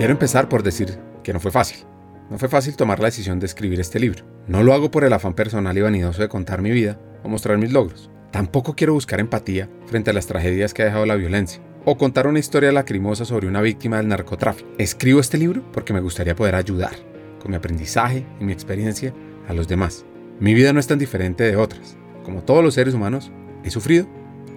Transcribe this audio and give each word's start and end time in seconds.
Quiero 0.00 0.14
empezar 0.14 0.48
por 0.48 0.62
decir 0.62 0.98
que 1.22 1.34
no 1.34 1.40
fue 1.40 1.50
fácil. 1.50 1.84
No 2.30 2.38
fue 2.38 2.48
fácil 2.48 2.74
tomar 2.74 3.00
la 3.00 3.08
decisión 3.08 3.38
de 3.38 3.44
escribir 3.44 3.80
este 3.80 4.00
libro. 4.00 4.24
No 4.46 4.62
lo 4.62 4.72
hago 4.72 4.90
por 4.90 5.04
el 5.04 5.12
afán 5.12 5.34
personal 5.34 5.76
y 5.76 5.82
vanidoso 5.82 6.22
de 6.22 6.28
contar 6.30 6.62
mi 6.62 6.70
vida 6.70 6.98
o 7.22 7.28
mostrar 7.28 7.58
mis 7.58 7.70
logros. 7.70 8.10
Tampoco 8.30 8.74
quiero 8.74 8.94
buscar 8.94 9.20
empatía 9.20 9.68
frente 9.84 10.08
a 10.08 10.14
las 10.14 10.26
tragedias 10.26 10.72
que 10.72 10.80
ha 10.80 10.86
dejado 10.86 11.04
la 11.04 11.16
violencia 11.16 11.60
o 11.84 11.98
contar 11.98 12.26
una 12.26 12.38
historia 12.38 12.72
lacrimosa 12.72 13.26
sobre 13.26 13.46
una 13.46 13.60
víctima 13.60 13.98
del 13.98 14.08
narcotráfico. 14.08 14.70
Escribo 14.78 15.20
este 15.20 15.36
libro 15.36 15.70
porque 15.70 15.92
me 15.92 16.00
gustaría 16.00 16.34
poder 16.34 16.54
ayudar, 16.54 16.96
con 17.38 17.50
mi 17.50 17.58
aprendizaje 17.58 18.24
y 18.40 18.44
mi 18.44 18.54
experiencia, 18.54 19.12
a 19.48 19.52
los 19.52 19.68
demás. 19.68 20.06
Mi 20.38 20.54
vida 20.54 20.72
no 20.72 20.80
es 20.80 20.86
tan 20.86 20.98
diferente 20.98 21.44
de 21.44 21.56
otras. 21.56 21.98
Como 22.24 22.42
todos 22.42 22.64
los 22.64 22.72
seres 22.72 22.94
humanos, 22.94 23.30
he 23.64 23.70
sufrido 23.70 24.08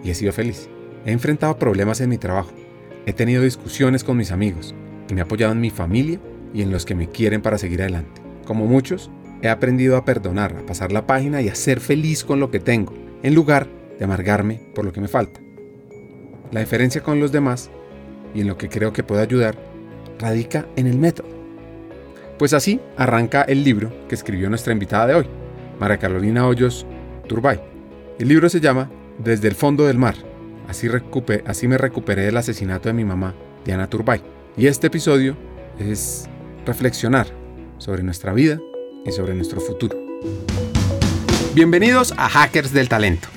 y 0.06 0.10
he 0.10 0.16
sido 0.16 0.32
feliz. 0.32 0.70
He 1.06 1.12
enfrentado 1.12 1.60
problemas 1.60 2.00
en 2.00 2.12
mi 2.12 2.18
trabajo. 2.18 2.54
He 3.06 3.12
tenido 3.12 3.44
discusiones 3.44 4.06
con 4.06 4.16
mis 4.16 4.32
amigos 4.32 4.74
me 5.14 5.22
he 5.22 5.24
apoyado 5.24 5.54
en 5.54 5.62
mi 5.62 5.70
familia 5.70 6.20
y 6.54 6.62
en 6.62 6.72
los 6.72 6.86
que 6.86 6.96
me 6.96 7.10
quieren 7.10 7.42
para 7.42 7.58
seguir 7.58 7.82
adelante. 7.82 8.22
Como 8.46 8.66
muchos, 8.66 9.10
he 9.42 9.50
aprendido 9.50 9.98
a 9.98 10.06
perdonar, 10.06 10.56
a 10.58 10.66
pasar 10.66 10.92
la 10.92 11.08
página 11.08 11.42
y 11.42 11.50
a 11.50 11.56
ser 11.56 11.80
feliz 11.80 12.24
con 12.24 12.40
lo 12.40 12.52
que 12.52 12.60
tengo, 12.60 12.94
en 13.24 13.36
lugar 13.36 13.68
de 13.98 14.06
amargarme 14.06 14.62
por 14.74 14.86
lo 14.86 14.94
que 14.94 15.02
me 15.02 15.08
falta. 15.08 15.40
La 16.52 16.60
diferencia 16.60 17.02
con 17.02 17.20
los 17.20 17.32
demás 17.32 17.70
y 18.34 18.42
en 18.42 18.48
lo 18.48 18.58
que 18.58 18.70
creo 18.70 18.94
que 18.94 19.04
puede 19.04 19.22
ayudar 19.22 19.56
radica 20.20 20.68
en 20.76 20.88
el 20.88 20.98
método. 20.98 21.28
Pues 22.38 22.54
así 22.54 22.80
arranca 22.98 23.44
el 23.44 23.64
libro 23.64 23.92
que 24.08 24.16
escribió 24.16 24.50
nuestra 24.50 24.74
invitada 24.74 25.08
de 25.08 25.16
hoy, 25.16 25.26
María 25.80 25.98
Carolina 25.98 26.48
Hoyos 26.48 26.86
Turbay. 27.28 27.60
El 28.20 28.28
libro 28.28 28.50
se 28.50 28.60
llama 28.60 28.90
Desde 29.18 29.48
el 29.48 29.56
fondo 29.56 29.86
del 29.86 29.98
mar. 29.98 30.16
Así, 30.68 30.88
así 31.46 31.68
me 31.68 31.78
recuperé 31.78 32.24
del 32.24 32.38
asesinato 32.38 32.90
de 32.90 32.94
mi 32.94 33.04
mamá, 33.04 33.34
Diana 33.66 33.90
Turbay. 33.90 34.33
Y 34.56 34.68
este 34.68 34.86
episodio 34.86 35.36
es 35.80 36.30
reflexionar 36.64 37.26
sobre 37.80 38.04
nuestra 38.04 38.34
vida 38.34 38.60
y 39.04 39.12
sobre 39.12 39.34
nuestro 39.34 39.60
futuro. 39.60 39.98
Bienvenidos 41.56 42.14
a 42.18 42.30
Hackers 42.30 42.72
del 42.72 42.88
Talento, 42.88 43.30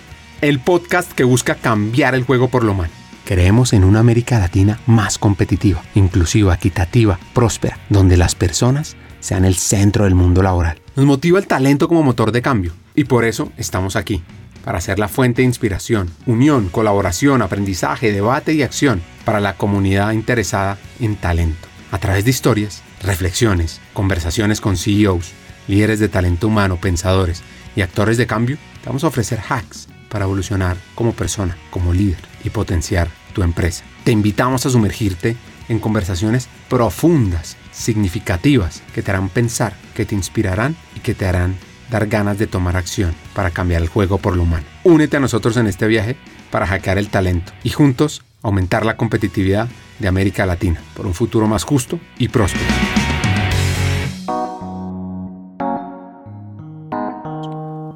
el 0.42 0.60
podcast 0.60 1.10
que 1.12 1.24
busca 1.24 1.54
cambiar 1.54 2.14
el 2.14 2.24
juego 2.24 2.48
por 2.48 2.64
lo 2.64 2.72
humano. 2.72 2.92
Creemos 3.24 3.72
en 3.72 3.84
una 3.84 4.00
América 4.00 4.38
Latina 4.38 4.78
más 4.86 5.16
competitiva, 5.16 5.82
inclusiva, 5.94 6.54
equitativa, 6.54 7.18
próspera, 7.32 7.78
donde 7.88 8.18
las 8.18 8.34
personas 8.34 8.94
sean 9.20 9.46
el 9.46 9.54
centro 9.54 10.04
del 10.04 10.14
mundo 10.14 10.42
laboral. 10.42 10.82
Nos 10.96 11.06
motiva 11.06 11.38
el 11.38 11.46
talento 11.46 11.88
como 11.88 12.02
motor 12.02 12.30
de 12.30 12.42
cambio 12.42 12.72
y 12.94 13.04
por 13.04 13.24
eso 13.24 13.52
estamos 13.56 13.96
aquí, 13.96 14.22
para 14.66 14.82
ser 14.82 14.98
la 14.98 15.08
fuente 15.08 15.40
de 15.40 15.46
inspiración, 15.46 16.10
unión, 16.26 16.68
colaboración, 16.68 17.40
aprendizaje, 17.40 18.12
debate 18.12 18.52
y 18.52 18.62
acción 18.62 19.00
para 19.26 19.40
la 19.40 19.56
comunidad 19.56 20.12
interesada 20.12 20.78
en 21.00 21.16
talento 21.16 21.68
a 21.90 21.98
través 21.98 22.24
de 22.24 22.30
historias, 22.30 22.82
reflexiones, 23.02 23.80
conversaciones 23.92 24.60
con 24.60 24.76
CEOs, 24.76 25.32
líderes 25.66 25.98
de 25.98 26.08
talento 26.08 26.46
humano, 26.46 26.78
pensadores 26.80 27.42
y 27.74 27.80
actores 27.80 28.18
de 28.18 28.26
cambio, 28.28 28.56
te 28.80 28.86
vamos 28.86 29.02
a 29.02 29.08
ofrecer 29.08 29.40
hacks 29.48 29.88
para 30.08 30.26
evolucionar 30.26 30.76
como 30.94 31.12
persona, 31.12 31.56
como 31.70 31.92
líder 31.92 32.20
y 32.44 32.50
potenciar 32.50 33.08
tu 33.34 33.42
empresa. 33.42 33.84
Te 34.04 34.12
invitamos 34.12 34.64
a 34.64 34.70
sumergirte 34.70 35.36
en 35.68 35.80
conversaciones 35.80 36.48
profundas, 36.68 37.56
significativas, 37.72 38.82
que 38.94 39.02
te 39.02 39.10
harán 39.10 39.28
pensar, 39.28 39.74
que 39.94 40.06
te 40.06 40.14
inspirarán 40.14 40.76
y 40.94 41.00
que 41.00 41.14
te 41.14 41.26
harán 41.26 41.56
dar 41.90 42.06
ganas 42.06 42.38
de 42.38 42.46
tomar 42.46 42.76
acción 42.76 43.12
para 43.34 43.50
cambiar 43.50 43.82
el 43.82 43.88
juego 43.88 44.18
por 44.18 44.36
lo 44.36 44.44
humano. 44.44 44.66
Únete 44.84 45.16
a 45.16 45.20
nosotros 45.20 45.56
en 45.56 45.66
este 45.66 45.88
viaje 45.88 46.16
para 46.50 46.66
hackear 46.66 46.98
el 46.98 47.08
talento 47.08 47.52
y 47.64 47.70
juntos 47.70 48.22
aumentar 48.42 48.84
la 48.86 48.96
competitividad 48.96 49.68
de 49.98 50.08
América 50.08 50.46
Latina 50.46 50.82
por 50.94 51.06
un 51.06 51.14
futuro 51.14 51.46
más 51.46 51.64
justo 51.64 51.98
y 52.18 52.28
próspero. 52.28 52.64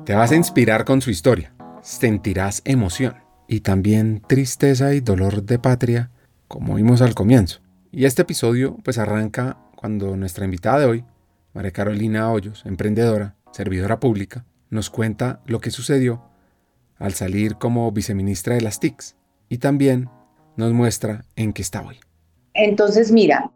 Te 0.05 0.15
vas 0.15 0.33
a 0.33 0.37
inspirar 0.37 0.85
con 0.85 1.03
su 1.03 1.11
historia, 1.11 1.53
sentirás 1.83 2.63
emoción 2.65 3.15
y 3.47 3.61
también 3.61 4.23
tristeza 4.27 4.95
y 4.95 5.01
dolor 5.01 5.45
de 5.45 5.59
patria, 5.59 6.11
como 6.49 6.75
vimos 6.75 7.01
al 7.01 7.15
comienzo. 7.15 7.61
Y 7.93 8.07
este 8.07 8.23
episodio 8.23 8.77
pues 8.83 8.99
arranca 8.99 9.59
cuando 9.77 10.17
nuestra 10.17 10.45
invitada 10.45 10.81
de 10.81 10.87
hoy, 10.87 11.05
María 11.53 11.71
Carolina 11.71 12.31
Hoyos, 12.31 12.63
emprendedora, 12.65 13.37
servidora 13.53 14.01
pública, 14.01 14.45
nos 14.69 14.91
cuenta 14.91 15.43
lo 15.47 15.61
que 15.61 15.71
sucedió 15.71 16.25
al 16.99 17.15
salir 17.15 17.57
como 17.57 17.91
viceministra 17.93 18.55
de 18.55 18.61
las 18.61 18.79
TICs 18.79 19.17
y 19.49 19.59
también 19.59 20.09
nos 20.61 20.73
muestra 20.73 21.25
en 21.35 21.53
qué 21.53 21.63
está 21.63 21.83
hoy. 21.83 21.97
Entonces, 22.55 23.11
mira, 23.11 23.51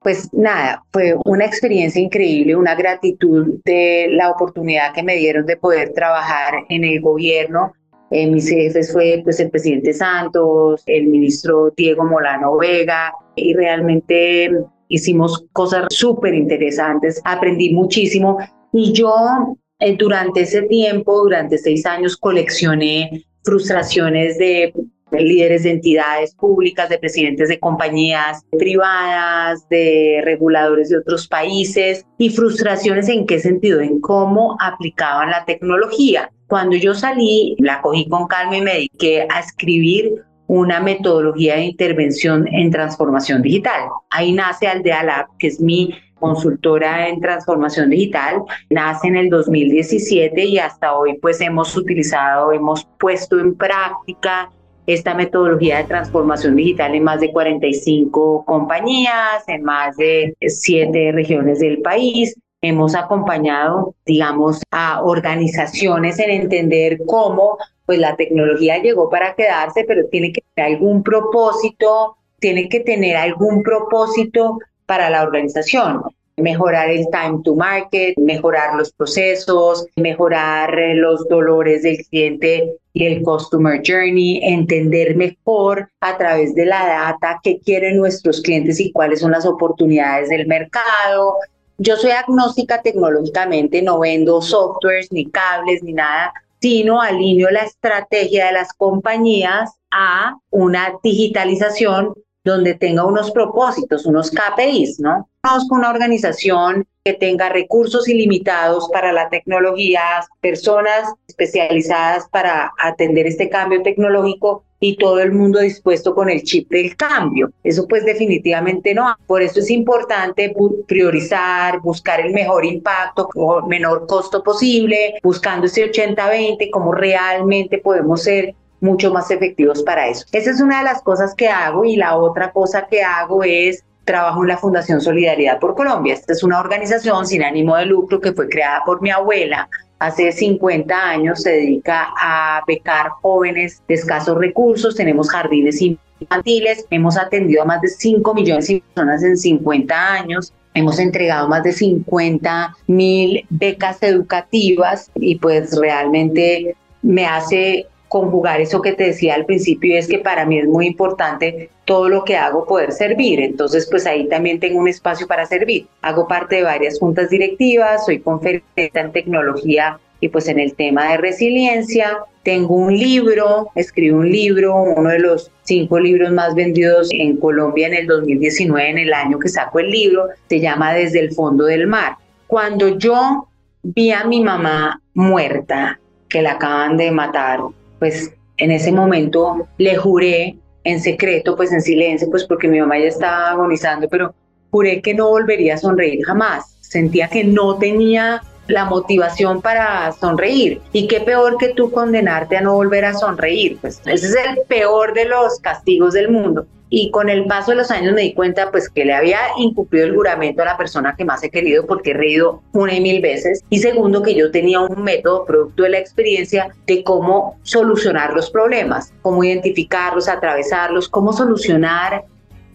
pues 0.00 0.32
nada, 0.32 0.82
fue 0.92 1.16
una 1.24 1.44
experiencia 1.44 2.00
increíble, 2.00 2.56
una 2.56 2.74
gratitud 2.74 3.60
de 3.64 4.08
la 4.10 4.30
oportunidad 4.30 4.94
que 4.94 5.02
me 5.02 5.16
dieron 5.16 5.44
de 5.46 5.56
poder 5.56 5.92
trabajar 5.92 6.54
en 6.68 6.84
el 6.84 7.00
gobierno. 7.00 7.72
Eh, 8.10 8.26
mis 8.28 8.48
jefes 8.48 8.92
fue 8.92 9.20
pues 9.22 9.38
el 9.40 9.50
presidente 9.50 9.92
Santos, 9.92 10.82
el 10.86 11.06
ministro 11.08 11.70
Diego 11.76 12.04
Molano 12.04 12.56
Vega 12.56 13.12
y 13.36 13.54
realmente 13.54 14.50
hicimos 14.88 15.44
cosas 15.52 15.86
súper 15.90 16.34
interesantes, 16.34 17.20
aprendí 17.24 17.72
muchísimo 17.72 18.38
y 18.72 18.92
yo 18.92 19.56
eh, 19.80 19.96
durante 19.96 20.42
ese 20.42 20.62
tiempo, 20.62 21.22
durante 21.22 21.56
seis 21.58 21.86
años, 21.86 22.16
coleccioné 22.16 23.24
frustraciones 23.42 24.38
de 24.38 24.72
líderes 25.12 25.64
de 25.64 25.70
entidades 25.70 26.34
públicas, 26.34 26.88
de 26.88 26.98
presidentes 26.98 27.48
de 27.48 27.58
compañías 27.58 28.42
privadas, 28.58 29.68
de 29.68 30.20
reguladores 30.24 30.88
de 30.88 30.98
otros 30.98 31.28
países 31.28 32.06
y 32.18 32.30
frustraciones 32.30 33.08
en 33.08 33.26
qué 33.26 33.38
sentido, 33.38 33.80
en 33.80 34.00
cómo 34.00 34.56
aplicaban 34.60 35.30
la 35.30 35.44
tecnología. 35.44 36.30
Cuando 36.46 36.76
yo 36.76 36.94
salí, 36.94 37.56
la 37.58 37.80
cogí 37.80 38.08
con 38.08 38.26
calma 38.26 38.56
y 38.56 38.62
me 38.62 38.74
dediqué 38.74 39.26
a 39.28 39.40
escribir 39.40 40.24
una 40.46 40.80
metodología 40.80 41.54
de 41.54 41.62
intervención 41.62 42.48
en 42.48 42.72
transformación 42.72 43.40
digital. 43.40 43.88
Ahí 44.10 44.32
nace 44.32 44.66
Aldea 44.66 45.04
Lab, 45.04 45.26
que 45.38 45.46
es 45.46 45.60
mi 45.60 45.94
consultora 46.20 47.08
en 47.08 47.20
transformación 47.20 47.90
digital. 47.90 48.42
Nace 48.68 49.06
en 49.06 49.16
el 49.16 49.30
2017 49.30 50.44
y 50.44 50.58
hasta 50.58 50.94
hoy 50.94 51.18
pues 51.20 51.40
hemos 51.40 51.76
utilizado, 51.76 52.52
hemos 52.52 52.84
puesto 52.98 53.38
en 53.38 53.54
práctica 53.56 54.50
esta 54.94 55.14
metodología 55.14 55.78
de 55.78 55.84
transformación 55.84 56.56
digital 56.56 56.94
en 56.94 57.04
más 57.04 57.20
de 57.20 57.32
45 57.32 58.44
compañías, 58.44 59.46
en 59.46 59.62
más 59.62 59.96
de 59.96 60.34
7 60.40 61.12
regiones 61.12 61.60
del 61.60 61.80
país. 61.80 62.34
Hemos 62.62 62.94
acompañado, 62.94 63.94
digamos, 64.04 64.60
a 64.70 65.02
organizaciones 65.02 66.18
en 66.18 66.30
entender 66.30 66.98
cómo 67.06 67.56
pues 67.86 67.98
la 67.98 68.16
tecnología 68.16 68.78
llegó 68.78 69.08
para 69.10 69.34
quedarse, 69.34 69.84
pero 69.86 70.06
tiene 70.08 70.32
que 70.32 70.42
tener 70.54 70.74
algún 70.74 71.02
propósito, 71.02 72.16
tiene 72.38 72.68
que 72.68 72.80
tener 72.80 73.16
algún 73.16 73.62
propósito 73.62 74.58
para 74.86 75.10
la 75.10 75.22
organización 75.22 76.02
mejorar 76.40 76.90
el 76.90 77.06
time 77.10 77.40
to 77.44 77.54
market, 77.54 78.16
mejorar 78.18 78.74
los 78.74 78.92
procesos, 78.92 79.86
mejorar 79.96 80.78
eh, 80.78 80.94
los 80.94 81.26
dolores 81.28 81.82
del 81.82 81.98
cliente 82.08 82.74
y 82.92 83.06
el 83.06 83.22
customer 83.22 83.80
journey, 83.86 84.40
entender 84.42 85.16
mejor 85.16 85.90
a 86.00 86.18
través 86.18 86.54
de 86.54 86.66
la 86.66 86.86
data 86.86 87.40
qué 87.42 87.60
quieren 87.60 87.96
nuestros 87.96 88.40
clientes 88.40 88.80
y 88.80 88.92
cuáles 88.92 89.20
son 89.20 89.30
las 89.30 89.46
oportunidades 89.46 90.28
del 90.28 90.46
mercado. 90.46 91.36
Yo 91.78 91.96
soy 91.96 92.10
agnóstica 92.10 92.82
tecnológicamente, 92.82 93.80
no 93.80 94.00
vendo 94.00 94.42
softwares 94.42 95.10
ni 95.12 95.26
cables 95.30 95.82
ni 95.82 95.94
nada, 95.94 96.32
sino 96.60 97.00
alineo 97.00 97.50
la 97.50 97.62
estrategia 97.62 98.46
de 98.46 98.52
las 98.52 98.72
compañías 98.74 99.70
a 99.90 100.36
una 100.50 100.92
digitalización 101.02 102.14
donde 102.44 102.74
tenga 102.74 103.04
unos 103.04 103.30
propósitos, 103.30 104.06
unos 104.06 104.30
KPIs, 104.30 105.00
¿no? 105.00 105.28
Conozco 105.42 105.74
una 105.74 105.90
organización 105.90 106.86
que 107.04 107.14
tenga 107.14 107.48
recursos 107.48 108.08
ilimitados 108.08 108.88
para 108.92 109.12
la 109.12 109.28
tecnología, 109.28 110.02
personas 110.40 111.12
especializadas 111.28 112.28
para 112.30 112.72
atender 112.78 113.26
este 113.26 113.48
cambio 113.48 113.82
tecnológico 113.82 114.64
y 114.80 114.96
todo 114.96 115.20
el 115.20 115.32
mundo 115.32 115.60
dispuesto 115.60 116.14
con 116.14 116.30
el 116.30 116.42
chip 116.42 116.70
del 116.70 116.96
cambio. 116.96 117.52
Eso 117.62 117.86
pues 117.86 118.04
definitivamente 118.04 118.94
no. 118.94 119.14
Por 119.26 119.42
eso 119.42 119.60
es 119.60 119.70
importante 119.70 120.54
priorizar, 120.86 121.80
buscar 121.80 122.20
el 122.20 122.32
mejor 122.32 122.64
impacto 122.64 123.28
o 123.34 123.66
menor 123.66 124.06
costo 124.06 124.42
posible, 124.42 125.18
buscando 125.22 125.66
ese 125.66 125.90
80-20, 125.90 126.70
como 126.70 126.92
realmente 126.92 127.78
podemos 127.78 128.22
ser 128.22 128.54
mucho 128.80 129.12
más 129.12 129.30
efectivos 129.30 129.82
para 129.82 130.08
eso. 130.08 130.24
Esa 130.32 130.50
es 130.50 130.60
una 130.60 130.78
de 130.78 130.84
las 130.84 131.02
cosas 131.02 131.34
que 131.34 131.48
hago 131.48 131.84
y 131.84 131.96
la 131.96 132.16
otra 132.16 132.52
cosa 132.52 132.86
que 132.86 133.02
hago 133.02 133.42
es 133.44 133.84
trabajo 134.04 134.42
en 134.42 134.48
la 134.48 134.56
Fundación 134.56 135.00
Solidaridad 135.00 135.58
por 135.58 135.74
Colombia. 135.74 136.14
Esta 136.14 136.32
es 136.32 136.42
una 136.42 136.60
organización 136.60 137.26
sin 137.26 137.42
ánimo 137.42 137.76
de 137.76 137.86
lucro 137.86 138.20
que 138.20 138.32
fue 138.32 138.48
creada 138.48 138.82
por 138.84 139.02
mi 139.02 139.10
abuela 139.10 139.68
hace 140.00 140.32
50 140.32 140.94
años, 140.94 141.42
se 141.42 141.52
dedica 141.52 142.08
a 142.18 142.62
becar 142.66 143.10
jóvenes 143.20 143.82
de 143.86 143.94
escasos 143.94 144.36
recursos, 144.38 144.96
tenemos 144.96 145.30
jardines 145.30 145.80
infantiles, 145.82 146.86
hemos 146.90 147.18
atendido 147.18 147.62
a 147.62 147.66
más 147.66 147.82
de 147.82 147.88
5 147.88 148.34
millones 148.34 148.66
de 148.66 148.82
personas 148.94 149.22
en 149.22 149.36
50 149.36 150.12
años, 150.12 150.54
hemos 150.72 150.98
entregado 150.98 151.48
más 151.48 151.62
de 151.62 151.72
50 151.72 152.76
mil 152.86 153.44
becas 153.50 154.02
educativas 154.02 155.10
y 155.14 155.36
pues 155.36 155.78
realmente 155.78 156.76
me 157.02 157.26
hace 157.26 157.86
conjugar 158.10 158.60
eso 158.60 158.82
que 158.82 158.92
te 158.92 159.04
decía 159.04 159.36
al 159.36 159.46
principio 159.46 159.96
es 159.96 160.08
que 160.08 160.18
para 160.18 160.44
mí 160.44 160.58
es 160.58 160.66
muy 160.66 160.88
importante 160.88 161.70
todo 161.84 162.08
lo 162.08 162.24
que 162.24 162.36
hago 162.36 162.66
poder 162.66 162.90
servir. 162.90 163.40
Entonces, 163.40 163.86
pues 163.88 164.04
ahí 164.04 164.28
también 164.28 164.58
tengo 164.58 164.80
un 164.80 164.88
espacio 164.88 165.28
para 165.28 165.46
servir. 165.46 165.86
Hago 166.02 166.26
parte 166.26 166.56
de 166.56 166.64
varias 166.64 166.98
juntas 166.98 167.30
directivas, 167.30 168.04
soy 168.04 168.18
conferencista 168.18 169.00
en 169.00 169.12
tecnología 169.12 170.00
y 170.18 170.28
pues 170.28 170.48
en 170.48 170.58
el 170.58 170.74
tema 170.74 171.12
de 171.12 171.18
resiliencia. 171.18 172.18
Tengo 172.42 172.74
un 172.74 172.98
libro, 172.98 173.68
escribí 173.76 174.10
un 174.10 174.28
libro, 174.28 174.74
uno 174.74 175.10
de 175.10 175.20
los 175.20 175.52
cinco 175.62 176.00
libros 176.00 176.32
más 176.32 176.56
vendidos 176.56 177.10
en 177.12 177.36
Colombia 177.36 177.86
en 177.86 177.94
el 177.94 178.08
2019, 178.08 178.90
en 178.90 178.98
el 178.98 179.12
año 179.12 179.38
que 179.38 179.48
saco 179.48 179.78
el 179.78 179.88
libro, 179.88 180.26
se 180.48 180.58
llama 180.58 180.94
Desde 180.94 181.20
el 181.20 181.32
fondo 181.32 181.66
del 181.66 181.86
mar. 181.86 182.16
Cuando 182.48 182.88
yo 182.98 183.46
vi 183.84 184.10
a 184.10 184.24
mi 184.24 184.42
mamá 184.42 185.00
muerta, 185.14 186.00
que 186.28 186.42
la 186.42 186.52
acaban 186.52 186.96
de 186.96 187.10
matar, 187.10 187.60
pues 188.00 188.32
en 188.56 188.72
ese 188.72 188.90
momento 188.90 189.68
le 189.78 189.96
juré 189.96 190.56
en 190.82 191.00
secreto, 191.00 191.54
pues 191.54 191.70
en 191.70 191.80
silencio, 191.80 192.28
pues 192.28 192.44
porque 192.44 192.66
mi 192.66 192.80
mamá 192.80 192.98
ya 192.98 193.06
estaba 193.06 193.50
agonizando, 193.50 194.08
pero 194.08 194.34
juré 194.70 195.00
que 195.00 195.14
no 195.14 195.28
volvería 195.28 195.74
a 195.74 195.78
sonreír 195.78 196.24
jamás. 196.24 196.76
Sentía 196.80 197.28
que 197.28 197.44
no 197.44 197.76
tenía 197.76 198.42
la 198.66 198.86
motivación 198.86 199.62
para 199.62 200.10
sonreír. 200.12 200.80
Y 200.92 201.06
qué 201.06 201.20
peor 201.20 201.56
que 201.58 201.68
tú 201.68 201.90
condenarte 201.90 202.56
a 202.56 202.60
no 202.62 202.74
volver 202.74 203.04
a 203.04 203.14
sonreír. 203.14 203.78
Pues 203.80 204.00
ese 204.06 204.26
es 204.26 204.34
el 204.34 204.58
peor 204.66 205.14
de 205.14 205.26
los 205.26 205.60
castigos 205.60 206.14
del 206.14 206.30
mundo 206.30 206.66
y 206.90 207.10
con 207.12 207.30
el 207.30 207.46
paso 207.46 207.70
de 207.70 207.78
los 207.78 207.90
años 207.90 208.14
me 208.14 208.22
di 208.22 208.34
cuenta 208.34 208.70
pues 208.70 208.88
que 208.88 209.04
le 209.04 209.14
había 209.14 209.38
incumplido 209.56 210.06
el 210.06 210.14
juramento 210.14 210.62
a 210.62 210.66
la 210.66 210.76
persona 210.76 211.14
que 211.16 211.24
más 211.24 211.42
he 211.44 211.50
querido 211.50 211.86
porque 211.86 212.10
he 212.10 212.14
reído 212.14 212.62
una 212.72 212.94
y 212.94 213.00
mil 213.00 213.22
veces 213.22 213.62
y 213.70 213.78
segundo 213.78 214.22
que 214.22 214.34
yo 214.34 214.50
tenía 214.50 214.80
un 214.80 215.02
método 215.02 215.44
producto 215.46 215.84
de 215.84 215.90
la 215.90 215.98
experiencia 215.98 216.74
de 216.86 217.04
cómo 217.04 217.56
solucionar 217.62 218.34
los 218.34 218.50
problemas, 218.50 219.14
cómo 219.22 219.44
identificarlos, 219.44 220.28
atravesarlos, 220.28 221.08
cómo 221.08 221.32
solucionar 221.32 222.24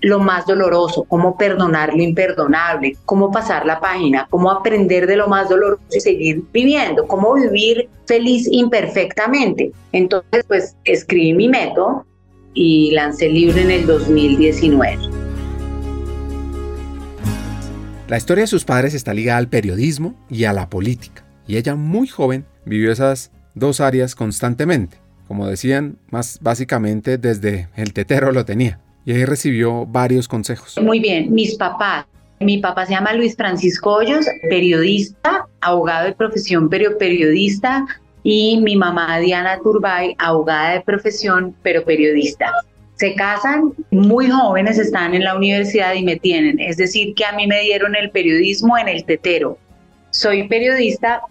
lo 0.01 0.19
más 0.19 0.45
doloroso, 0.45 1.03
cómo 1.05 1.35
perdonar 1.35 1.93
lo 1.93 2.01
imperdonable, 2.01 2.95
cómo 3.05 3.31
pasar 3.31 3.65
la 3.65 3.79
página, 3.79 4.27
cómo 4.29 4.51
aprender 4.51 5.07
de 5.07 5.17
lo 5.17 5.27
más 5.27 5.49
doloroso 5.49 5.81
y 5.91 5.99
seguir 5.99 6.43
viviendo, 6.53 7.07
cómo 7.07 7.33
vivir 7.33 7.89
feliz 8.05 8.47
imperfectamente. 8.51 9.71
Entonces, 9.91 10.45
pues 10.47 10.75
escribí 10.83 11.33
mi 11.33 11.49
método 11.49 12.05
y 12.55 12.91
lancé 12.91 13.27
el 13.27 13.35
libro 13.35 13.59
en 13.59 13.69
el 13.69 13.85
2019. 13.85 14.97
La 18.07 18.17
historia 18.17 18.43
de 18.43 18.47
sus 18.47 18.65
padres 18.65 18.93
está 18.93 19.13
ligada 19.13 19.37
al 19.37 19.49
periodismo 19.49 20.15
y 20.29 20.45
a 20.45 20.53
la 20.53 20.69
política, 20.69 21.23
y 21.47 21.57
ella 21.57 21.75
muy 21.75 22.07
joven 22.07 22.45
vivió 22.65 22.91
esas 22.91 23.31
dos 23.53 23.81
áreas 23.81 24.15
constantemente. 24.15 24.97
Como 25.27 25.47
decían, 25.47 25.97
más 26.11 26.39
básicamente 26.41 27.17
desde 27.17 27.67
el 27.75 27.93
tetero 27.93 28.31
lo 28.31 28.45
tenía, 28.45 28.79
y 29.05 29.13
ahí 29.13 29.25
recibió 29.25 29.85
varios 29.85 30.27
consejos. 30.27 30.77
Muy 30.81 30.99
bien, 30.99 31.33
mis 31.33 31.55
papás. 31.55 32.05
Mi 32.39 32.57
papá 32.57 32.85
se 32.85 32.93
llama 32.93 33.13
Luis 33.13 33.35
Francisco 33.35 33.93
Hoyos, 33.93 34.25
periodista, 34.49 35.47
abogado 35.61 36.05
de 36.05 36.13
profesión, 36.13 36.69
pero 36.69 36.97
periodista, 36.97 37.85
y 38.27 38.59
mi 38.59 38.75
mamá 38.75 39.19
Diana 39.19 39.59
Turbay, 39.59 40.15
abogada 40.17 40.71
de 40.71 40.81
profesión, 40.81 41.55
pero 41.61 41.85
periodista. 41.85 42.51
Se 42.95 43.13
casan 43.13 43.71
muy 43.91 44.31
jóvenes, 44.31 44.79
están 44.79 45.13
en 45.13 45.23
la 45.23 45.35
universidad 45.35 45.93
y 45.93 46.03
me 46.03 46.15
tienen. 46.15 46.59
Es 46.59 46.77
decir, 46.77 47.13
que 47.13 47.23
a 47.23 47.33
mí 47.33 47.45
me 47.45 47.61
dieron 47.61 47.95
el 47.95 48.09
periodismo 48.09 48.79
en 48.79 48.87
el 48.87 49.05
tetero. 49.05 49.59
Soy 50.09 50.47
periodista, 50.47 51.21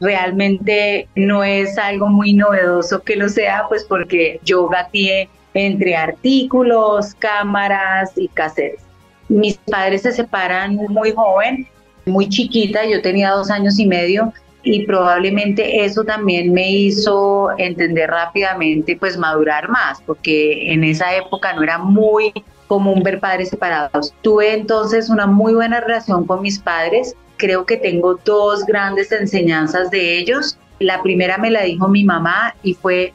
realmente 0.00 1.08
no 1.16 1.42
es 1.42 1.76
algo 1.76 2.06
muy 2.06 2.34
novedoso 2.34 3.02
que 3.02 3.16
lo 3.16 3.28
sea, 3.28 3.64
pues 3.68 3.82
porque 3.82 4.38
yo 4.44 4.68
gateé 4.68 5.28
entre 5.54 5.96
artículos, 5.96 7.14
cámaras 7.14 8.12
y 8.14 8.28
cassettes. 8.28 8.82
Mis 9.28 9.56
padres 9.56 10.02
se 10.02 10.12
separan 10.12 10.76
muy 10.76 11.10
joven, 11.10 11.66
muy 12.06 12.28
chiquita, 12.28 12.86
yo 12.86 13.02
tenía 13.02 13.30
dos 13.30 13.50
años 13.50 13.76
y 13.80 13.86
medio, 13.86 14.32
y 14.70 14.84
probablemente 14.84 15.82
eso 15.84 16.04
también 16.04 16.52
me 16.52 16.70
hizo 16.70 17.48
entender 17.56 18.10
rápidamente, 18.10 18.96
pues 18.96 19.16
madurar 19.16 19.70
más, 19.70 20.02
porque 20.02 20.70
en 20.72 20.84
esa 20.84 21.16
época 21.16 21.54
no 21.54 21.62
era 21.62 21.78
muy 21.78 22.32
común 22.66 23.02
ver 23.02 23.18
padres 23.18 23.48
separados. 23.48 24.12
Tuve 24.20 24.52
entonces 24.52 25.08
una 25.08 25.26
muy 25.26 25.54
buena 25.54 25.80
relación 25.80 26.26
con 26.26 26.42
mis 26.42 26.58
padres, 26.58 27.16
creo 27.38 27.64
que 27.64 27.78
tengo 27.78 28.20
dos 28.26 28.66
grandes 28.66 29.10
enseñanzas 29.10 29.90
de 29.90 30.18
ellos. 30.18 30.58
La 30.80 31.02
primera 31.02 31.38
me 31.38 31.50
la 31.50 31.62
dijo 31.62 31.88
mi 31.88 32.04
mamá 32.04 32.54
y 32.62 32.74
fue, 32.74 33.14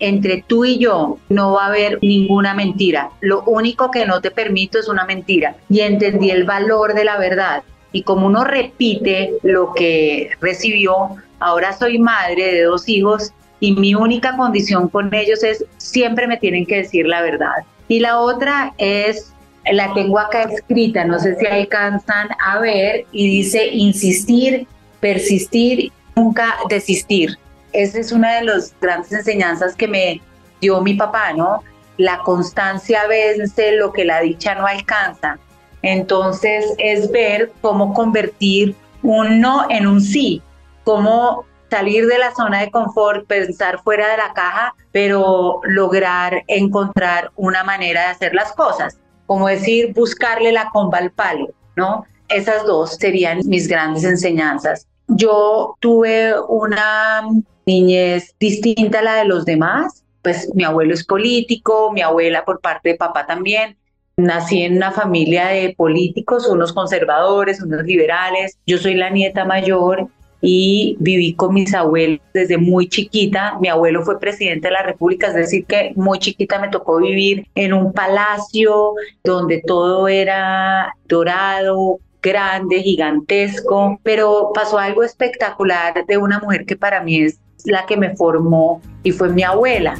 entre 0.00 0.42
tú 0.48 0.64
y 0.64 0.78
yo 0.78 1.18
no 1.28 1.52
va 1.52 1.66
a 1.66 1.68
haber 1.68 2.00
ninguna 2.02 2.54
mentira. 2.54 3.10
Lo 3.20 3.44
único 3.44 3.92
que 3.92 4.04
no 4.04 4.20
te 4.20 4.32
permito 4.32 4.80
es 4.80 4.88
una 4.88 5.04
mentira. 5.04 5.54
Y 5.70 5.80
entendí 5.80 6.30
el 6.30 6.42
valor 6.42 6.94
de 6.94 7.04
la 7.04 7.18
verdad 7.18 7.62
y 7.96 8.02
como 8.02 8.26
uno 8.26 8.44
repite 8.44 9.32
lo 9.42 9.72
que 9.72 10.28
recibió, 10.42 11.16
ahora 11.40 11.72
soy 11.72 11.98
madre 11.98 12.52
de 12.52 12.62
dos 12.64 12.86
hijos 12.90 13.32
y 13.58 13.72
mi 13.72 13.94
única 13.94 14.36
condición 14.36 14.88
con 14.90 15.14
ellos 15.14 15.42
es 15.42 15.64
siempre 15.78 16.26
me 16.26 16.36
tienen 16.36 16.66
que 16.66 16.76
decir 16.76 17.06
la 17.06 17.22
verdad. 17.22 17.64
Y 17.88 18.00
la 18.00 18.20
otra 18.20 18.74
es, 18.76 19.32
la 19.72 19.94
tengo 19.94 20.18
acá 20.18 20.42
escrita, 20.42 21.06
no 21.06 21.18
sé 21.18 21.36
si 21.36 21.46
alcanzan 21.46 22.28
a 22.38 22.58
ver, 22.58 23.06
y 23.12 23.30
dice 23.30 23.68
insistir, 23.68 24.66
persistir, 25.00 25.90
nunca 26.16 26.54
desistir. 26.68 27.38
Esa 27.72 27.98
es 27.98 28.12
una 28.12 28.34
de 28.34 28.44
las 28.44 28.74
grandes 28.78 29.10
enseñanzas 29.10 29.74
que 29.74 29.88
me 29.88 30.20
dio 30.60 30.82
mi 30.82 30.92
papá, 30.92 31.32
¿no? 31.32 31.62
La 31.96 32.18
constancia 32.18 33.06
vence 33.06 33.72
lo 33.72 33.90
que 33.94 34.04
la 34.04 34.20
dicha 34.20 34.54
no 34.54 34.66
alcanza. 34.66 35.38
Entonces 35.86 36.74
es 36.78 37.12
ver 37.12 37.52
cómo 37.60 37.94
convertir 37.94 38.74
un 39.04 39.40
no 39.40 39.66
en 39.70 39.86
un 39.86 40.00
sí, 40.00 40.42
cómo 40.82 41.44
salir 41.70 42.08
de 42.08 42.18
la 42.18 42.34
zona 42.34 42.60
de 42.60 42.72
confort, 42.72 43.24
pensar 43.28 43.80
fuera 43.84 44.08
de 44.10 44.16
la 44.16 44.32
caja, 44.34 44.74
pero 44.90 45.60
lograr 45.62 46.42
encontrar 46.48 47.30
una 47.36 47.62
manera 47.62 48.00
de 48.00 48.06
hacer 48.08 48.34
las 48.34 48.52
cosas, 48.52 48.98
como 49.26 49.46
decir, 49.46 49.92
buscarle 49.94 50.50
la 50.50 50.70
comba 50.70 50.98
al 50.98 51.12
palo, 51.12 51.50
¿no? 51.76 52.04
Esas 52.28 52.66
dos 52.66 52.96
serían 52.96 53.42
mis 53.46 53.68
grandes 53.68 54.02
enseñanzas. 54.02 54.88
Yo 55.06 55.76
tuve 55.78 56.34
una 56.48 57.22
niñez 57.64 58.34
distinta 58.40 58.98
a 58.98 59.02
la 59.02 59.14
de 59.14 59.24
los 59.24 59.44
demás, 59.44 60.02
pues 60.22 60.52
mi 60.52 60.64
abuelo 60.64 60.94
es 60.94 61.04
político, 61.04 61.92
mi 61.92 62.02
abuela 62.02 62.44
por 62.44 62.60
parte 62.60 62.88
de 62.88 62.94
papá 62.96 63.24
también, 63.24 63.76
Nací 64.18 64.62
en 64.62 64.78
una 64.78 64.92
familia 64.92 65.48
de 65.48 65.74
políticos, 65.76 66.48
unos 66.48 66.72
conservadores, 66.72 67.60
unos 67.60 67.82
liberales. 67.82 68.58
Yo 68.66 68.78
soy 68.78 68.94
la 68.94 69.10
nieta 69.10 69.44
mayor 69.44 70.08
y 70.40 70.96
viví 71.00 71.34
con 71.34 71.52
mis 71.52 71.74
abuelos 71.74 72.20
desde 72.32 72.56
muy 72.56 72.88
chiquita. 72.88 73.58
Mi 73.60 73.68
abuelo 73.68 74.02
fue 74.04 74.18
presidente 74.18 74.68
de 74.68 74.72
la 74.72 74.82
República, 74.82 75.26
es 75.26 75.34
decir, 75.34 75.66
que 75.66 75.92
muy 75.96 76.18
chiquita 76.18 76.58
me 76.58 76.68
tocó 76.68 76.96
vivir 76.96 77.46
en 77.54 77.74
un 77.74 77.92
palacio 77.92 78.94
donde 79.22 79.62
todo 79.66 80.08
era 80.08 80.94
dorado, 81.06 81.98
grande, 82.22 82.82
gigantesco, 82.82 84.00
pero 84.02 84.50
pasó 84.54 84.78
algo 84.78 85.02
espectacular 85.02 86.06
de 86.06 86.16
una 86.16 86.38
mujer 86.38 86.64
que 86.64 86.78
para 86.78 87.02
mí 87.02 87.20
es 87.20 87.38
la 87.66 87.84
que 87.84 87.98
me 87.98 88.16
formó 88.16 88.80
y 89.02 89.12
fue 89.12 89.28
mi 89.28 89.42
abuela. 89.42 89.94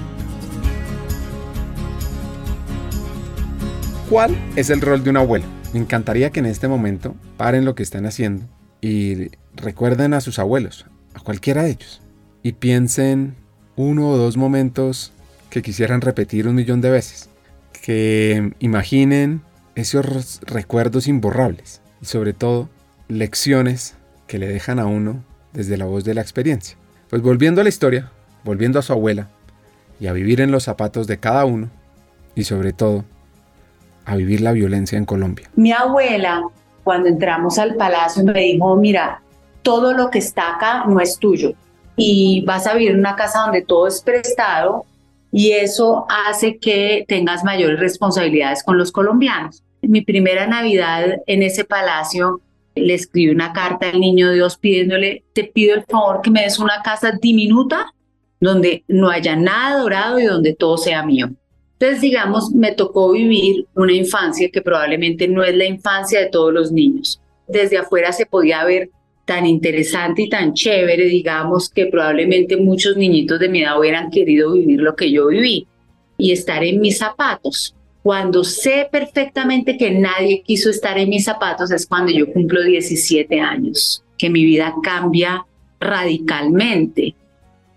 ¿Cuál 4.09 4.37
es 4.55 4.71
el 4.71 4.81
rol 4.81 5.03
de 5.03 5.11
un 5.11 5.17
abuelo? 5.17 5.47
Me 5.73 5.81
encantaría 5.81 6.31
que 6.31 6.39
en 6.39 6.47
este 6.47 6.69
momento 6.69 7.17
paren 7.37 7.65
lo 7.65 7.75
que 7.75 7.83
están 7.83 8.07
haciendo 8.07 8.47
y 8.81 9.33
recuerden 9.57 10.15
a 10.15 10.21
sus 10.21 10.39
abuelos, 10.39 10.87
a 11.15 11.19
cualquiera 11.19 11.65
de 11.65 11.71
ellos, 11.71 12.03
y 12.45 12.53
piensen 12.53 13.35
uno 13.75 14.09
o 14.11 14.17
dos 14.17 14.37
momentos 14.37 15.13
que 15.51 15.61
quisieran 15.61 16.03
repetir 16.03 16.47
un 16.47 16.55
millón 16.55 16.81
de 16.81 16.91
veces. 16.91 17.31
Que 17.83 18.53
imaginen 18.61 19.43
esos 19.75 20.41
recuerdos 20.43 21.09
imborrables 21.09 21.83
y 22.01 22.07
sobre 22.07 22.33
todo 22.33 22.71
lecciones 23.09 23.97
que 24.29 24.39
le 24.39 24.47
dejan 24.47 24.79
a 24.79 24.87
uno 24.87 25.25
desde 25.53 25.77
la 25.77 25.87
voz 25.87 26.05
de 26.05 26.15
la 26.15 26.21
experiencia. 26.21 26.77
Pues 27.11 27.23
volviendo 27.23 27.61
a 27.61 27.65
la 27.65 27.71
historia, 27.71 28.13
volviendo 28.45 28.79
a 28.79 28.83
su 28.83 28.93
abuela 28.93 29.31
y 29.99 30.07
a 30.07 30.13
vivir 30.13 30.41
en 30.41 30.53
los 30.53 30.63
zapatos 30.63 31.09
de 31.09 31.19
cada 31.19 31.45
uno 31.45 31.71
y 32.37 32.45
sobre 32.45 32.73
todo 32.73 33.05
a 34.07 34.17
vivir 34.17 34.41
la 34.41 34.53
violencia 34.53 34.97
en 34.97 35.05
Colombia? 35.05 35.51
Mi 35.57 35.73
abuela, 35.73 36.43
cuando 36.85 37.09
entramos 37.09 37.59
al 37.59 37.75
palacio, 37.75 38.25
me 38.25 38.41
dijo, 38.41 38.77
mira, 38.77 39.21
todo 39.63 39.93
lo 39.93 40.11
que 40.11 40.19
está 40.19 40.55
acá 40.55 40.85
no 40.87 41.01
es 41.01 41.19
tuyo 41.19 41.53
y 41.97 42.45
vas 42.47 42.67
a 42.67 42.75
vivir 42.75 42.93
en 42.93 43.01
una 43.01 43.17
casa 43.17 43.41
donde 43.41 43.63
todo 43.63 43.89
es 43.89 44.01
prestado 44.01 44.85
y 45.33 45.53
eso 45.53 46.07
hace 46.09 46.59
que 46.59 47.05
tengas 47.09 47.43
mayores 47.43 47.81
responsabilidades 47.81 48.63
con 48.63 48.79
los 48.79 48.93
colombianos. 48.93 49.65
Mi 49.83 50.03
primera 50.03 50.47
Navidad 50.47 51.21
en 51.27 51.43
ese 51.43 51.65
palacio 51.65 52.41
le 52.75 52.95
escribí 52.95 53.31
una 53.31 53.53
carta 53.53 53.89
al 53.89 54.01
niño 54.01 54.31
Dios 54.31 54.57
pidiéndole, 54.57 55.25
te 55.33 55.45
pido 55.45 55.75
el 55.75 55.85
favor 55.85 56.21
que 56.23 56.31
me 56.31 56.43
des 56.43 56.59
una 56.59 56.83
casa 56.83 57.13
diminuta 57.21 57.93
donde 58.41 58.85
no 58.87 59.11
haya 59.11 59.35
nada 59.35 59.81
dorado 59.81 60.21
y 60.21 60.25
donde 60.25 60.55
todo 60.55 60.77
sea 60.77 61.03
mío. 61.03 61.31
Entonces, 61.79 62.01
digamos, 62.01 62.53
me 62.53 62.73
tocó 62.73 63.13
vivir 63.13 63.67
una 63.75 63.93
infancia 63.93 64.49
que 64.51 64.63
probablemente 64.63 65.29
no 65.29 65.45
es 65.45 65.55
la 65.55 65.67
infancia 65.67 66.21
de 66.21 66.31
todos 66.31 66.53
los 66.53 66.73
niños. 66.73 67.21
Desde 67.47 67.77
afuera 67.77 68.13
se 68.13 68.25
podía 68.27 68.65
ver 68.65 68.91
tan 69.27 69.45
interesante 69.45 70.23
y 70.23 70.29
tan 70.29 70.55
chévere, 70.55 71.05
digamos, 71.05 71.69
que 71.69 71.87
probablemente 71.87 72.57
muchos 72.57 72.97
niñitos 72.97 73.39
de 73.41 73.49
mi 73.49 73.63
edad 73.63 73.79
hubieran 73.79 74.11
querido 74.11 74.53
vivir 74.53 74.81
lo 74.81 74.97
que 74.97 75.11
yo 75.11 75.27
viví 75.27 75.67
y 76.17 76.33
estar 76.33 76.65
en 76.65 76.81
mis 76.81 76.99
zapatos. 76.99 77.75
Cuando 78.03 78.45
sé 78.45 78.89
perfectamente 78.91 79.77
que 79.77 79.91
nadie 79.91 80.43
quiso 80.43 80.71
estar 80.71 80.97
en 80.97 81.11
mis 81.11 81.25
zapatos 81.25 81.73
es 81.73 81.87
cuando 81.87 82.13
yo 82.13 82.33
cumplo 82.33 82.63
17 82.63 83.41
años, 83.41 84.03
que 84.17 84.31
mi 84.31 84.45
vida 84.45 84.73
cambia 84.83 85.45
radicalmente. 85.81 87.17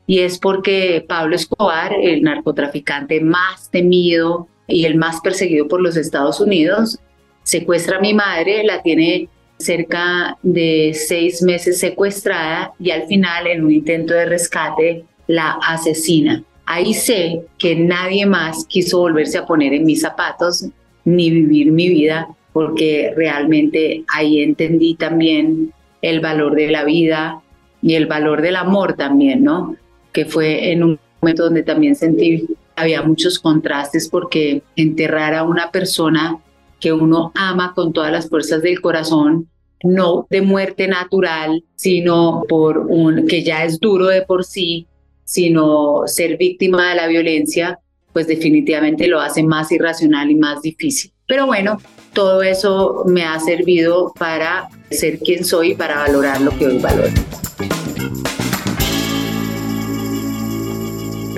Y 0.10 0.22
es 0.22 0.40
porque 0.40 1.06
Pablo 1.08 1.36
Escobar, 1.36 1.94
el 1.94 2.24
narcotraficante 2.24 3.22
más 3.22 3.70
temido 3.70 4.48
y 4.68 4.86
el 4.86 4.96
más 4.96 5.22
perseguido 5.22 5.68
por 5.68 5.82
los 5.82 5.98
Estados 5.98 6.42
Unidos, 6.42 6.98
secuestra 7.44 7.98
a 7.98 8.02
mi 8.02 8.16
madre, 8.16 8.64
la 8.64 8.82
tiene 8.82 9.30
cerca 9.60 10.36
de 10.42 10.96
seis 10.96 11.44
meses 11.44 11.78
secuestrada 11.78 12.74
y 12.80 12.90
al 12.90 13.04
final 13.04 13.46
en 13.46 13.64
un 13.64 13.72
intento 13.72 14.16
de 14.16 14.26
rescate 14.26 15.06
la 15.28 15.60
asesina. 15.62 16.44
Ahí 16.66 16.96
sé 16.96 17.44
que 17.60 17.76
nadie 17.76 18.26
más 18.26 18.66
quiso 18.66 18.98
volverse 18.98 19.38
a 19.38 19.46
poner 19.46 19.76
en 19.76 19.86
mis 19.86 20.02
zapatos 20.02 20.66
ni 21.06 21.30
vivir 21.30 21.72
mi 21.72 21.88
vida 21.88 22.30
porque 22.52 23.14
realmente 23.16 24.06
ahí 24.12 24.42
entendí 24.42 24.96
también 24.96 25.72
el 26.02 26.20
valor 26.20 26.56
de 26.56 26.72
la 26.72 26.84
vida 26.84 27.44
y 27.84 27.94
el 27.94 28.08
valor 28.08 28.42
del 28.42 28.56
amor 28.56 28.94
también, 28.94 29.44
¿no? 29.44 29.78
Que 30.12 30.26
fue 30.26 30.72
en 30.72 30.84
un 30.84 31.00
momento 31.22 31.44
donde 31.44 31.64
también 31.64 31.96
sentí 31.96 32.48
había 32.80 33.02
muchos 33.02 33.40
contrastes 33.40 34.08
porque 34.10 34.64
enterrar 34.76 35.34
a 35.34 35.44
una 35.44 35.70
persona 35.70 36.38
que 36.80 36.94
uno 36.94 37.32
ama 37.36 37.74
con 37.76 37.92
todas 37.92 38.12
las 38.12 38.30
fuerzas 38.30 38.62
del 38.62 38.80
corazón, 38.80 39.50
no 39.84 40.28
de 40.30 40.42
muerte 40.42 40.88
natural, 40.88 41.64
sino 41.76 42.44
por 42.48 42.78
un 42.78 43.28
que 43.28 43.44
ya 43.44 43.66
es 43.66 43.80
duro 43.80 44.08
de 44.08 44.22
por 44.22 44.46
sí, 44.46 44.88
sino 45.26 46.04
ser 46.06 46.38
víctima 46.38 46.90
de 46.90 46.96
la 46.96 47.08
violencia, 47.08 47.80
pues 48.14 48.28
definitivamente 48.28 49.08
lo 49.08 49.20
hace 49.20 49.44
más 49.44 49.72
irracional 49.72 50.32
y 50.32 50.36
más 50.36 50.62
difícil. 50.62 51.12
Pero 51.28 51.46
bueno, 51.46 51.78
todo 52.14 52.42
eso 52.42 53.04
me 53.06 53.24
ha 53.24 53.40
servido 53.40 54.14
para 54.18 54.70
ser 54.90 55.20
quien 55.20 55.46
soy 55.46 55.72
y 55.72 55.76
para 55.76 56.00
valorar 56.00 56.42
lo 56.42 56.58
que 56.58 56.66
hoy 56.66 56.80
valoro. 56.80 57.12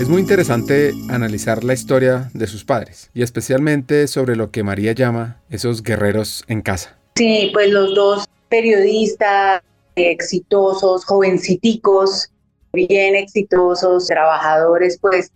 Es 0.01 0.09
muy 0.09 0.19
interesante 0.19 0.93
analizar 1.09 1.63
la 1.63 1.75
historia 1.75 2.31
de 2.33 2.47
sus 2.47 2.65
padres 2.65 3.11
y 3.13 3.21
especialmente 3.21 4.07
sobre 4.07 4.35
lo 4.35 4.49
que 4.49 4.63
María 4.63 4.93
llama 4.93 5.39
esos 5.51 5.83
guerreros 5.83 6.43
en 6.47 6.63
casa. 6.63 6.97
Sí, 7.17 7.51
pues 7.53 7.69
los 7.69 7.93
dos 7.93 8.27
periodistas 8.49 9.61
exitosos, 9.95 11.05
jovenciticos, 11.05 12.31
bien 12.73 13.15
exitosos, 13.15 14.07
trabajadores, 14.07 14.97
pues 14.99 15.31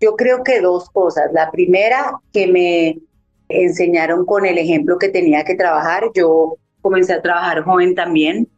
yo 0.00 0.16
creo 0.16 0.42
que 0.42 0.62
dos 0.62 0.88
cosas. 0.88 1.30
La 1.34 1.50
primera, 1.50 2.18
que 2.32 2.46
me 2.46 2.98
enseñaron 3.50 4.24
con 4.24 4.46
el 4.46 4.56
ejemplo 4.56 4.98
que 4.98 5.10
tenía 5.10 5.44
que 5.44 5.56
trabajar. 5.56 6.04
Yo 6.14 6.56
comencé 6.80 7.12
a 7.12 7.20
trabajar 7.20 7.64
joven 7.64 7.94
también 7.94 8.48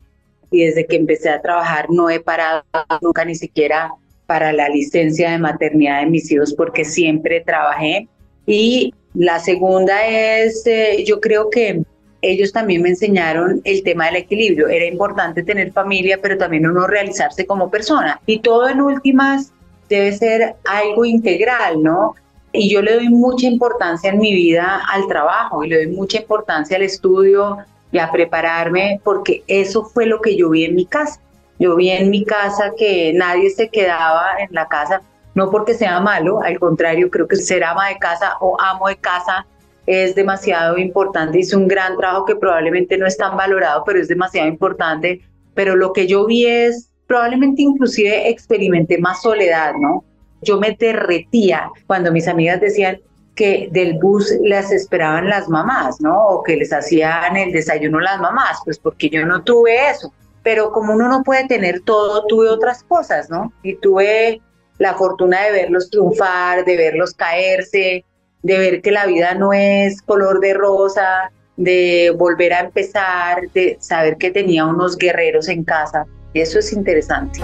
y 0.53 0.67
desde 0.67 0.87
que 0.87 0.95
empecé 0.95 1.31
a 1.31 1.43
trabajar 1.43 1.87
no 1.91 2.11
he 2.11 2.21
parado 2.21 2.63
nunca 3.03 3.25
ni 3.25 3.35
siquiera 3.35 3.91
para 4.29 4.53
la 4.53 4.69
licencia 4.69 5.31
de 5.31 5.39
maternidad 5.39 6.01
de 6.01 6.11
mis 6.11 6.31
hijos 6.31 6.53
porque 6.53 6.85
siempre 6.85 7.41
trabajé. 7.41 8.09
Y 8.47 8.93
la 9.15 9.39
segunda 9.39 10.07
es, 10.07 10.67
eh, 10.67 11.03
yo 11.07 11.19
creo 11.19 11.49
que 11.49 11.81
ellos 12.21 12.53
también 12.53 12.83
me 12.83 12.91
enseñaron 12.91 13.63
el 13.65 13.83
tema 13.83 14.05
del 14.05 14.17
equilibrio. 14.17 14.69
Era 14.69 14.85
importante 14.85 15.43
tener 15.43 15.73
familia, 15.73 16.19
pero 16.21 16.37
también 16.37 16.67
uno 16.67 16.87
realizarse 16.87 17.47
como 17.47 17.71
persona. 17.71 18.21
Y 18.27 18.41
todo 18.41 18.69
en 18.69 18.83
últimas 18.83 19.55
debe 19.89 20.13
ser 20.13 20.57
algo 20.67 21.07
integral, 21.07 21.83
¿no? 21.83 22.15
Y 22.53 22.69
yo 22.71 22.83
le 22.83 22.97
doy 22.97 23.09
mucha 23.09 23.47
importancia 23.47 24.11
en 24.11 24.19
mi 24.19 24.35
vida 24.35 24.83
al 24.93 25.09
trabajo 25.09 25.65
y 25.65 25.71
le 25.71 25.87
doy 25.87 25.97
mucha 25.97 26.19
importancia 26.19 26.77
al 26.77 26.83
estudio 26.83 27.57
y 27.93 27.99
a 27.99 28.13
prepararme 28.13 29.01
porque 29.03 29.43
eso 29.47 29.87
fue 29.87 30.05
lo 30.05 30.21
que 30.21 30.37
yo 30.37 30.51
vi 30.51 30.67
en 30.67 30.75
mi 30.75 30.85
casa. 30.85 31.19
Yo 31.59 31.75
vi 31.75 31.91
en 31.91 32.11
mi 32.11 32.25
casa 32.25 32.73
que 32.77 33.13
nadie 33.15 33.51
se 33.51 33.69
quedaba 33.69 34.39
en 34.39 34.49
la 34.53 34.69
casa, 34.69 35.03
no 35.35 35.51
porque 35.51 35.75
sea 35.75 36.01
malo, 36.01 36.41
al 36.43 36.59
contrario, 36.59 37.11
creo 37.11 37.27
que 37.27 37.37
ser 37.37 37.65
ama 37.65 37.89
de 37.89 37.99
casa 37.99 38.37
o 38.41 38.57
amo 38.61 38.89
de 38.89 38.97
casa 38.97 39.47
es 39.87 40.15
demasiado 40.15 40.79
importante, 40.79 41.41
es 41.41 41.53
un 41.55 41.67
gran 41.67 41.97
trabajo 41.97 42.27
que 42.27 42.37
probablemente 42.37 42.99
no 42.99 43.07
es 43.07 43.17
tan 43.17 43.37
valorado, 43.37 43.83
pero 43.87 43.99
es 43.99 44.09
demasiado 44.09 44.47
importante. 44.47 45.23
Pero 45.55 45.75
lo 45.75 45.93
que 45.93 46.07
yo 46.07 46.27
vi 46.27 46.47
es, 46.47 46.91
probablemente 47.07 47.63
inclusive 47.63 48.29
experimenté 48.29 48.99
más 48.99 49.23
soledad, 49.23 49.73
¿no? 49.81 50.05
Yo 50.43 50.61
me 50.61 50.77
derretía 50.79 51.71
cuando 51.87 52.13
mis 52.13 52.29
amigas 52.29 52.61
decían, 52.61 53.01
que 53.35 53.69
del 53.71 53.95
bus 53.95 54.35
las 54.43 54.73
esperaban 54.73 55.29
las 55.29 55.49
mamás, 55.49 56.01
¿no? 56.01 56.21
O 56.27 56.43
que 56.43 56.57
les 56.57 56.73
hacían 56.73 57.37
el 57.37 57.53
desayuno 57.53 58.01
las 58.01 58.21
mamás, 58.21 58.59
pues 58.65 58.79
porque 58.79 59.09
yo 59.09 59.25
no 59.25 59.43
tuve 59.43 59.91
eso 59.91 60.13
pero 60.49 60.73
como 60.73 60.95
uno 60.95 61.09
no 61.11 61.25
puede 61.25 61.47
tener 61.47 61.81
todo, 61.81 62.25
tuve 62.27 62.49
otras 62.49 62.83
cosas, 62.83 63.29
¿no? 63.29 63.53
Y 63.63 63.75
tuve 63.75 64.41
la 64.79 64.95
fortuna 64.95 65.43
de 65.43 65.53
verlos 65.53 65.91
triunfar, 65.91 66.65
de 66.65 66.75
verlos 66.75 67.13
caerse, 67.13 68.03
de 68.43 68.59
ver 68.59 68.81
que 68.81 68.91
la 68.91 69.05
vida 69.05 69.35
no 69.35 69.53
es 69.53 70.01
color 70.01 70.41
de 70.41 70.55
rosa, 70.55 71.31
de 71.59 72.15
volver 72.17 72.55
a 72.55 72.61
empezar, 72.61 73.43
de 73.53 73.77
saber 73.79 74.17
que 74.17 74.31
tenía 74.31 74.65
unos 74.65 74.97
guerreros 74.97 75.49
en 75.49 75.65
casa. 75.65 76.07
Eso 76.33 76.61
es 76.61 76.73
interesante. 76.73 77.41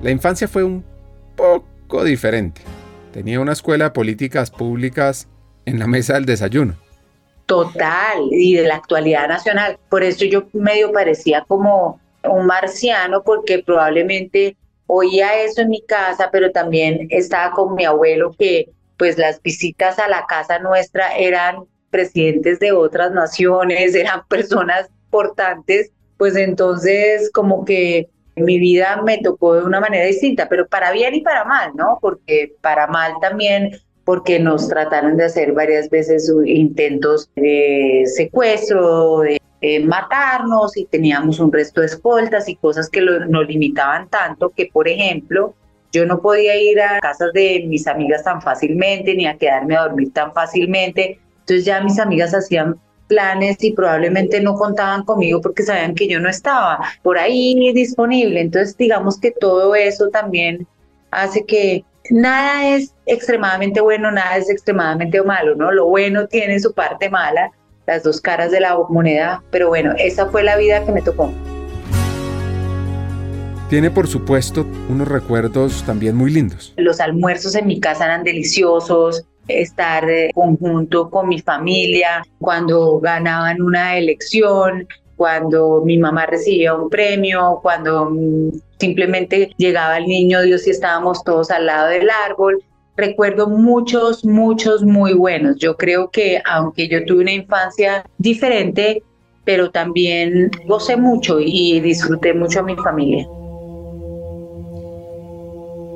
La 0.00 0.12
infancia 0.12 0.46
fue 0.46 0.62
un 0.62 0.84
poco 1.34 2.04
diferente. 2.04 2.60
Tenía 3.12 3.40
una 3.40 3.54
escuela 3.54 3.86
de 3.86 3.90
políticas 3.90 4.52
públicas 4.52 5.26
en 5.66 5.80
la 5.80 5.88
mesa 5.88 6.14
del 6.14 6.26
desayuno 6.26 6.83
total 7.46 8.28
y 8.30 8.54
de 8.54 8.64
la 8.64 8.76
actualidad 8.76 9.28
nacional. 9.28 9.78
Por 9.88 10.02
eso 10.02 10.24
yo 10.24 10.44
medio 10.52 10.92
parecía 10.92 11.44
como 11.46 12.00
un 12.22 12.46
marciano 12.46 13.22
porque 13.22 13.62
probablemente 13.62 14.56
oía 14.86 15.42
eso 15.42 15.62
en 15.62 15.70
mi 15.70 15.82
casa, 15.82 16.30
pero 16.32 16.50
también 16.52 17.06
estaba 17.10 17.52
con 17.52 17.74
mi 17.74 17.84
abuelo 17.84 18.32
que 18.38 18.70
pues 18.96 19.18
las 19.18 19.42
visitas 19.42 19.98
a 19.98 20.08
la 20.08 20.24
casa 20.26 20.58
nuestra 20.58 21.16
eran 21.16 21.64
presidentes 21.90 22.58
de 22.60 22.72
otras 22.72 23.12
naciones, 23.12 23.94
eran 23.94 24.26
personas 24.28 24.88
importantes, 25.06 25.90
pues 26.16 26.36
entonces 26.36 27.30
como 27.32 27.64
que 27.64 28.08
mi 28.36 28.58
vida 28.58 29.00
me 29.02 29.18
tocó 29.18 29.54
de 29.54 29.62
una 29.62 29.80
manera 29.80 30.06
distinta, 30.06 30.48
pero 30.48 30.66
para 30.66 30.90
bien 30.90 31.14
y 31.14 31.20
para 31.20 31.44
mal, 31.44 31.70
¿no? 31.76 31.98
Porque 32.00 32.54
para 32.60 32.88
mal 32.88 33.12
también 33.20 33.70
porque 34.04 34.38
nos 34.38 34.68
trataron 34.68 35.16
de 35.16 35.24
hacer 35.24 35.52
varias 35.52 35.88
veces 35.88 36.30
intentos 36.44 37.30
de 37.36 38.04
secuestro, 38.06 39.20
de, 39.20 39.40
matarnos 39.86 40.76
y 40.76 40.84
teníamos 40.84 41.40
un 41.40 41.50
resto 41.50 41.80
de 41.80 41.86
escoltas 41.86 42.50
y 42.50 42.56
cosas 42.56 42.90
que 42.90 43.00
nos 43.00 43.48
limitaban 43.48 44.10
tanto 44.10 44.50
que, 44.50 44.68
por 44.70 44.86
ejemplo, 44.88 45.54
yo 45.90 46.04
no 46.04 46.20
podía 46.20 46.54
ir 46.60 46.82
a 46.82 47.00
casas 47.00 47.32
de 47.32 47.64
mis 47.66 47.86
amigas 47.86 48.24
tan 48.24 48.42
fácilmente 48.42 49.14
ni 49.14 49.26
a 49.26 49.38
quedarme 49.38 49.74
a 49.74 49.84
dormir 49.84 50.12
tan 50.12 50.34
fácilmente. 50.34 51.18
Entonces 51.40 51.64
ya 51.64 51.80
mis 51.80 51.98
amigas 51.98 52.34
hacían 52.34 52.78
planes 53.06 53.56
y 53.64 53.72
probablemente 53.72 54.40
no 54.42 54.54
contaban 54.54 55.04
conmigo 55.04 55.40
porque 55.40 55.62
sabían 55.62 55.94
que 55.94 56.08
yo 56.08 56.20
no 56.20 56.28
estaba 56.28 56.80
por 57.02 57.16
ahí 57.16 57.72
disponible. 57.72 58.42
Entonces 58.42 58.76
digamos 58.76 59.18
que 59.18 59.30
todo 59.30 59.74
eso 59.74 60.08
también 60.10 60.66
hace 61.10 61.46
que 61.46 61.84
nada 62.10 62.68
es 62.68 62.94
extremadamente 63.06 63.80
bueno, 63.80 64.10
nada 64.10 64.36
es 64.36 64.50
extremadamente 64.50 65.22
malo, 65.22 65.54
¿no? 65.54 65.72
Lo 65.72 65.86
bueno 65.86 66.26
tiene 66.26 66.60
su 66.60 66.72
parte 66.72 67.08
mala, 67.08 67.50
las 67.86 68.02
dos 68.02 68.20
caras 68.20 68.50
de 68.50 68.60
la 68.60 68.76
moneda, 68.88 69.42
pero 69.50 69.68
bueno, 69.68 69.92
esa 69.98 70.26
fue 70.28 70.42
la 70.42 70.56
vida 70.56 70.84
que 70.84 70.92
me 70.92 71.02
tocó. 71.02 71.32
Tiene 73.68 73.90
por 73.90 74.06
supuesto 74.06 74.66
unos 74.88 75.08
recuerdos 75.08 75.82
también 75.84 76.14
muy 76.14 76.30
lindos. 76.30 76.74
Los 76.76 77.00
almuerzos 77.00 77.54
en 77.54 77.66
mi 77.66 77.80
casa 77.80 78.04
eran 78.04 78.22
deliciosos, 78.22 79.24
estar 79.48 80.06
conjunto 80.34 81.10
con 81.10 81.28
mi 81.28 81.40
familia, 81.40 82.24
cuando 82.38 83.00
ganaban 83.00 83.60
una 83.62 83.96
elección, 83.96 84.86
cuando 85.16 85.82
mi 85.84 85.98
mamá 85.98 86.26
recibía 86.26 86.74
un 86.74 86.88
premio, 86.90 87.60
cuando 87.62 88.10
simplemente 88.78 89.52
llegaba 89.56 89.98
el 89.98 90.06
niño 90.06 90.42
Dios 90.42 90.66
y 90.66 90.70
estábamos 90.70 91.22
todos 91.24 91.50
al 91.50 91.66
lado 91.66 91.88
del 91.88 92.08
árbol. 92.10 92.62
Recuerdo 92.96 93.48
muchos, 93.48 94.24
muchos 94.24 94.84
muy 94.84 95.14
buenos. 95.14 95.56
Yo 95.58 95.76
creo 95.76 96.10
que 96.10 96.40
aunque 96.44 96.88
yo 96.88 97.04
tuve 97.04 97.22
una 97.22 97.32
infancia 97.32 98.04
diferente, 98.18 99.02
pero 99.44 99.70
también 99.70 100.50
gocé 100.66 100.96
mucho 100.96 101.38
y 101.40 101.80
disfruté 101.80 102.34
mucho 102.34 102.60
a 102.60 102.62
mi 102.62 102.76
familia. 102.76 103.26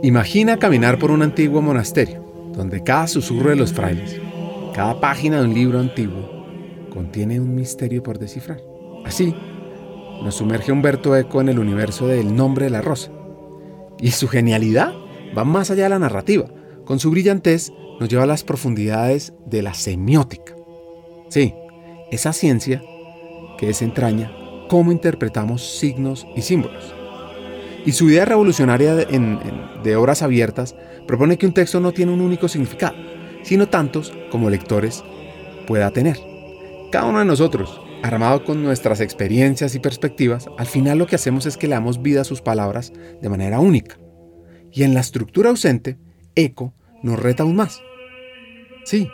Imagina 0.02 0.58
caminar 0.58 0.98
por 0.98 1.10
un 1.10 1.22
antiguo 1.22 1.60
monasterio, 1.60 2.22
donde 2.54 2.82
cada 2.84 3.08
susurro 3.08 3.50
de 3.50 3.56
los 3.56 3.72
frailes, 3.72 4.20
cada 4.74 5.00
página 5.00 5.40
de 5.40 5.46
un 5.46 5.54
libro 5.54 5.80
antiguo, 5.80 6.38
contiene 6.92 7.40
un 7.40 7.54
misterio 7.54 8.02
por 8.02 8.18
descifrar. 8.18 8.67
Así, 9.04 9.34
nos 10.22 10.34
sumerge 10.34 10.72
Humberto 10.72 11.16
Eco 11.16 11.40
en 11.40 11.48
el 11.48 11.58
universo 11.58 12.06
del 12.06 12.34
nombre 12.34 12.64
de 12.66 12.70
la 12.70 12.82
rosa. 12.82 13.10
Y 14.00 14.10
su 14.10 14.28
genialidad 14.28 14.92
va 15.36 15.44
más 15.44 15.70
allá 15.70 15.84
de 15.84 15.90
la 15.90 15.98
narrativa. 15.98 16.46
Con 16.84 16.98
su 16.98 17.10
brillantez 17.10 17.72
nos 18.00 18.08
lleva 18.08 18.24
a 18.24 18.26
las 18.26 18.44
profundidades 18.44 19.32
de 19.46 19.62
la 19.62 19.74
semiótica. 19.74 20.54
Sí, 21.28 21.54
esa 22.10 22.32
ciencia 22.32 22.82
que 23.58 23.66
desentraña 23.66 24.32
cómo 24.68 24.92
interpretamos 24.92 25.78
signos 25.78 26.26
y 26.36 26.42
símbolos. 26.42 26.94
Y 27.84 27.92
su 27.92 28.08
idea 28.08 28.24
revolucionaria 28.24 28.94
de, 28.94 29.06
de 29.82 29.96
obras 29.96 30.22
abiertas 30.22 30.74
propone 31.06 31.38
que 31.38 31.46
un 31.46 31.54
texto 31.54 31.80
no 31.80 31.92
tiene 31.92 32.12
un 32.12 32.20
único 32.20 32.48
significado, 32.48 32.96
sino 33.42 33.68
tantos 33.68 34.12
como 34.30 34.50
lectores 34.50 35.02
pueda 35.66 35.90
tener. 35.90 36.18
Cada 36.90 37.06
uno 37.06 37.18
de 37.18 37.24
nosotros, 37.24 37.80
armado 38.02 38.44
con 38.44 38.62
nuestras 38.62 39.00
experiencias 39.00 39.74
y 39.74 39.80
perspectivas, 39.80 40.48
al 40.58 40.66
final 40.66 40.98
lo 40.98 41.06
que 41.06 41.16
hacemos 41.16 41.46
es 41.46 41.56
que 41.56 41.66
le 41.66 41.74
damos 41.74 42.02
vida 42.02 42.22
a 42.22 42.24
sus 42.24 42.40
palabras 42.40 42.92
de 43.20 43.28
manera 43.28 43.60
única. 43.60 43.98
Y 44.72 44.82
en 44.82 44.94
la 44.94 45.00
estructura 45.00 45.50
ausente, 45.50 45.98
Eco 46.34 46.74
nos 47.02 47.18
reta 47.18 47.42
aún 47.42 47.56
más. 47.56 47.82
Sí, 48.84 49.08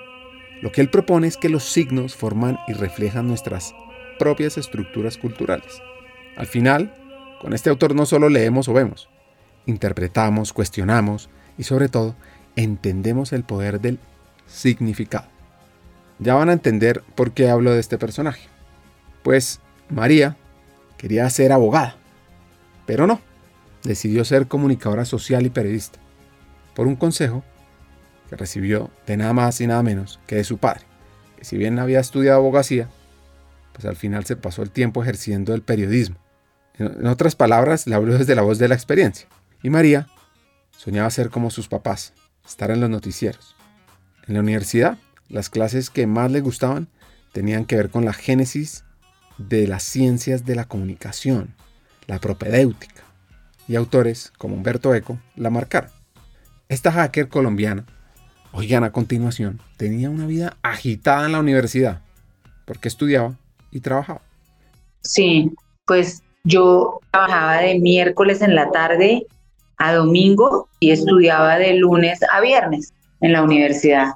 lo 0.62 0.72
que 0.72 0.80
él 0.80 0.90
propone 0.90 1.26
es 1.26 1.36
que 1.36 1.48
los 1.48 1.64
signos 1.64 2.14
forman 2.14 2.58
y 2.68 2.72
reflejan 2.72 3.28
nuestras 3.28 3.74
propias 4.18 4.58
estructuras 4.58 5.18
culturales. 5.18 5.82
Al 6.36 6.46
final, 6.46 6.94
con 7.40 7.52
este 7.52 7.70
autor 7.70 7.94
no 7.94 8.06
solo 8.06 8.28
leemos 8.28 8.68
o 8.68 8.72
vemos, 8.72 9.08
interpretamos, 9.66 10.52
cuestionamos 10.52 11.28
y 11.58 11.64
sobre 11.64 11.88
todo 11.88 12.14
entendemos 12.56 13.32
el 13.32 13.44
poder 13.44 13.80
del 13.80 13.98
significado. 14.46 15.28
Ya 16.18 16.34
van 16.34 16.48
a 16.48 16.52
entender 16.54 17.02
por 17.14 17.32
qué 17.32 17.50
hablo 17.50 17.72
de 17.72 17.80
este 17.80 17.98
personaje. 17.98 18.53
Pues 19.24 19.60
María 19.88 20.36
quería 20.98 21.28
ser 21.30 21.50
abogada, 21.50 21.96
pero 22.86 23.06
no, 23.06 23.20
decidió 23.82 24.22
ser 24.24 24.46
comunicadora 24.48 25.06
social 25.06 25.46
y 25.46 25.50
periodista, 25.50 25.98
por 26.74 26.86
un 26.86 26.94
consejo 26.94 27.42
que 28.28 28.36
recibió 28.36 28.90
de 29.06 29.16
nada 29.16 29.32
más 29.32 29.62
y 29.62 29.66
nada 29.66 29.82
menos 29.82 30.20
que 30.26 30.36
de 30.36 30.44
su 30.44 30.58
padre, 30.58 30.82
que 31.38 31.46
si 31.46 31.56
bien 31.56 31.78
había 31.78 32.00
estudiado 32.00 32.38
abogacía, 32.38 32.90
pues 33.72 33.86
al 33.86 33.96
final 33.96 34.26
se 34.26 34.36
pasó 34.36 34.62
el 34.62 34.70
tiempo 34.70 35.02
ejerciendo 35.02 35.54
el 35.54 35.62
periodismo. 35.62 36.16
En 36.74 37.06
otras 37.06 37.34
palabras, 37.34 37.86
le 37.86 37.94
habló 37.94 38.18
desde 38.18 38.34
la 38.34 38.42
voz 38.42 38.58
de 38.58 38.68
la 38.68 38.74
experiencia. 38.74 39.26
Y 39.62 39.70
María 39.70 40.06
soñaba 40.76 41.08
ser 41.08 41.30
como 41.30 41.50
sus 41.50 41.68
papás, 41.68 42.12
estar 42.46 42.70
en 42.70 42.80
los 42.80 42.90
noticieros. 42.90 43.56
En 44.26 44.34
la 44.34 44.40
universidad, 44.40 44.98
las 45.28 45.48
clases 45.48 45.88
que 45.88 46.06
más 46.06 46.30
le 46.30 46.40
gustaban 46.40 46.88
tenían 47.32 47.64
que 47.64 47.76
ver 47.76 47.90
con 47.90 48.04
la 48.04 48.12
génesis 48.12 48.83
de 49.38 49.66
las 49.66 49.82
ciencias 49.82 50.44
de 50.44 50.54
la 50.54 50.66
comunicación, 50.66 51.54
la 52.06 52.18
propedéutica, 52.18 53.02
y 53.66 53.76
autores 53.76 54.32
como 54.38 54.54
Humberto 54.54 54.94
Eco 54.94 55.18
la 55.36 55.50
marcaron. 55.50 55.90
Esta 56.68 56.92
hacker 56.92 57.28
colombiana, 57.28 57.84
oigan 58.52 58.84
a 58.84 58.92
continuación, 58.92 59.60
tenía 59.76 60.10
una 60.10 60.26
vida 60.26 60.56
agitada 60.62 61.26
en 61.26 61.32
la 61.32 61.40
universidad, 61.40 62.02
porque 62.64 62.88
estudiaba 62.88 63.36
y 63.70 63.80
trabajaba. 63.80 64.22
Sí, 65.02 65.50
pues 65.86 66.22
yo 66.44 67.00
trabajaba 67.10 67.58
de 67.58 67.78
miércoles 67.80 68.42
en 68.42 68.54
la 68.54 68.70
tarde 68.70 69.26
a 69.78 69.94
domingo 69.94 70.68
y 70.78 70.90
estudiaba 70.90 71.58
de 71.58 71.74
lunes 71.74 72.20
a 72.30 72.40
viernes 72.40 72.92
en 73.20 73.32
la 73.32 73.42
universidad. 73.42 74.12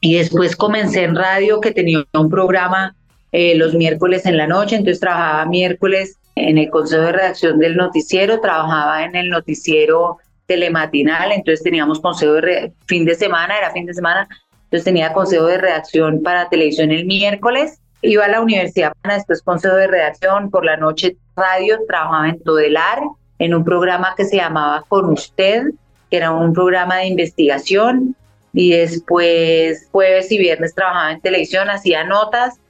Y 0.00 0.18
después 0.18 0.56
comencé 0.56 1.04
en 1.04 1.14
radio 1.14 1.60
que 1.60 1.72
tenía 1.72 2.04
un 2.14 2.30
programa 2.30 2.94
eh, 3.38 3.54
los 3.54 3.74
miércoles 3.74 4.24
en 4.24 4.38
la 4.38 4.46
noche, 4.46 4.76
entonces 4.76 4.98
trabajaba 4.98 5.44
miércoles 5.44 6.16
en 6.36 6.56
el 6.56 6.70
consejo 6.70 7.02
de 7.02 7.12
redacción 7.12 7.58
del 7.58 7.76
noticiero, 7.76 8.40
trabajaba 8.40 9.04
en 9.04 9.14
el 9.14 9.28
noticiero 9.28 10.16
telematinal, 10.46 11.32
entonces 11.32 11.62
teníamos 11.62 12.00
consejo 12.00 12.32
de 12.32 12.72
fin 12.86 13.04
de 13.04 13.14
semana, 13.14 13.58
era 13.58 13.72
fin 13.72 13.84
de 13.84 13.92
semana, 13.92 14.26
entonces 14.64 14.84
tenía 14.84 15.12
consejo 15.12 15.44
de 15.44 15.58
redacción 15.58 16.22
para 16.22 16.48
televisión 16.48 16.90
el 16.92 17.04
miércoles 17.04 17.78
Iba 18.00 18.24
a 18.24 18.28
la 18.28 18.40
universidad, 18.40 18.92
después 19.04 19.42
consejo 19.42 19.76
de 19.76 19.86
redacción, 19.86 20.50
por 20.50 20.64
la 20.64 20.78
noche 20.78 21.18
radio, 21.34 21.78
trabajaba 21.86 22.30
en 22.30 22.42
Todelar, 22.42 23.00
en 23.38 23.54
un 23.54 23.64
programa 23.64 24.14
que 24.16 24.24
se 24.24 24.36
llamaba 24.36 24.82
Con 24.88 25.10
Usted, 25.10 25.72
que 26.10 26.16
era 26.16 26.30
un 26.30 26.54
programa 26.54 26.98
de 26.98 27.08
investigación, 27.08 28.16
y 28.54 28.70
después 28.70 29.88
jueves 29.92 30.32
y 30.32 30.38
viernes 30.38 30.74
trabajaba 30.74 31.12
en 31.12 31.20
televisión, 31.20 31.68
hacía 31.68 32.04
notas, 32.04 32.60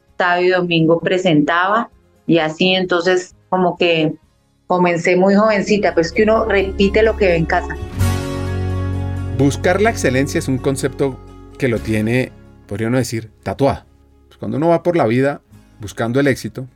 y 0.41 0.49
domingo 0.49 1.01
presentaba, 1.01 1.91
y 2.27 2.39
así 2.39 2.75
entonces 2.75 3.35
como 3.49 3.77
que 3.77 4.15
comencé 4.67 5.17
muy 5.17 5.35
jovencita, 5.35 5.95
pues 5.95 6.13
que 6.13 6.25
uno 6.25 6.45
repite 6.45 7.03
lo 7.03 7.17
que 7.17 7.27
ve 7.27 7.37
en 7.37 7.47
casa. 7.47 7.77
Buscar 9.39 9.81
la 9.81 9.91
excelencia 9.91 10.39
es 10.39 10.49
un 10.49 10.59
concepto 10.59 11.19
que 11.59 11.69
lo 11.69 11.79
tiene, 11.79 12.33
podría 12.67 12.89
uno 12.89 12.99
decir, 12.99 13.31
tatuado. 13.43 13.85
Pues 14.27 14.39
cuando 14.39 14.57
uno 14.57 14.69
va 14.69 14.83
por 14.83 14.97
la 14.97 15.07
vida 15.07 15.43
buscando 15.81 16.19
el 16.21 16.27
éxito, 16.27 16.67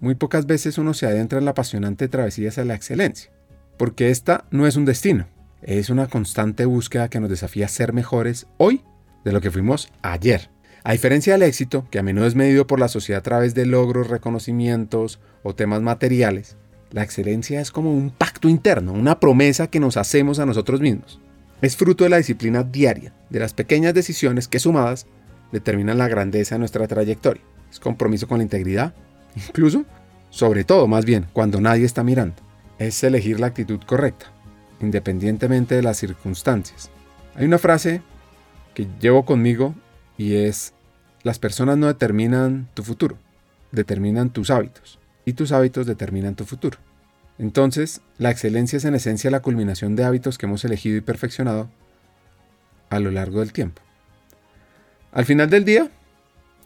muy 0.00 0.14
pocas 0.14 0.46
veces 0.46 0.78
uno 0.78 0.94
se 0.94 1.06
adentra 1.06 1.38
en 1.38 1.44
la 1.44 1.52
apasionante 1.52 2.08
travesía 2.08 2.50
hacia 2.50 2.64
la 2.64 2.74
excelencia, 2.74 3.30
porque 3.76 4.10
esta 4.10 4.44
no 4.50 4.66
es 4.66 4.76
un 4.76 4.84
destino, 4.84 5.26
es 5.62 5.90
una 5.90 6.06
constante 6.06 6.64
búsqueda 6.64 7.08
que 7.08 7.20
nos 7.20 7.30
desafía 7.30 7.66
a 7.66 7.68
ser 7.68 7.92
mejores 7.92 8.46
hoy 8.58 8.82
de 9.24 9.32
lo 9.32 9.40
que 9.40 9.50
fuimos 9.50 9.90
ayer. 10.02 10.50
A 10.82 10.92
diferencia 10.92 11.34
del 11.34 11.42
éxito, 11.42 11.86
que 11.90 11.98
a 11.98 12.02
menudo 12.02 12.26
es 12.26 12.34
medido 12.34 12.66
por 12.66 12.80
la 12.80 12.88
sociedad 12.88 13.20
a 13.20 13.22
través 13.22 13.54
de 13.54 13.66
logros, 13.66 14.08
reconocimientos 14.08 15.20
o 15.42 15.54
temas 15.54 15.82
materiales, 15.82 16.56
la 16.90 17.02
excelencia 17.02 17.60
es 17.60 17.70
como 17.70 17.92
un 17.92 18.10
pacto 18.10 18.48
interno, 18.48 18.92
una 18.92 19.20
promesa 19.20 19.68
que 19.68 19.78
nos 19.78 19.96
hacemos 19.96 20.38
a 20.38 20.46
nosotros 20.46 20.80
mismos. 20.80 21.20
Es 21.62 21.76
fruto 21.76 22.04
de 22.04 22.10
la 22.10 22.16
disciplina 22.16 22.62
diaria, 22.64 23.12
de 23.28 23.38
las 23.38 23.52
pequeñas 23.54 23.94
decisiones 23.94 24.48
que 24.48 24.58
sumadas 24.58 25.06
determinan 25.52 25.98
la 25.98 26.08
grandeza 26.08 26.54
de 26.54 26.60
nuestra 26.60 26.88
trayectoria. 26.88 27.42
Es 27.70 27.78
compromiso 27.78 28.26
con 28.26 28.38
la 28.38 28.44
integridad, 28.44 28.94
incluso, 29.36 29.84
sobre 30.30 30.64
todo 30.64 30.88
más 30.88 31.04
bien, 31.04 31.26
cuando 31.32 31.60
nadie 31.60 31.84
está 31.84 32.02
mirando. 32.02 32.42
Es 32.78 33.04
elegir 33.04 33.38
la 33.38 33.48
actitud 33.48 33.80
correcta, 33.86 34.32
independientemente 34.80 35.76
de 35.76 35.82
las 35.82 35.98
circunstancias. 35.98 36.90
Hay 37.36 37.44
una 37.44 37.58
frase 37.58 38.00
que 38.74 38.88
llevo 38.98 39.24
conmigo 39.24 39.74
y 40.20 40.36
es, 40.36 40.74
las 41.22 41.38
personas 41.38 41.78
no 41.78 41.86
determinan 41.86 42.68
tu 42.74 42.82
futuro, 42.82 43.16
determinan 43.72 44.28
tus 44.28 44.50
hábitos 44.50 44.98
y 45.24 45.32
tus 45.32 45.50
hábitos 45.50 45.86
determinan 45.86 46.34
tu 46.34 46.44
futuro. 46.44 46.76
Entonces, 47.38 48.02
la 48.18 48.30
excelencia 48.30 48.76
es 48.76 48.84
en 48.84 48.94
esencia 48.94 49.30
la 49.30 49.40
culminación 49.40 49.96
de 49.96 50.04
hábitos 50.04 50.36
que 50.36 50.44
hemos 50.44 50.62
elegido 50.66 50.98
y 50.98 51.00
perfeccionado 51.00 51.70
a 52.90 53.00
lo 53.00 53.10
largo 53.10 53.40
del 53.40 53.54
tiempo. 53.54 53.80
Al 55.10 55.24
final 55.24 55.48
del 55.48 55.64
día, 55.64 55.90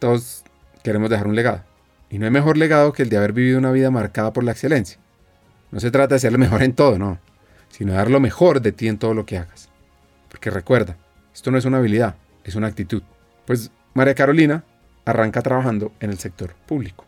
todos 0.00 0.42
queremos 0.82 1.08
dejar 1.08 1.28
un 1.28 1.36
legado. 1.36 1.62
Y 2.10 2.18
no 2.18 2.24
hay 2.24 2.32
mejor 2.32 2.56
legado 2.56 2.92
que 2.92 3.04
el 3.04 3.08
de 3.08 3.18
haber 3.18 3.34
vivido 3.34 3.60
una 3.60 3.70
vida 3.70 3.92
marcada 3.92 4.32
por 4.32 4.42
la 4.42 4.50
excelencia. 4.50 4.98
No 5.70 5.78
se 5.78 5.92
trata 5.92 6.16
de 6.16 6.18
ser 6.18 6.32
lo 6.32 6.38
mejor 6.38 6.64
en 6.64 6.72
todo, 6.72 6.98
no, 6.98 7.20
sino 7.68 7.92
de 7.92 7.98
dar 7.98 8.10
lo 8.10 8.18
mejor 8.18 8.60
de 8.62 8.72
ti 8.72 8.88
en 8.88 8.98
todo 8.98 9.14
lo 9.14 9.24
que 9.24 9.38
hagas. 9.38 9.68
Porque 10.28 10.50
recuerda, 10.50 10.96
esto 11.32 11.52
no 11.52 11.58
es 11.58 11.64
una 11.66 11.78
habilidad, 11.78 12.16
es 12.42 12.56
una 12.56 12.66
actitud. 12.66 13.04
Pues 13.46 13.70
María 13.94 14.14
Carolina 14.14 14.64
arranca 15.04 15.42
trabajando 15.42 15.92
en 16.00 16.10
el 16.10 16.18
sector 16.18 16.54
público. 16.66 17.04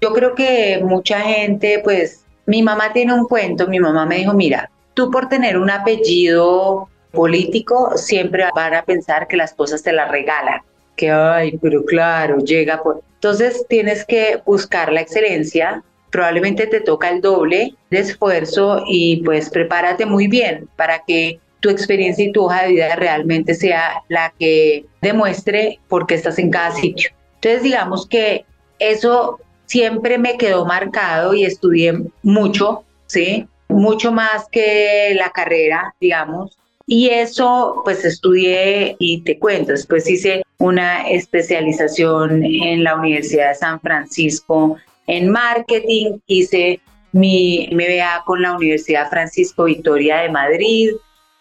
Yo 0.00 0.12
creo 0.12 0.34
que 0.34 0.80
mucha 0.84 1.20
gente, 1.20 1.80
pues, 1.82 2.24
mi 2.46 2.62
mamá 2.62 2.92
tiene 2.92 3.14
un 3.14 3.26
cuento, 3.26 3.66
mi 3.66 3.80
mamá 3.80 4.04
me 4.06 4.16
dijo, 4.16 4.34
mira, 4.34 4.70
tú 4.94 5.10
por 5.10 5.28
tener 5.28 5.58
un 5.58 5.70
apellido 5.70 6.88
político 7.12 7.92
siempre 7.96 8.44
van 8.54 8.74
a 8.74 8.82
pensar 8.82 9.26
que 9.26 9.36
las 9.36 9.54
cosas 9.54 9.82
te 9.82 9.92
las 9.92 10.10
regalan 10.10 10.60
que, 10.96 11.10
ay, 11.10 11.58
pero 11.58 11.84
claro, 11.84 12.38
llega 12.38 12.82
por... 12.82 13.02
Entonces 13.14 13.64
tienes 13.68 14.04
que 14.04 14.40
buscar 14.44 14.92
la 14.92 15.02
excelencia, 15.02 15.82
probablemente 16.10 16.66
te 16.66 16.80
toca 16.80 17.10
el 17.10 17.20
doble 17.20 17.74
de 17.90 17.98
esfuerzo 17.98 18.82
y 18.86 19.22
pues 19.22 19.50
prepárate 19.50 20.06
muy 20.06 20.26
bien 20.26 20.68
para 20.76 21.02
que 21.06 21.38
tu 21.66 21.72
experiencia 21.72 22.24
y 22.24 22.30
tu 22.30 22.44
hoja 22.44 22.62
de 22.62 22.68
vida 22.68 22.94
realmente 22.94 23.52
sea 23.54 24.04
la 24.08 24.32
que 24.38 24.84
demuestre 25.02 25.80
por 25.88 26.06
qué 26.06 26.14
estás 26.14 26.38
en 26.38 26.50
cada 26.50 26.70
sitio. 26.70 27.10
Entonces 27.34 27.64
digamos 27.64 28.06
que 28.06 28.44
eso 28.78 29.40
siempre 29.64 30.16
me 30.16 30.36
quedó 30.36 30.64
marcado 30.64 31.34
y 31.34 31.44
estudié 31.44 32.04
mucho, 32.22 32.84
¿sí? 33.06 33.48
Mucho 33.68 34.12
más 34.12 34.46
que 34.52 35.12
la 35.16 35.30
carrera, 35.30 35.92
digamos. 36.00 36.56
Y 36.86 37.08
eso, 37.08 37.82
pues 37.84 38.04
estudié 38.04 38.94
y 39.00 39.22
te 39.22 39.40
cuento, 39.40 39.72
después 39.72 40.08
hice 40.08 40.44
una 40.58 41.10
especialización 41.10 42.44
en 42.44 42.84
la 42.84 42.94
Universidad 42.94 43.48
de 43.48 43.54
San 43.56 43.80
Francisco 43.80 44.76
en 45.08 45.30
marketing, 45.30 46.18
hice 46.28 46.80
mi 47.10 47.68
MBA 47.72 48.22
con 48.24 48.40
la 48.40 48.54
Universidad 48.54 49.10
Francisco 49.10 49.64
Victoria 49.64 50.18
de 50.18 50.28
Madrid, 50.28 50.90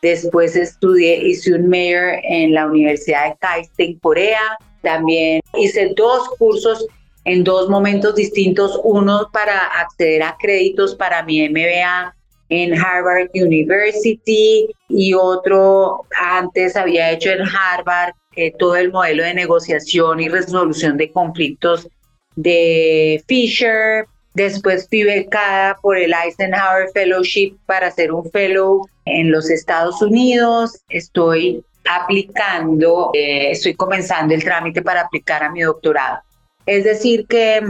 después 0.01 0.55
estudié, 0.55 1.17
hice 1.27 1.53
un 1.53 1.67
mayor 1.67 2.19
en 2.23 2.53
la 2.53 2.67
Universidad 2.67 3.29
de 3.29 3.37
Kaiste 3.39 3.83
en 3.83 3.99
Corea, 3.99 4.57
también 4.81 5.41
hice 5.57 5.93
dos 5.95 6.29
cursos 6.37 6.85
en 7.25 7.43
dos 7.43 7.69
momentos 7.69 8.15
distintos, 8.15 8.79
uno 8.83 9.29
para 9.33 9.65
acceder 9.65 10.21
a 10.23 10.37
créditos 10.39 10.95
para 10.95 11.23
mi 11.23 11.47
MBA 11.49 12.15
en 12.49 12.73
Harvard 12.77 13.29
University 13.33 14.67
y 14.87 15.13
otro 15.15 16.05
antes 16.21 16.75
había 16.75 17.11
hecho 17.11 17.31
en 17.31 17.41
Harvard 17.41 18.13
eh, 18.35 18.53
todo 18.57 18.75
el 18.75 18.91
modelo 18.91 19.23
de 19.23 19.33
negociación 19.33 20.19
y 20.19 20.29
resolución 20.29 20.97
de 20.97 21.11
conflictos 21.11 21.87
de 22.35 23.23
Fisher. 23.27 24.05
Después 24.33 24.87
fui 24.89 25.03
becada 25.03 25.77
por 25.81 25.97
el 25.97 26.13
Eisenhower 26.13 26.89
Fellowship 26.93 27.57
para 27.65 27.89
ser 27.89 28.11
un 28.11 28.29
fellow 28.31 28.87
en 29.05 29.31
los 29.31 29.49
Estados 29.49 30.01
Unidos. 30.01 30.81
Estoy 30.89 31.63
aplicando, 31.89 33.11
eh, 33.13 33.51
estoy 33.51 33.75
comenzando 33.75 34.33
el 34.33 34.43
trámite 34.43 34.81
para 34.81 35.01
aplicar 35.01 35.43
a 35.43 35.51
mi 35.51 35.61
doctorado. 35.61 36.19
Es 36.65 36.83
decir, 36.83 37.27
que 37.27 37.61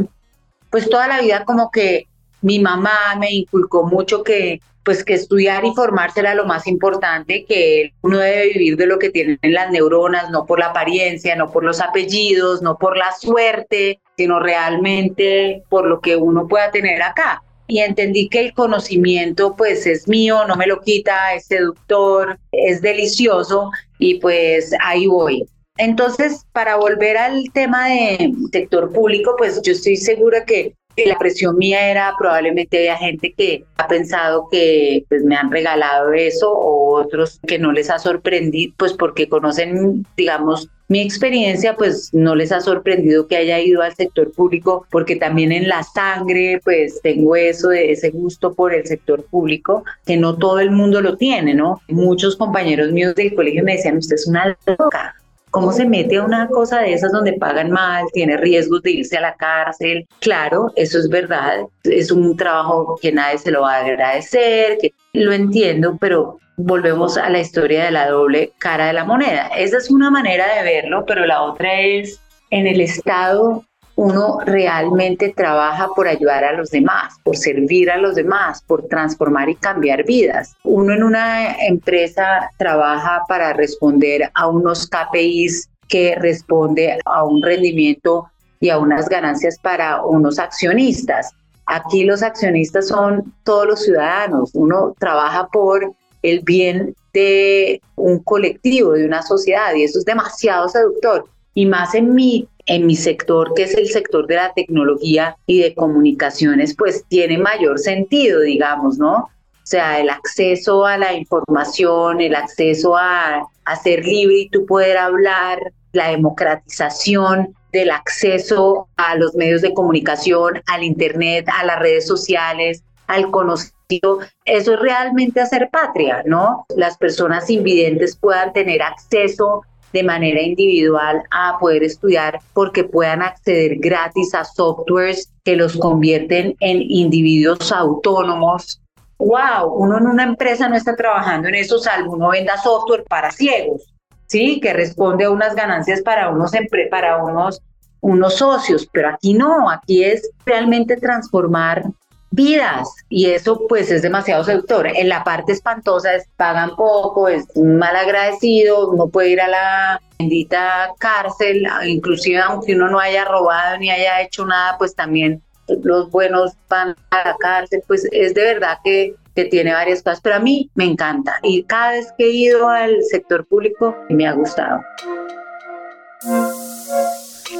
pues 0.69 0.89
toda 0.89 1.07
la 1.07 1.21
vida 1.21 1.45
como 1.45 1.69
que 1.69 2.07
mi 2.41 2.59
mamá 2.59 3.15
me 3.19 3.31
inculcó 3.31 3.83
mucho 3.83 4.23
que 4.23 4.61
pues 4.85 5.03
que 5.03 5.15
estudiar 5.15 5.65
y 5.65 5.73
formarse 5.73 6.19
era 6.19 6.35
lo 6.35 6.45
más 6.45 6.67
importante, 6.67 7.43
que 7.45 7.91
uno 8.01 8.19
debe 8.19 8.49
vivir 8.49 8.77
de 8.77 8.85
lo 8.85 8.99
que 8.99 9.09
tienen 9.09 9.39
las 9.41 9.71
neuronas, 9.71 10.29
no 10.29 10.45
por 10.45 10.59
la 10.59 10.67
apariencia, 10.67 11.35
no 11.35 11.51
por 11.51 11.63
los 11.63 11.81
apellidos, 11.81 12.61
no 12.61 12.77
por 12.77 12.95
la 12.95 13.11
suerte, 13.13 13.99
sino 14.15 14.39
realmente 14.39 15.63
por 15.69 15.87
lo 15.87 16.01
que 16.01 16.15
uno 16.15 16.47
pueda 16.47 16.69
tener 16.69 17.01
acá. 17.01 17.41
Y 17.67 17.79
entendí 17.79 18.29
que 18.29 18.39
el 18.41 18.53
conocimiento 18.53 19.55
pues 19.55 19.85
es 19.85 20.07
mío, 20.07 20.45
no 20.47 20.55
me 20.55 20.67
lo 20.67 20.81
quita, 20.81 21.33
es 21.33 21.45
seductor, 21.47 22.37
es 22.51 22.81
delicioso 22.81 23.71
y 23.99 24.19
pues 24.19 24.71
ahí 24.81 25.07
voy. 25.07 25.45
Entonces, 25.77 26.45
para 26.53 26.77
volver 26.77 27.17
al 27.17 27.51
tema 27.53 27.89
de 27.89 28.33
sector 28.51 28.93
público, 28.93 29.35
pues 29.37 29.61
yo 29.61 29.73
estoy 29.73 29.97
segura 29.97 30.45
que 30.45 30.73
la 31.03 31.17
presión 31.17 31.57
mía 31.57 31.89
era 31.89 32.13
probablemente 32.17 32.77
había 32.77 32.95
gente 32.95 33.33
que 33.33 33.65
ha 33.77 33.87
pensado 33.87 34.47
que 34.49 35.03
pues, 35.09 35.23
me 35.23 35.35
han 35.35 35.51
regalado 35.51 36.13
eso 36.13 36.51
o 36.53 37.01
otros 37.01 37.39
que 37.45 37.59
no 37.59 37.73
les 37.73 37.89
ha 37.89 37.99
sorprendido, 37.99 38.73
pues 38.77 38.93
porque 38.93 39.27
conocen, 39.27 40.05
digamos, 40.15 40.69
mi 40.87 41.01
experiencia, 41.01 41.75
pues 41.75 42.13
no 42.13 42.35
les 42.35 42.51
ha 42.51 42.61
sorprendido 42.61 43.27
que 43.27 43.37
haya 43.37 43.59
ido 43.59 43.81
al 43.81 43.95
sector 43.95 44.31
público, 44.31 44.85
porque 44.91 45.15
también 45.15 45.51
en 45.51 45.67
la 45.67 45.83
sangre, 45.83 46.61
pues 46.63 46.99
tengo 47.01 47.35
eso 47.35 47.69
de 47.69 47.91
ese 47.91 48.11
gusto 48.11 48.53
por 48.53 48.73
el 48.73 48.85
sector 48.85 49.23
público, 49.25 49.83
que 50.05 50.17
no 50.17 50.37
todo 50.37 50.59
el 50.59 50.71
mundo 50.71 51.01
lo 51.01 51.17
tiene, 51.17 51.53
¿no? 51.55 51.81
Muchos 51.87 52.35
compañeros 52.35 52.91
míos 52.91 53.15
del 53.15 53.33
colegio 53.33 53.63
me 53.63 53.77
decían, 53.77 53.97
usted 53.97 54.15
es 54.15 54.27
una 54.27 54.57
loca, 54.65 55.15
¿Cómo 55.55 55.71
se 55.71 55.85
mete 55.85 56.17
a 56.17 56.23
una 56.23 56.49
cosa 56.49 56.81
de 56.81 56.91
esas 56.91 57.13
donde 57.13 57.31
pagan 57.31 57.71
mal, 57.71 58.03
tiene 58.11 58.35
riesgos 58.35 58.81
de 58.81 58.91
irse 58.91 59.15
a 59.15 59.21
la 59.21 59.35
cárcel? 59.35 60.05
Claro, 60.19 60.73
eso 60.75 60.99
es 60.99 61.07
verdad. 61.07 61.61
Es 61.85 62.11
un 62.11 62.35
trabajo 62.35 62.99
que 63.01 63.13
nadie 63.13 63.37
se 63.37 63.51
lo 63.51 63.61
va 63.61 63.75
a 63.75 63.85
agradecer, 63.85 64.77
que 64.81 64.91
lo 65.13 65.31
entiendo, 65.31 65.97
pero 65.97 66.39
volvemos 66.57 67.17
a 67.17 67.29
la 67.29 67.39
historia 67.39 67.85
de 67.85 67.91
la 67.91 68.09
doble 68.09 68.51
cara 68.57 68.87
de 68.87 68.93
la 68.93 69.05
moneda. 69.05 69.47
Esa 69.57 69.77
es 69.77 69.89
una 69.89 70.11
manera 70.11 70.45
de 70.55 70.63
verlo, 70.63 71.05
pero 71.07 71.25
la 71.25 71.43
otra 71.43 71.79
es 71.79 72.19
en 72.49 72.67
el 72.67 72.81
Estado 72.81 73.63
uno 73.95 74.39
realmente 74.45 75.33
trabaja 75.35 75.87
por 75.95 76.07
ayudar 76.07 76.43
a 76.43 76.53
los 76.53 76.69
demás, 76.69 77.15
por 77.23 77.37
servir 77.37 77.89
a 77.89 77.97
los 77.97 78.15
demás, 78.15 78.61
por 78.67 78.87
transformar 78.87 79.49
y 79.49 79.55
cambiar 79.55 80.05
vidas. 80.05 80.53
Uno 80.63 80.93
en 80.93 81.03
una 81.03 81.55
empresa 81.65 82.49
trabaja 82.57 83.23
para 83.27 83.53
responder 83.53 84.29
a 84.33 84.47
unos 84.47 84.87
KPIs 84.87 85.69
que 85.87 86.15
responde 86.15 86.99
a 87.05 87.23
un 87.23 87.41
rendimiento 87.41 88.29
y 88.59 88.69
a 88.69 88.79
unas 88.79 89.07
ganancias 89.07 89.57
para 89.59 90.03
unos 90.03 90.39
accionistas. 90.39 91.31
Aquí 91.67 92.03
los 92.03 92.21
accionistas 92.21 92.89
son 92.89 93.33
todos 93.43 93.65
los 93.65 93.83
ciudadanos. 93.83 94.51
Uno 94.53 94.93
trabaja 94.99 95.47
por 95.47 95.93
el 96.21 96.41
bien 96.41 96.95
de 97.13 97.81
un 97.95 98.19
colectivo, 98.19 98.91
de 98.93 99.05
una 99.05 99.21
sociedad, 99.21 99.73
y 99.73 99.83
eso 99.83 99.99
es 99.99 100.05
demasiado 100.05 100.67
seductor. 100.67 101.25
Y 101.53 101.65
más 101.65 101.95
en 101.95 102.13
mi 102.13 102.49
en 102.65 102.85
mi 102.85 102.95
sector, 102.95 103.53
que 103.55 103.63
es 103.63 103.75
el 103.75 103.87
sector 103.87 104.27
de 104.27 104.35
la 104.35 104.53
tecnología 104.53 105.37
y 105.45 105.61
de 105.61 105.75
comunicaciones, 105.75 106.75
pues 106.75 107.05
tiene 107.07 107.37
mayor 107.37 107.79
sentido, 107.79 108.41
digamos, 108.41 108.97
¿no? 108.97 109.15
O 109.15 109.67
sea, 109.67 109.99
el 109.99 110.09
acceso 110.09 110.85
a 110.85 110.97
la 110.97 111.13
información, 111.13 112.21
el 112.21 112.35
acceso 112.35 112.95
a, 112.95 113.47
a 113.65 113.75
ser 113.77 114.05
libre 114.05 114.35
y 114.35 114.49
tú 114.49 114.65
poder 114.65 114.97
hablar, 114.97 115.59
la 115.91 116.09
democratización 116.09 117.55
del 117.71 117.91
acceso 117.91 118.87
a 118.97 119.15
los 119.15 119.35
medios 119.35 119.61
de 119.61 119.73
comunicación, 119.73 120.61
al 120.67 120.83
Internet, 120.83 121.47
a 121.51 121.65
las 121.65 121.79
redes 121.79 122.07
sociales, 122.07 122.83
al 123.07 123.31
conocido, 123.31 124.19
eso 124.45 124.73
es 124.73 124.79
realmente 124.79 125.41
hacer 125.41 125.69
patria, 125.71 126.23
¿no? 126.25 126.65
Las 126.75 126.97
personas 126.97 127.49
invidentes 127.49 128.15
puedan 128.15 128.53
tener 128.53 128.81
acceso 128.81 129.61
de 129.95 130.03
manera 130.03 130.41
individual 130.41 131.23
a 131.31 131.57
poder 131.57 131.81
estudiar 131.81 132.41
porque 132.53 132.83
puedan 132.83 133.21
acceder 133.21 133.77
gratis 133.77 134.35
a 134.35 134.43
softwares 134.43 135.31
que 135.45 135.55
los 135.55 135.77
convierten 135.77 136.53
en 136.59 136.81
individuos 136.81 137.71
autónomos. 137.71 138.81
Wow, 139.17 139.73
uno 139.73 139.97
en 139.97 140.07
una 140.07 140.23
empresa 140.23 140.67
no 140.67 140.75
está 140.75 140.97
trabajando 140.97 141.47
en 141.47 141.55
eso, 141.55 141.79
salvo 141.79 142.15
uno 142.15 142.29
venda 142.29 142.57
software 142.57 143.05
para 143.05 143.31
ciegos, 143.31 143.83
¿sí? 144.27 144.59
Que 144.59 144.73
responde 144.73 145.23
a 145.23 145.31
unas 145.31 145.55
ganancias 145.55 146.01
para 146.01 146.29
unos, 146.29 146.51
para 146.91 147.23
unos, 147.23 147.61
unos 148.01 148.33
socios, 148.35 148.89
pero 148.91 149.11
aquí 149.11 149.33
no, 149.33 149.69
aquí 149.69 150.03
es 150.03 150.29
realmente 150.45 150.97
transformar 150.97 151.85
vidas 152.35 152.87
y 153.09 153.31
eso 153.31 153.65
pues 153.67 153.89
es 153.89 154.01
demasiado 154.01 154.43
seductor. 154.43 154.87
En 154.87 155.09
la 155.09 155.23
parte 155.23 155.53
espantosa 155.53 156.13
es 156.13 156.27
pagan 156.35 156.75
poco, 156.75 157.27
es 157.27 157.45
mal 157.55 157.95
agradecido, 157.95 158.93
no 158.95 159.07
puede 159.07 159.29
ir 159.31 159.41
a 159.41 159.47
la 159.47 160.01
bendita 160.19 160.93
cárcel, 160.99 161.65
inclusive 161.85 162.39
aunque 162.39 162.75
uno 162.75 162.89
no 162.89 162.99
haya 162.99 163.25
robado 163.25 163.77
ni 163.77 163.89
haya 163.89 164.21
hecho 164.21 164.45
nada, 164.45 164.77
pues 164.77 164.95
también 164.95 165.41
los 165.83 166.11
buenos 166.11 166.53
van 166.69 166.95
a 167.09 167.29
la 167.29 167.35
cárcel, 167.39 167.81
pues 167.87 168.07
es 168.11 168.33
de 168.33 168.43
verdad 168.43 168.77
que, 168.83 169.15
que 169.35 169.45
tiene 169.45 169.73
varias 169.73 170.03
cosas, 170.03 170.21
pero 170.21 170.35
a 170.35 170.39
mí 170.39 170.69
me 170.75 170.85
encanta 170.85 171.39
y 171.41 171.63
cada 171.63 171.91
vez 171.91 172.13
que 172.17 172.25
he 172.25 172.31
ido 172.31 172.67
al 172.69 173.01
sector 173.03 173.47
público 173.47 173.95
me 174.09 174.27
ha 174.27 174.33
gustado. 174.33 174.81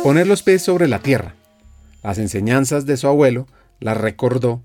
Poner 0.04 0.28
los 0.28 0.44
pies 0.44 0.62
sobre 0.62 0.88
la 0.88 1.00
tierra. 1.00 1.34
Las 2.04 2.20
enseñanzas 2.20 2.86
de 2.86 2.98
su 2.98 3.08
abuelo 3.08 3.48
la 3.80 3.94
recordó 3.94 4.62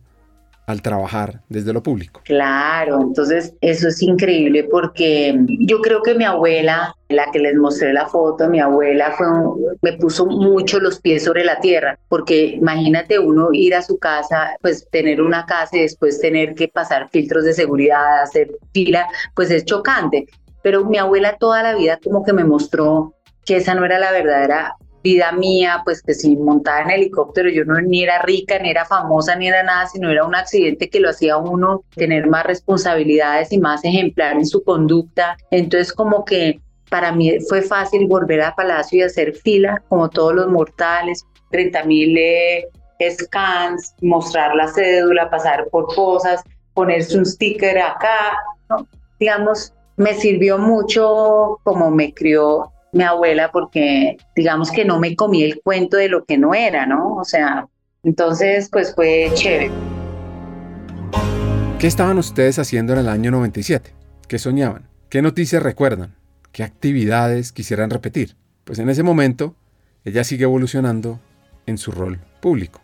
al 0.71 0.83
trabajar 0.83 1.41
desde 1.49 1.73
lo 1.73 1.83
público. 1.83 2.21
Claro, 2.25 3.01
entonces 3.03 3.55
eso 3.61 3.89
es 3.89 4.03
increíble 4.03 4.65
porque 4.71 5.39
yo 5.61 5.81
creo 5.81 6.03
que 6.03 6.15
mi 6.15 6.25
abuela, 6.25 6.95
la 7.09 7.31
que 7.33 7.39
les 7.39 7.57
mostré 7.57 7.93
la 7.93 8.07
foto, 8.07 8.49
mi 8.49 8.61
abuela 8.61 9.13
fue 9.13 9.27
me 9.83 9.95
puso 9.95 10.27
mucho 10.27 10.79
los 10.81 11.01
pies 11.01 11.25
sobre 11.25 11.45
la 11.45 11.59
tierra, 11.61 11.99
porque 12.09 12.57
imagínate 12.57 13.19
uno 13.19 13.49
ir 13.53 13.75
a 13.75 13.83
su 13.83 13.99
casa, 13.99 14.57
pues 14.63 14.89
tener 14.91 15.21
una 15.21 15.47
casa 15.47 15.77
y 15.77 15.83
después 15.83 16.21
tener 16.21 16.55
que 16.55 16.69
pasar 16.69 17.09
filtros 17.11 17.45
de 17.45 17.53
seguridad, 17.53 18.23
hacer 18.23 18.51
fila, 18.73 19.07
pues 19.35 19.51
es 19.51 19.65
chocante. 19.65 20.27
Pero 20.63 20.85
mi 20.85 20.99
abuela 20.99 21.37
toda 21.39 21.63
la 21.63 21.75
vida 21.75 21.99
como 22.03 22.23
que 22.23 22.33
me 22.33 22.45
mostró 22.45 23.15
que 23.45 23.57
esa 23.57 23.75
no 23.75 23.85
era 23.85 23.99
la 23.99 24.13
verdadera 24.13 24.77
vida 25.03 25.33
mía, 25.33 25.83
pues 25.85 26.03
que 26.03 26.15
si 26.15 26.37
montaba 26.37 26.83
en 26.83 26.91
helicóptero 26.91 27.49
yo 27.49 27.65
no 27.65 27.81
ni 27.81 28.03
era 28.03 28.23
rica, 28.23 28.59
ni 28.59 28.71
era 28.71 28.85
famosa, 28.85 29.37
ni 29.37 29.49
era 29.49 29.63
nada, 29.63 29.87
sino 29.87 30.11
era 30.11 30.25
un 30.25 30.35
accidente 30.35 30.89
que 30.89 31.01
lo 31.01 31.11
hacía 31.11 31.37
uno 31.37 31.85
tener 31.95 32.27
más 32.27 32.45
responsabilidades 32.45 33.53
y 33.53 33.59
más 33.59 33.85
ejemplar 33.85 34.37
en 34.37 34.47
su 34.47 34.63
conducta. 34.63 35.37
Entonces 35.51 35.93
como 35.93 36.25
que 36.25 36.61
para 36.91 37.13
mí 37.13 37.39
fue 37.49 37.63
fácil 37.63 38.07
volver 38.07 38.43
a 38.43 38.55
Palacio 38.55 38.99
y 38.99 39.03
hacer 39.03 39.35
fila, 39.35 39.83
como 39.89 40.11
todos 40.11 40.35
los 40.35 40.49
mortales, 40.49 41.25
30 41.51 41.85
mil 41.85 42.17
eh, 42.19 42.69
scans, 43.11 43.95
mostrar 44.03 44.55
la 44.55 44.69
cédula, 44.69 45.31
pasar 45.31 45.69
por 45.71 45.95
cosas, 45.95 46.43
ponerse 46.75 47.17
un 47.17 47.25
sticker 47.25 47.79
acá, 47.79 48.37
digamos, 49.19 49.73
me 49.97 50.15
sirvió 50.15 50.59
mucho 50.59 51.59
como 51.63 51.91
me 51.91 52.13
crió 52.13 52.73
mi 52.93 53.05
abuela 53.05 53.51
porque 53.53 54.17
digamos 54.35 54.71
que 54.71 54.85
no 54.85 54.99
me 54.99 55.15
comí 55.17 55.43
el 55.43 55.61
cuento 55.63 55.97
de 55.97 56.09
lo 56.09 56.25
que 56.25 56.39
no 56.39 56.55
era, 56.55 56.87
¿no? 56.87 57.17
O 57.17 57.25
sea, 57.25 57.67
Entonces, 58.03 58.71
pues 58.71 58.95
fue 58.95 59.31
chévere. 59.35 59.71
¿Qué 61.79 61.87
estaban 61.87 62.19
ustedes 62.19 62.59
haciendo 62.59 62.95
en 62.95 63.01
el 63.01 63.09
año 63.09 63.31
97? 63.31 63.93
¿Qué 64.27 64.39
soñaban? 64.39 64.89
¿Qué 65.09 65.23
noticias 65.23 65.63
recuerdan? 65.63 66.15
¿Qué 66.53 66.63
actividades 66.63 67.53
quisieran 67.53 67.91
repetir? 67.91 68.37
Pues 68.65 68.79
en 68.79 68.89
ese 68.89 69.03
momento, 69.03 69.55
ella 70.05 70.25
sigue 70.25 70.45
evolucionando 70.45 71.19
en 71.67 71.79
su 71.79 71.93
rol 71.93 72.19
público 72.41 72.81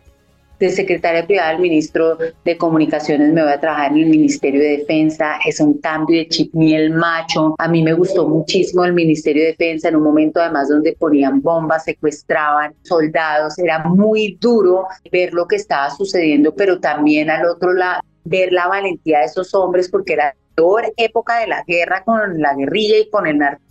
de 0.59 0.69
secretaria 0.69 1.25
privada 1.25 1.51
del 1.51 1.61
ministro 1.61 2.17
de 2.43 2.57
Comunicaciones 2.57 3.31
me 3.31 3.43
voy 3.43 3.51
a 3.51 3.59
trabajar 3.59 3.91
en 3.91 3.97
el 3.97 4.09
Ministerio 4.09 4.61
de 4.61 4.77
Defensa. 4.77 5.37
Es 5.45 5.59
un 5.59 5.79
cambio 5.79 6.17
de 6.17 6.27
chip 6.27 6.53
ni 6.53 6.73
el 6.73 6.91
macho. 6.91 7.55
A 7.57 7.67
mí 7.67 7.83
me 7.83 7.93
gustó 7.93 8.27
muchísimo 8.27 8.83
el 8.83 8.93
Ministerio 8.93 9.43
de 9.43 9.49
Defensa 9.49 9.89
en 9.89 9.95
un 9.95 10.03
momento 10.03 10.41
además 10.41 10.69
donde 10.69 10.93
ponían 10.93 11.41
bombas, 11.41 11.83
secuestraban 11.83 12.73
soldados. 12.83 13.57
Era 13.59 13.83
muy 13.83 14.37
duro 14.39 14.87
ver 15.11 15.33
lo 15.33 15.47
que 15.47 15.57
estaba 15.57 15.89
sucediendo, 15.91 16.53
pero 16.55 16.79
también 16.79 17.29
al 17.29 17.45
otro 17.45 17.73
lado 17.73 18.01
ver 18.23 18.51
la 18.51 18.67
valentía 18.67 19.19
de 19.19 19.25
esos 19.25 19.53
hombres 19.53 19.89
porque 19.89 20.13
era 20.13 20.25
la 20.25 20.35
peor 20.55 20.93
época 20.97 21.39
de 21.39 21.47
la 21.47 21.63
guerra 21.65 22.03
con 22.03 22.41
la 22.41 22.55
guerrilla 22.55 22.97
y 22.97 23.09
con 23.09 23.27
el 23.27 23.37
narcotráfico 23.37 23.66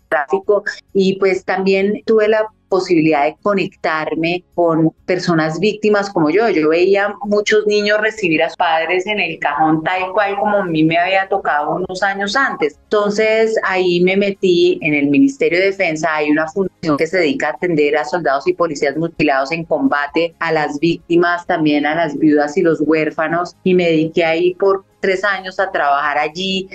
y 0.92 1.18
pues 1.18 1.44
también 1.44 2.02
tuve 2.04 2.28
la 2.28 2.46
posibilidad 2.68 3.24
de 3.24 3.36
conectarme 3.42 4.44
con 4.54 4.90
personas 5.06 5.60
víctimas 5.60 6.10
como 6.10 6.30
yo. 6.30 6.48
Yo 6.48 6.68
veía 6.68 7.14
muchos 7.24 7.66
niños 7.66 8.00
recibir 8.00 8.42
a 8.42 8.48
sus 8.48 8.56
padres 8.56 9.06
en 9.06 9.20
el 9.20 9.38
cajón 9.38 9.82
tal 9.84 10.12
cual 10.12 10.36
como 10.38 10.58
a 10.58 10.64
mí 10.64 10.82
me 10.84 10.98
había 10.98 11.28
tocado 11.28 11.76
unos 11.76 12.02
años 12.02 12.34
antes. 12.34 12.78
Entonces 12.84 13.56
ahí 13.64 14.00
me 14.00 14.16
metí 14.16 14.78
en 14.82 14.94
el 14.94 15.08
Ministerio 15.08 15.58
de 15.58 15.66
Defensa. 15.66 16.14
Hay 16.14 16.30
una 16.30 16.48
función 16.48 16.96
que 16.96 17.06
se 17.06 17.18
dedica 17.18 17.48
a 17.48 17.52
atender 17.52 17.96
a 17.96 18.04
soldados 18.04 18.46
y 18.46 18.52
policías 18.52 18.96
mutilados 18.96 19.52
en 19.52 19.64
combate, 19.64 20.34
a 20.40 20.52
las 20.52 20.78
víctimas, 20.80 21.46
también 21.46 21.86
a 21.86 21.94
las 21.94 22.18
viudas 22.18 22.56
y 22.56 22.62
los 22.62 22.80
huérfanos. 22.80 23.56
Y 23.62 23.74
me 23.74 23.84
dediqué 23.84 24.24
ahí 24.24 24.54
por 24.54 24.84
tres 25.00 25.24
años 25.24 25.60
a 25.60 25.70
trabajar 25.70 26.18
allí 26.18 26.68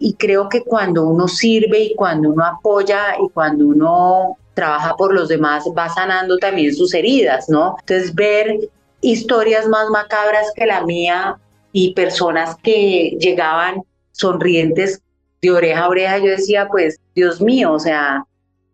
y 0.00 0.14
creo 0.14 0.48
que 0.48 0.62
cuando 0.62 1.06
uno 1.06 1.28
sirve 1.28 1.80
y 1.80 1.94
cuando 1.94 2.30
uno 2.30 2.44
apoya 2.44 3.16
y 3.22 3.28
cuando 3.30 3.66
uno 3.66 4.36
trabaja 4.54 4.96
por 4.96 5.14
los 5.14 5.28
demás, 5.28 5.64
va 5.76 5.88
sanando 5.88 6.36
también 6.38 6.74
sus 6.74 6.92
heridas, 6.94 7.48
¿no? 7.48 7.76
Entonces, 7.80 8.14
ver 8.14 8.58
historias 9.00 9.68
más 9.68 9.88
macabras 9.90 10.52
que 10.54 10.66
la 10.66 10.84
mía 10.84 11.38
y 11.72 11.94
personas 11.94 12.56
que 12.62 13.16
llegaban 13.20 13.82
sonrientes 14.12 15.00
de 15.40 15.50
oreja 15.52 15.84
a 15.84 15.88
oreja, 15.88 16.18
yo 16.18 16.30
decía, 16.30 16.66
pues, 16.68 16.98
Dios 17.14 17.40
mío, 17.40 17.72
o 17.72 17.78
sea, 17.78 18.24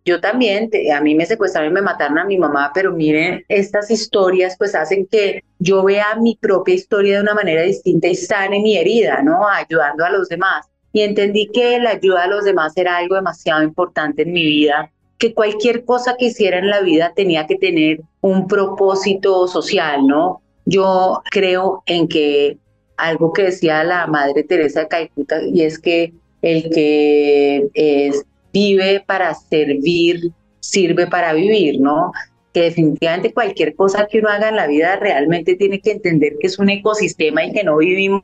yo 0.07 0.21
también, 0.21 0.71
a 0.95 1.01
mí 1.01 1.15
me 1.15 1.25
secuestraron 1.25 1.71
y 1.71 1.75
me 1.75 1.83
mataron 1.83 2.19
a 2.19 2.25
mi 2.25 2.37
mamá, 2.37 2.71
pero 2.75 2.93
miren, 2.93 3.43
estas 3.49 3.91
historias 3.91 4.55
pues 4.59 4.75
hacen 4.75 5.07
que 5.07 5.43
yo 5.59 5.83
vea 5.83 6.17
mi 6.21 6.37
propia 6.37 6.75
historia 6.75 7.17
de 7.17 7.23
una 7.23 7.35
manera 7.35 7.63
distinta 7.63 8.09
y 8.09 8.15
sane 8.15 8.61
mi 8.61 8.77
herida, 8.77 9.23
¿no? 9.23 9.49
Ayudando 9.49 10.05
a 10.05 10.11
los 10.11 10.29
demás. 10.29 10.67
Y 10.95 11.03
entendí 11.03 11.51
que 11.53 11.79
la 11.81 11.91
ayuda 11.91 12.23
a 12.23 12.29
los 12.29 12.45
demás 12.45 12.73
era 12.77 12.97
algo 12.97 13.17
demasiado 13.17 13.63
importante 13.63 14.23
en 14.23 14.33
mi 14.33 14.45
vida 14.45 14.91
que 15.19 15.35
cualquier 15.35 15.85
cosa 15.85 16.17
que 16.17 16.27
hiciera 16.27 16.59
en 16.59 16.71
la 16.71 16.83
vida 16.83 17.13
tenía 17.15 17.47
que 17.47 17.57
tener 17.57 18.01
un 18.21 18.47
propósito 18.47 19.49
social, 19.49 20.07
¿no? 20.07 20.41
Yo 20.67 21.21
creo 21.31 21.83
en 21.87 22.07
que 22.07 22.59
algo 22.97 23.33
que 23.33 23.43
decía 23.43 23.83
la 23.83 24.07
Madre 24.07 24.45
Teresa 24.45 24.81
de 24.81 24.89
Calcuta 24.89 25.43
y 25.43 25.63
es 25.63 25.81
que 25.81 26.13
el 26.43 26.71
que 26.71 28.13
vive 28.53 29.03
para 29.05 29.35
servir, 29.35 30.31
sirve 30.61 31.09
para 31.09 31.33
vivir, 31.33 31.81
¿no? 31.81 32.13
Que 32.53 32.63
definitivamente 32.63 33.33
cualquier 33.33 33.75
cosa 33.75 34.07
que 34.07 34.21
uno 34.21 34.29
haga 34.29 34.51
en 34.51 34.57
la 34.57 34.69
vida 34.69 34.95
realmente 34.95 35.57
tiene 35.57 35.81
que 35.81 35.91
entender 35.91 36.35
que 36.41 36.47
es 36.47 36.59
un 36.59 36.71
ecosistema 36.71 37.45
y 37.45 37.53
que 37.53 37.65
no 37.65 37.79
vivimos 37.79 38.23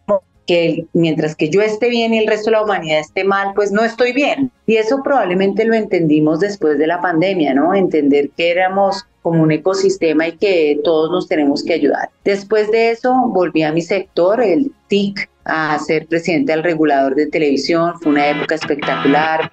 que 0.50 0.84
mientras 0.94 1.36
que 1.36 1.48
yo 1.48 1.62
esté 1.62 1.88
bien 1.88 2.12
y 2.12 2.18
el 2.18 2.26
resto 2.26 2.46
de 2.46 2.56
la 2.56 2.64
humanidad 2.64 2.98
esté 2.98 3.22
mal, 3.22 3.52
pues 3.54 3.70
no 3.70 3.84
estoy 3.84 4.12
bien. 4.12 4.50
Y 4.66 4.78
eso 4.78 5.00
probablemente 5.00 5.64
lo 5.64 5.74
entendimos 5.74 6.40
después 6.40 6.76
de 6.76 6.88
la 6.88 7.00
pandemia, 7.00 7.54
¿no? 7.54 7.72
Entender 7.72 8.30
que 8.30 8.50
éramos 8.50 9.06
como 9.22 9.44
un 9.44 9.52
ecosistema 9.52 10.26
y 10.26 10.32
que 10.32 10.80
todos 10.82 11.08
nos 11.12 11.28
tenemos 11.28 11.62
que 11.62 11.74
ayudar. 11.74 12.10
Después 12.24 12.68
de 12.72 12.90
eso 12.90 13.14
volví 13.28 13.62
a 13.62 13.70
mi 13.70 13.80
sector, 13.80 14.42
el 14.42 14.72
TIC, 14.88 15.30
a 15.44 15.78
ser 15.78 16.08
presidente 16.08 16.50
del 16.50 16.64
regulador 16.64 17.14
de 17.14 17.28
televisión. 17.28 17.94
Fue 18.00 18.10
una 18.10 18.28
época 18.28 18.56
espectacular. 18.56 19.52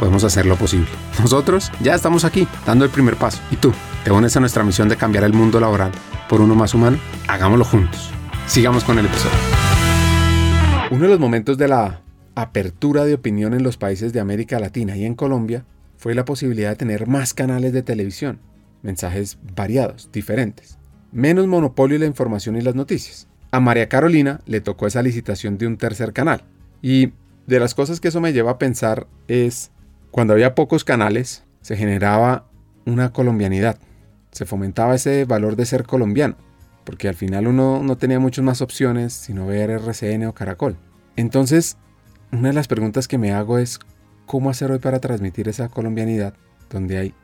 podemos 0.00 0.24
hacer 0.24 0.46
lo 0.46 0.56
posible. 0.56 0.88
Nosotros 1.20 1.70
ya 1.80 1.94
estamos 1.94 2.24
aquí, 2.24 2.48
dando 2.66 2.86
el 2.86 2.90
primer 2.90 3.16
paso. 3.16 3.38
¿Y 3.50 3.56
tú? 3.56 3.72
¿Te 4.02 4.10
unes 4.10 4.34
a 4.34 4.40
nuestra 4.40 4.64
misión 4.64 4.88
de 4.88 4.96
cambiar 4.96 5.24
el 5.24 5.34
mundo 5.34 5.60
laboral 5.60 5.92
por 6.28 6.40
uno 6.40 6.54
más 6.54 6.74
humano? 6.74 6.98
Hagámoslo 7.28 7.66
juntos. 7.66 8.10
Sigamos 8.46 8.82
con 8.82 8.98
el 8.98 9.06
episodio. 9.06 9.36
Uno 10.90 11.04
de 11.04 11.10
los 11.10 11.20
momentos 11.20 11.58
de 11.58 11.68
la 11.68 12.00
apertura 12.34 13.04
de 13.04 13.14
opinión 13.14 13.52
en 13.52 13.62
los 13.62 13.76
países 13.76 14.14
de 14.14 14.20
América 14.20 14.58
Latina 14.58 14.96
y 14.96 15.04
en 15.04 15.14
Colombia 15.14 15.66
fue 15.98 16.14
la 16.14 16.24
posibilidad 16.24 16.70
de 16.70 16.76
tener 16.76 17.06
más 17.06 17.34
canales 17.34 17.74
de 17.74 17.82
televisión, 17.82 18.40
mensajes 18.82 19.38
variados, 19.54 20.08
diferentes, 20.10 20.78
menos 21.12 21.46
monopolio 21.46 21.96
de 21.96 22.00
la 22.00 22.06
información 22.06 22.56
y 22.56 22.62
las 22.62 22.74
noticias. 22.74 23.28
A 23.50 23.60
María 23.60 23.90
Carolina 23.90 24.40
le 24.46 24.62
tocó 24.62 24.86
esa 24.86 25.02
licitación 25.02 25.58
de 25.58 25.66
un 25.66 25.76
tercer 25.76 26.14
canal. 26.14 26.44
Y 26.80 27.12
de 27.46 27.60
las 27.60 27.74
cosas 27.74 28.00
que 28.00 28.08
eso 28.08 28.22
me 28.22 28.32
lleva 28.32 28.52
a 28.52 28.58
pensar 28.58 29.06
es 29.28 29.70
cuando 30.10 30.32
había 30.32 30.54
pocos 30.54 30.84
canales, 30.84 31.44
se 31.60 31.76
generaba 31.76 32.46
una 32.84 33.12
colombianidad. 33.12 33.78
Se 34.32 34.46
fomentaba 34.46 34.94
ese 34.94 35.24
valor 35.24 35.56
de 35.56 35.66
ser 35.66 35.84
colombiano, 35.84 36.36
porque 36.84 37.08
al 37.08 37.14
final 37.14 37.46
uno 37.46 37.82
no 37.82 37.96
tenía 37.96 38.18
muchas 38.18 38.44
más 38.44 38.62
opciones 38.62 39.12
sino 39.12 39.46
ver 39.46 39.70
RCN 39.70 40.26
o 40.26 40.34
Caracol. 40.34 40.76
Entonces, 41.16 41.76
una 42.32 42.48
de 42.48 42.54
las 42.54 42.68
preguntas 42.68 43.08
que 43.08 43.18
me 43.18 43.32
hago 43.32 43.58
es, 43.58 43.78
¿cómo 44.26 44.50
hacer 44.50 44.70
hoy 44.70 44.78
para 44.78 45.00
transmitir 45.00 45.48
esa 45.48 45.68
colombianidad 45.68 46.34
donde 46.70 46.98
hay 46.98 47.14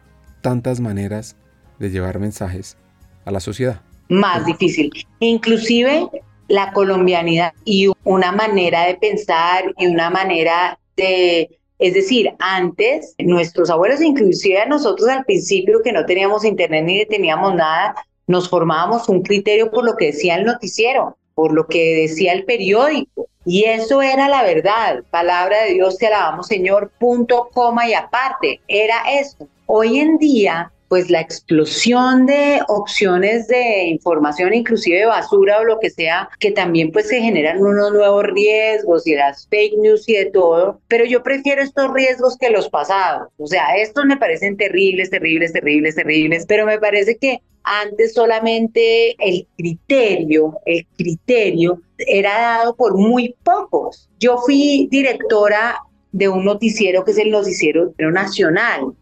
tantas 0.41 0.81
maneras 0.81 1.37
de 1.79 1.91
llevar 1.91 2.19
mensajes 2.19 2.77
a 3.25 3.31
la 3.31 3.41
sociedad? 3.41 3.83
Más 4.09 4.45
difícil. 4.47 4.91
Inclusive 5.21 6.09
la 6.49 6.73
colombianidad 6.73 7.53
y 7.65 7.91
una 8.05 8.33
manera 8.33 8.87
de 8.87 8.95
pensar 8.95 9.65
y 9.79 9.87
una 9.87 10.11
manera 10.11 10.79
de 10.97 11.59
es 11.79 11.95
decir, 11.95 12.35
antes 12.39 13.15
nuestros 13.19 13.71
abuelos, 13.71 14.01
inclusive 14.01 14.65
nosotros 14.67 15.09
al 15.09 15.25
principio 15.25 15.83
que 15.83 15.93
no 15.93 16.07
teníamos 16.07 16.45
internet 16.45 16.85
ni 16.85 17.07
teníamos 17.07 17.55
nada, 17.55 17.95
nos 18.27 18.49
formábamos 18.49 19.09
un 19.09 19.23
criterio 19.23 19.71
por 19.71 19.85
lo 19.85 19.97
que 19.97 20.07
decía 20.07 20.37
el 20.37 20.45
noticiero, 20.45 21.17
por 21.35 21.53
lo 21.53 21.67
que 21.67 21.97
decía 21.97 22.33
el 22.33 22.45
periódico. 22.45 23.29
Y 23.45 23.65
eso 23.65 24.03
era 24.03 24.29
la 24.29 24.43
verdad. 24.43 25.05
Palabra 25.11 25.63
de 25.63 25.75
Dios, 25.75 25.99
te 25.99 26.09
alabamos 26.09 26.49
Señor, 26.49 26.91
punto, 26.99 27.51
coma 27.53 27.89
y 27.89 27.95
aparte. 27.95 28.61
Era 28.67 28.97
eso. 29.21 29.47
Hoy 29.67 30.01
en 30.01 30.19
día 30.19 30.73
pues 30.89 31.11
la 31.11 31.21
explosión 31.21 32.27
de 32.27 32.61
opciones 32.69 33.49
de 33.49 33.85
información, 33.87 34.55
inclusive 34.55 35.07
basura 35.07 35.61
o 35.61 35.65
lo 35.65 35.79
que 35.79 35.91
sea, 35.91 36.29
que 36.39 36.51
también 36.51 36.93
pues 36.93 37.09
se 37.09 37.21
generan 37.21 37.61
unos 37.61 37.93
nuevos 37.93 38.25
riesgos 38.25 39.07
y 39.07 39.15
las 39.15 39.47
fake 39.49 39.79
news 39.79 40.09
y 40.09 40.15
de 40.15 40.27
todo, 40.27 40.81
pero 40.89 41.05
yo 41.05 41.23
prefiero 41.23 41.63
estos 41.63 41.93
riesgos 41.93 42.37
que 42.39 42.51
los 42.51 42.69
pasados. 42.69 43.29
O 43.39 43.47
sea, 43.47 43.77
estos 43.77 44.05
me 44.05 44.17
parecen 44.17 44.57
terribles, 44.57 45.11
terribles, 45.11 45.53
terribles, 45.53 45.95
terribles, 45.95 46.47
pero 46.47 46.67
me 46.67 46.79
parece 46.79 47.17
que 47.17 47.41
antes 47.67 48.15
solamente 48.15 49.17
el 49.19 49.47
criterio, 49.57 50.59
el 50.67 50.87
criterio 50.97 51.81
era 51.99 52.59
dado 52.59 52.77
por 52.77 52.97
muy 52.97 53.35
pocos. 53.43 54.09
Yo 54.21 54.39
fui 54.39 54.89
directora 54.91 55.81
de 56.13 56.29
un 56.29 56.45
noticiero 56.45 57.05
que 57.05 57.11
es 57.11 57.19
el 57.19 57.31
noticiero 57.31 57.93
nacional 57.99 58.95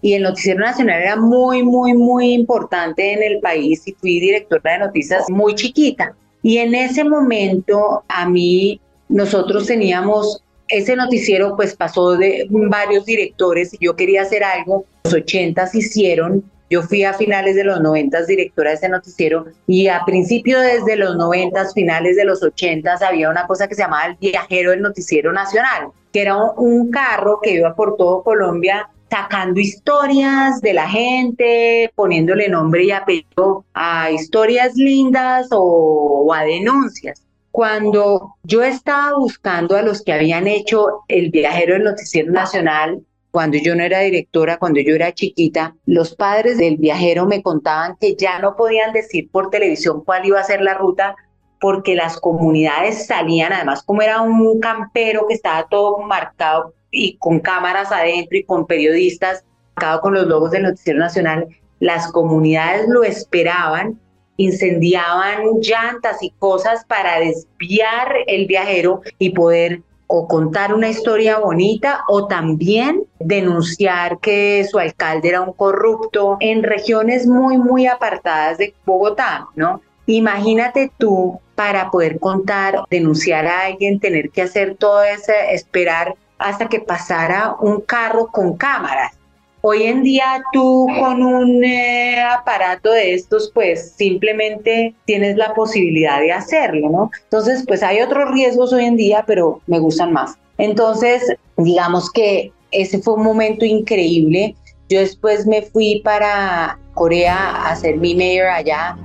y 0.00 0.14
el 0.14 0.22
Noticiero 0.22 0.60
Nacional 0.60 1.02
era 1.02 1.16
muy, 1.16 1.62
muy, 1.62 1.94
muy 1.94 2.32
importante 2.32 3.12
en 3.12 3.22
el 3.22 3.40
país 3.40 3.86
y 3.86 3.92
fui 3.94 4.20
directora 4.20 4.72
de 4.72 4.78
noticias 4.78 5.24
muy 5.28 5.54
chiquita. 5.54 6.14
Y 6.42 6.58
en 6.58 6.74
ese 6.74 7.04
momento 7.04 8.04
a 8.08 8.28
mí, 8.28 8.80
nosotros 9.08 9.66
teníamos, 9.66 10.42
ese 10.68 10.94
noticiero 10.94 11.56
pues 11.56 11.74
pasó 11.74 12.16
de 12.16 12.46
varios 12.50 13.06
directores 13.06 13.74
y 13.74 13.78
yo 13.84 13.96
quería 13.96 14.22
hacer 14.22 14.44
algo, 14.44 14.84
los 15.04 15.14
ochentas 15.14 15.74
hicieron 15.74 16.44
yo 16.70 16.82
fui 16.82 17.02
a 17.04 17.14
finales 17.14 17.56
de 17.56 17.64
los 17.64 17.80
noventas 17.80 18.26
directora 18.26 18.70
de 18.70 18.76
ese 18.76 18.88
noticiero 18.88 19.46
y 19.66 19.88
a 19.88 20.02
principio 20.04 20.60
desde 20.60 20.96
los 20.96 21.16
noventas, 21.16 21.72
finales 21.72 22.16
de 22.16 22.24
los 22.24 22.42
ochentas, 22.42 23.00
había 23.00 23.30
una 23.30 23.46
cosa 23.46 23.68
que 23.68 23.74
se 23.74 23.82
llamaba 23.82 24.06
el 24.06 24.16
viajero 24.16 24.72
del 24.72 24.82
noticiero 24.82 25.32
nacional, 25.32 25.88
que 26.12 26.22
era 26.22 26.36
un 26.36 26.90
carro 26.90 27.40
que 27.42 27.54
iba 27.54 27.74
por 27.74 27.96
todo 27.96 28.22
Colombia 28.22 28.90
sacando 29.10 29.60
historias 29.60 30.60
de 30.60 30.74
la 30.74 30.88
gente, 30.88 31.90
poniéndole 31.94 32.48
nombre 32.48 32.84
y 32.84 32.90
apellido 32.90 33.64
a 33.74 34.10
historias 34.10 34.74
lindas 34.74 35.48
o, 35.50 36.32
a 36.34 36.44
denuncias. 36.44 37.22
Cuando 37.50 38.34
yo 38.44 38.62
estaba 38.62 39.16
buscando 39.16 39.76
a 39.76 39.82
los 39.82 40.02
que 40.02 40.12
habían 40.12 40.46
hecho 40.46 41.02
el 41.08 41.30
viajero 41.30 41.74
del 41.74 41.84
noticiero 41.84 42.30
nacional, 42.30 43.00
cuando 43.30 43.58
yo 43.58 43.74
no 43.74 43.82
era 43.82 44.00
directora, 44.00 44.58
cuando 44.58 44.80
yo 44.80 44.94
era 44.94 45.12
chiquita, 45.12 45.74
los 45.86 46.14
padres 46.14 46.58
del 46.58 46.76
viajero 46.76 47.26
me 47.26 47.42
contaban 47.42 47.96
que 48.00 48.14
ya 48.14 48.38
no 48.38 48.56
podían 48.56 48.92
decir 48.92 49.30
por 49.30 49.50
televisión 49.50 50.02
cuál 50.04 50.26
iba 50.26 50.40
a 50.40 50.44
ser 50.44 50.60
la 50.60 50.74
ruta 50.74 51.16
porque 51.60 51.94
las 51.94 52.20
comunidades 52.20 53.06
salían, 53.06 53.52
además 53.52 53.82
como 53.82 54.02
era 54.02 54.22
un 54.22 54.60
campero 54.60 55.26
que 55.26 55.34
estaba 55.34 55.66
todo 55.68 55.98
marcado 55.98 56.72
y 56.90 57.16
con 57.18 57.40
cámaras 57.40 57.92
adentro 57.92 58.38
y 58.38 58.44
con 58.44 58.66
periodistas, 58.66 59.44
marcado 59.76 60.00
con 60.00 60.14
los 60.14 60.26
logos 60.26 60.50
del 60.50 60.62
Noticiero 60.64 60.98
Nacional, 60.98 61.48
las 61.80 62.10
comunidades 62.10 62.88
lo 62.88 63.04
esperaban, 63.04 63.98
incendiaban 64.36 65.60
llantas 65.60 66.22
y 66.22 66.30
cosas 66.38 66.84
para 66.84 67.20
desviar 67.20 68.16
el 68.26 68.46
viajero 68.46 69.02
y 69.18 69.30
poder 69.30 69.82
o 70.08 70.26
contar 70.26 70.74
una 70.74 70.88
historia 70.88 71.38
bonita 71.38 72.02
o 72.08 72.26
también 72.26 73.04
denunciar 73.20 74.18
que 74.20 74.66
su 74.68 74.78
alcalde 74.78 75.28
era 75.28 75.42
un 75.42 75.52
corrupto 75.52 76.38
en 76.40 76.62
regiones 76.62 77.26
muy, 77.26 77.58
muy 77.58 77.86
apartadas 77.86 78.58
de 78.58 78.74
Bogotá, 78.86 79.48
¿no? 79.54 79.82
Imagínate 80.06 80.90
tú 80.96 81.38
para 81.54 81.90
poder 81.90 82.18
contar, 82.18 82.84
denunciar 82.88 83.46
a 83.46 83.66
alguien, 83.66 84.00
tener 84.00 84.30
que 84.30 84.42
hacer 84.42 84.76
todo 84.76 85.02
eso, 85.04 85.32
esperar 85.50 86.14
hasta 86.38 86.68
que 86.68 86.80
pasara 86.80 87.56
un 87.60 87.80
carro 87.80 88.28
con 88.28 88.56
cámaras. 88.56 89.18
Hoy 89.60 89.82
en 89.82 90.04
día 90.04 90.40
tú 90.52 90.86
con 91.00 91.20
un 91.20 91.64
eh, 91.64 92.22
aparato 92.22 92.92
de 92.92 93.14
estos, 93.14 93.50
pues 93.52 93.92
simplemente 93.96 94.94
tienes 95.04 95.36
la 95.36 95.52
posibilidad 95.52 96.20
de 96.20 96.32
hacerlo, 96.32 96.88
¿no? 96.90 97.10
Entonces, 97.24 97.64
pues 97.66 97.82
hay 97.82 98.00
otros 98.00 98.30
riesgos 98.30 98.72
hoy 98.72 98.84
en 98.84 98.96
día, 98.96 99.24
pero 99.26 99.60
me 99.66 99.80
gustan 99.80 100.12
más. 100.12 100.36
Entonces, 100.58 101.34
digamos 101.56 102.10
que 102.12 102.52
ese 102.70 103.00
fue 103.00 103.14
un 103.14 103.24
momento 103.24 103.64
increíble. 103.64 104.54
Yo 104.88 105.00
después 105.00 105.44
me 105.46 105.62
fui 105.62 106.02
para 106.04 106.78
Corea 106.94 107.36
a 107.36 107.72
hacer 107.72 107.96
mi 107.96 108.14
mayor 108.14 108.46
allá. 108.46 108.96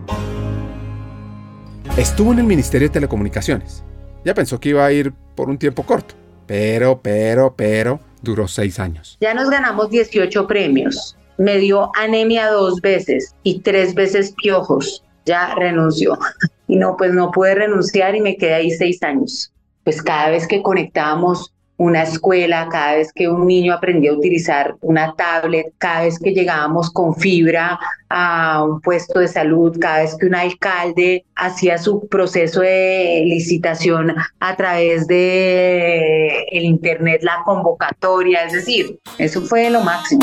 Estuvo 1.98 2.32
en 2.32 2.40
el 2.40 2.46
Ministerio 2.46 2.88
de 2.90 2.94
Telecomunicaciones. 2.94 3.84
Ya 4.24 4.34
pensó 4.36 4.60
que 4.60 4.70
iba 4.70 4.86
a 4.86 4.92
ir 4.92 5.14
por 5.36 5.50
un 5.50 5.58
tiempo 5.58 5.84
corto. 5.84 6.16
Pero, 6.46 7.02
pero, 7.02 7.54
pero, 7.56 8.00
duró 8.22 8.48
seis 8.48 8.80
años. 8.80 9.18
Ya 9.22 9.34
nos 9.34 9.50
ganamos 9.50 9.90
18 9.90 10.48
premios. 10.48 11.18
Me 11.38 11.58
dio 11.58 11.92
anemia 11.96 12.50
dos 12.50 12.82
veces 12.82 13.36
y 13.44 13.60
tres 13.60 13.94
veces 13.94 14.34
piojos. 14.42 15.04
Ya 15.26 15.54
renunció. 15.56 16.18
Y 16.66 16.78
no, 16.78 16.96
pues 16.98 17.14
no 17.14 17.30
pude 17.30 17.54
renunciar 17.54 18.16
y 18.16 18.22
me 18.22 18.38
quedé 18.38 18.54
ahí 18.54 18.72
seis 18.72 19.04
años. 19.04 19.52
Pues 19.84 20.02
cada 20.02 20.30
vez 20.30 20.48
que 20.48 20.64
conectábamos 20.64 21.53
una 21.78 22.04
escuela, 22.04 22.68
cada 22.70 22.96
vez 22.96 23.12
que 23.14 23.28
un 23.28 23.48
niño 23.48 23.74
aprendía 23.74 24.12
a 24.12 24.16
utilizar 24.16 24.76
una 24.82 25.16
tablet, 25.16 25.74
cada 25.78 26.04
vez 26.04 26.20
que 26.20 26.34
llegábamos 26.34 26.92
con 26.92 27.16
fibra 27.16 27.80
a 28.10 28.64
un 28.64 28.80
puesto 28.80 29.20
de 29.20 29.28
salud, 29.28 29.76
cada 29.80 30.02
vez 30.02 30.16
que 30.16 30.28
un 30.28 30.36
alcalde 30.36 31.26
hacía 31.36 31.78
su 31.78 32.08
proceso 32.08 32.62
de 32.62 33.24
licitación 33.26 34.14
a 34.40 34.56
través 34.56 35.08
de 35.08 36.46
el 36.52 36.64
internet, 36.64 37.22
la 37.24 37.42
convocatoria, 37.44 38.46
es 38.46 38.54
decir, 38.54 39.00
eso 39.18 39.42
fue 39.42 39.70
lo 39.70 39.82
máximo. 39.82 40.22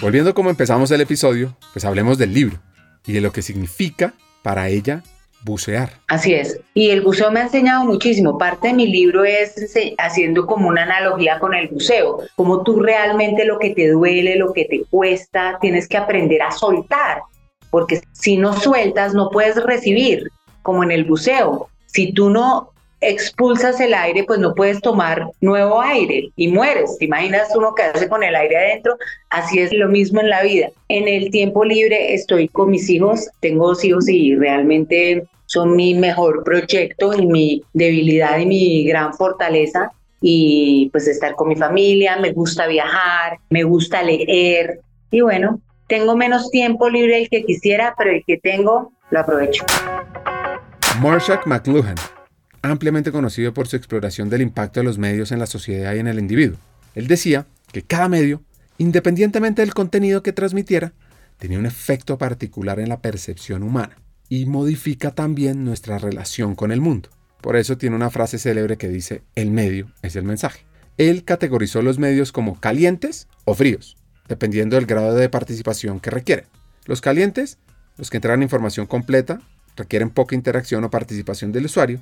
Volviendo 0.00 0.34
como 0.34 0.50
empezamos 0.50 0.90
el 0.90 1.00
episodio, 1.00 1.56
pues 1.72 1.84
hablemos 1.84 2.18
del 2.18 2.34
libro 2.34 2.58
y 3.06 3.12
de 3.12 3.20
lo 3.20 3.32
que 3.32 3.42
significa 3.42 4.12
para 4.42 4.68
ella 4.68 5.02
bucear. 5.44 5.90
Así 6.08 6.34
es. 6.34 6.58
Y 6.72 6.90
el 6.90 7.02
buceo 7.02 7.30
me 7.30 7.40
ha 7.40 7.44
enseñado 7.44 7.84
muchísimo. 7.84 8.38
Parte 8.38 8.68
de 8.68 8.74
mi 8.74 8.86
libro 8.86 9.24
es 9.24 9.54
haciendo 9.98 10.46
como 10.46 10.68
una 10.68 10.82
analogía 10.82 11.38
con 11.38 11.54
el 11.54 11.68
buceo, 11.68 12.20
como 12.34 12.62
tú 12.62 12.80
realmente 12.80 13.44
lo 13.44 13.58
que 13.58 13.70
te 13.70 13.88
duele, 13.88 14.36
lo 14.36 14.52
que 14.52 14.64
te 14.64 14.84
cuesta, 14.90 15.58
tienes 15.60 15.86
que 15.86 15.96
aprender 15.96 16.42
a 16.42 16.50
soltar, 16.50 17.22
porque 17.70 18.00
si 18.12 18.36
no 18.36 18.54
sueltas 18.54 19.14
no 19.14 19.30
puedes 19.30 19.62
recibir, 19.62 20.28
como 20.62 20.82
en 20.82 20.90
el 20.90 21.04
buceo. 21.04 21.68
Si 21.86 22.12
tú 22.12 22.30
no 22.30 22.70
expulsas 23.00 23.80
el 23.80 23.94
aire, 23.94 24.24
pues 24.24 24.40
no 24.40 24.54
puedes 24.54 24.80
tomar 24.80 25.28
nuevo 25.40 25.80
aire 25.80 26.30
y 26.36 26.48
mueres. 26.48 26.96
¿Te 26.98 27.04
imaginas 27.04 27.54
uno 27.54 27.74
quedarse 27.74 28.08
con 28.08 28.22
el 28.22 28.34
aire 28.34 28.56
adentro? 28.56 28.96
Así 29.30 29.60
es 29.60 29.72
lo 29.72 29.88
mismo 29.88 30.20
en 30.20 30.30
la 30.30 30.42
vida. 30.42 30.70
En 30.88 31.06
el 31.06 31.30
tiempo 31.30 31.64
libre 31.64 32.14
estoy 32.14 32.48
con 32.48 32.70
mis 32.70 32.88
hijos, 32.88 33.28
tengo 33.40 33.68
dos 33.68 33.84
hijos 33.84 34.08
y 34.08 34.34
realmente 34.34 35.24
son 35.46 35.76
mi 35.76 35.94
mejor 35.94 36.42
proyecto 36.44 37.12
y 37.14 37.26
mi 37.26 37.62
debilidad 37.72 38.38
y 38.38 38.46
mi 38.46 38.84
gran 38.84 39.14
fortaleza. 39.14 39.92
Y 40.20 40.88
pues 40.90 41.06
estar 41.06 41.34
con 41.34 41.48
mi 41.48 41.56
familia, 41.56 42.16
me 42.18 42.32
gusta 42.32 42.66
viajar, 42.66 43.38
me 43.50 43.62
gusta 43.62 44.02
leer. 44.02 44.80
Y 45.10 45.20
bueno, 45.20 45.60
tengo 45.86 46.16
menos 46.16 46.50
tiempo 46.50 46.88
libre 46.88 47.16
del 47.16 47.28
que 47.28 47.44
quisiera, 47.44 47.94
pero 47.96 48.10
el 48.10 48.24
que 48.26 48.38
tengo 48.38 48.92
lo 49.10 49.20
aprovecho. 49.20 49.64
Marshak 51.00 51.46
McLuhan, 51.46 51.96
ampliamente 52.62 53.12
conocido 53.12 53.52
por 53.52 53.66
su 53.68 53.76
exploración 53.76 54.30
del 54.30 54.42
impacto 54.42 54.80
de 54.80 54.84
los 54.84 54.96
medios 54.96 55.30
en 55.30 55.40
la 55.40 55.46
sociedad 55.46 55.94
y 55.94 55.98
en 55.98 56.06
el 56.06 56.18
individuo. 56.18 56.56
Él 56.94 57.06
decía 57.06 57.46
que 57.70 57.82
cada 57.82 58.08
medio, 58.08 58.40
independientemente 58.78 59.60
del 59.60 59.74
contenido 59.74 60.22
que 60.22 60.32
transmitiera, 60.32 60.92
tenía 61.38 61.58
un 61.58 61.66
efecto 61.66 62.16
particular 62.16 62.80
en 62.80 62.88
la 62.88 63.00
percepción 63.00 63.62
humana 63.62 63.98
y 64.28 64.46
modifica 64.46 65.10
también 65.10 65.64
nuestra 65.64 65.98
relación 65.98 66.54
con 66.54 66.72
el 66.72 66.80
mundo. 66.80 67.10
Por 67.40 67.56
eso 67.56 67.76
tiene 67.76 67.96
una 67.96 68.10
frase 68.10 68.38
célebre 68.38 68.76
que 68.76 68.88
dice, 68.88 69.22
el 69.34 69.50
medio 69.50 69.90
es 70.02 70.16
el 70.16 70.24
mensaje. 70.24 70.64
Él 70.96 71.24
categorizó 71.24 71.82
los 71.82 71.98
medios 71.98 72.32
como 72.32 72.58
calientes 72.58 73.28
o 73.44 73.54
fríos, 73.54 73.96
dependiendo 74.28 74.76
del 74.76 74.86
grado 74.86 75.14
de 75.14 75.28
participación 75.28 76.00
que 76.00 76.10
requieren. 76.10 76.46
Los 76.86 77.00
calientes, 77.00 77.58
los 77.96 78.10
que 78.10 78.18
entregan 78.18 78.42
información 78.42 78.86
completa, 78.86 79.40
requieren 79.76 80.10
poca 80.10 80.34
interacción 80.34 80.84
o 80.84 80.90
participación 80.90 81.52
del 81.52 81.66
usuario, 81.66 82.00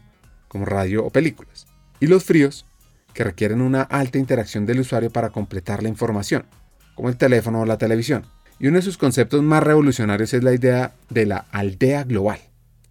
como 0.48 0.66
radio 0.66 1.04
o 1.04 1.11
películas. 1.11 1.66
Y 2.00 2.06
los 2.06 2.24
fríos, 2.24 2.66
que 3.14 3.24
requieren 3.24 3.61
una 3.61 3.82
alta 3.82 4.18
interacción 4.18 4.66
del 4.66 4.80
usuario 4.80 5.11
para 5.11 5.30
completar 5.30 5.82
la 5.82 5.88
información, 5.88 6.44
como 6.94 7.08
el 7.08 7.16
teléfono 7.16 7.61
o 7.61 7.66
la 7.66 7.78
televisión. 7.78 8.26
Y 8.62 8.68
uno 8.68 8.77
de 8.77 8.83
sus 8.83 8.96
conceptos 8.96 9.42
más 9.42 9.61
revolucionarios 9.61 10.33
es 10.35 10.44
la 10.44 10.55
idea 10.55 10.94
de 11.11 11.27
la 11.27 11.46
aldea 11.51 12.05
global. 12.05 12.38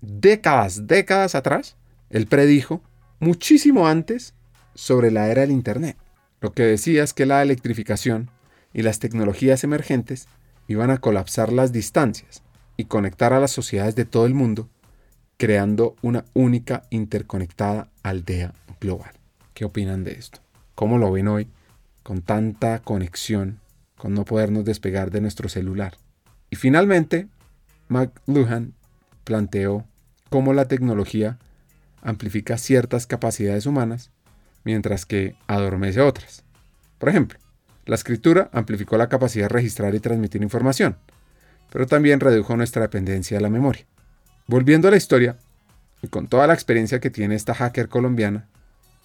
Décadas, 0.01 0.86
décadas 0.86 1.34
atrás, 1.34 1.77
él 2.10 2.27
predijo, 2.27 2.81
muchísimo 3.21 3.88
antes, 3.88 4.34
sobre 4.75 5.12
la 5.12 5.29
era 5.29 5.43
del 5.43 5.51
Internet. 5.51 5.95
Lo 6.41 6.51
que 6.51 6.63
decía 6.63 7.05
es 7.05 7.13
que 7.13 7.25
la 7.25 7.41
electrificación 7.41 8.29
y 8.73 8.81
las 8.81 8.99
tecnologías 8.99 9.63
emergentes 9.63 10.28
iban 10.67 10.91
a 10.91 10.97
colapsar 10.97 11.53
las 11.53 11.72
distancias 11.72 12.43
y 12.76 12.84
conectar 12.84 13.32
a 13.32 13.39
las 13.39 13.51
sociedades 13.51 13.95
de 13.95 14.03
todo 14.03 14.26
el 14.26 14.34
mundo, 14.34 14.67
creando 15.38 15.95
una 16.01 16.26
única 16.34 16.84
interconectada 16.89 17.88
aldea 18.03 18.53
global. 18.82 19.11
¿Qué 19.53 19.63
opinan 19.63 20.03
de 20.03 20.15
esto? 20.19 20.41
¿Cómo 20.76 20.97
lo 20.97 21.13
ven 21.13 21.30
hoy 21.30 21.47
con 22.03 22.22
tanta 22.22 22.80
conexión 22.80 23.61
con 24.02 24.16
no 24.16 24.26
podernos 24.26 24.66
despegar 24.66 25.12
de 25.12 25.22
nuestro 25.22 25.47
celular. 25.47 25.93
Y 26.49 26.56
finalmente, 26.56 27.28
McLuhan 27.88 28.74
planteó 29.24 29.86
cómo 30.32 30.54
la 30.54 30.66
tecnología 30.68 31.38
amplifica 32.02 32.58
ciertas 32.58 33.06
capacidades 33.06 33.68
humanas, 33.68 34.10
mientras 34.64 35.06
que 35.06 35.36
adormece 35.45 36.02
otras. 36.02 36.43
Por 36.97 37.10
ejemplo, 37.10 37.38
la 37.86 37.93
escritura 37.93 38.49
amplificó 38.54 38.97
la 38.97 39.08
capacidad 39.08 39.45
de 39.45 39.54
registrar 39.54 39.93
y 39.93 39.99
transmitir 39.99 40.41
información, 40.41 40.97
pero 41.72 41.86
también 41.86 42.20
redujo 42.20 42.58
nuestra 42.58 42.82
dependencia 42.82 43.38
de 43.38 43.43
la 43.43 43.52
memoria. 43.52 43.86
Volviendo 44.47 44.88
a 44.88 44.91
la 44.91 44.97
historia, 44.97 45.38
y 46.02 46.08
con 46.08 46.26
toda 46.26 46.47
la 46.47 46.56
experiencia 46.56 46.99
que 46.99 47.12
tiene 47.12 47.36
esta 47.36 47.54
hacker 47.54 47.88
colombiana, 47.88 48.47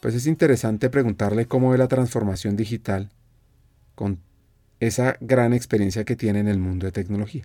pues 0.01 0.15
es 0.15 0.27
interesante 0.27 0.89
preguntarle 0.89 1.45
cómo 1.45 1.69
ve 1.69 1.77
la 1.77 1.87
transformación 1.87 2.57
digital 2.57 3.11
con 3.95 4.21
esa 4.81 5.17
gran 5.21 5.53
experiencia 5.53 6.05
que 6.05 6.17
tiene 6.17 6.41
en 6.41 6.49
el 6.49 6.59
mundo 6.59 6.87
de 6.87 6.93
tecnología. 6.93 7.45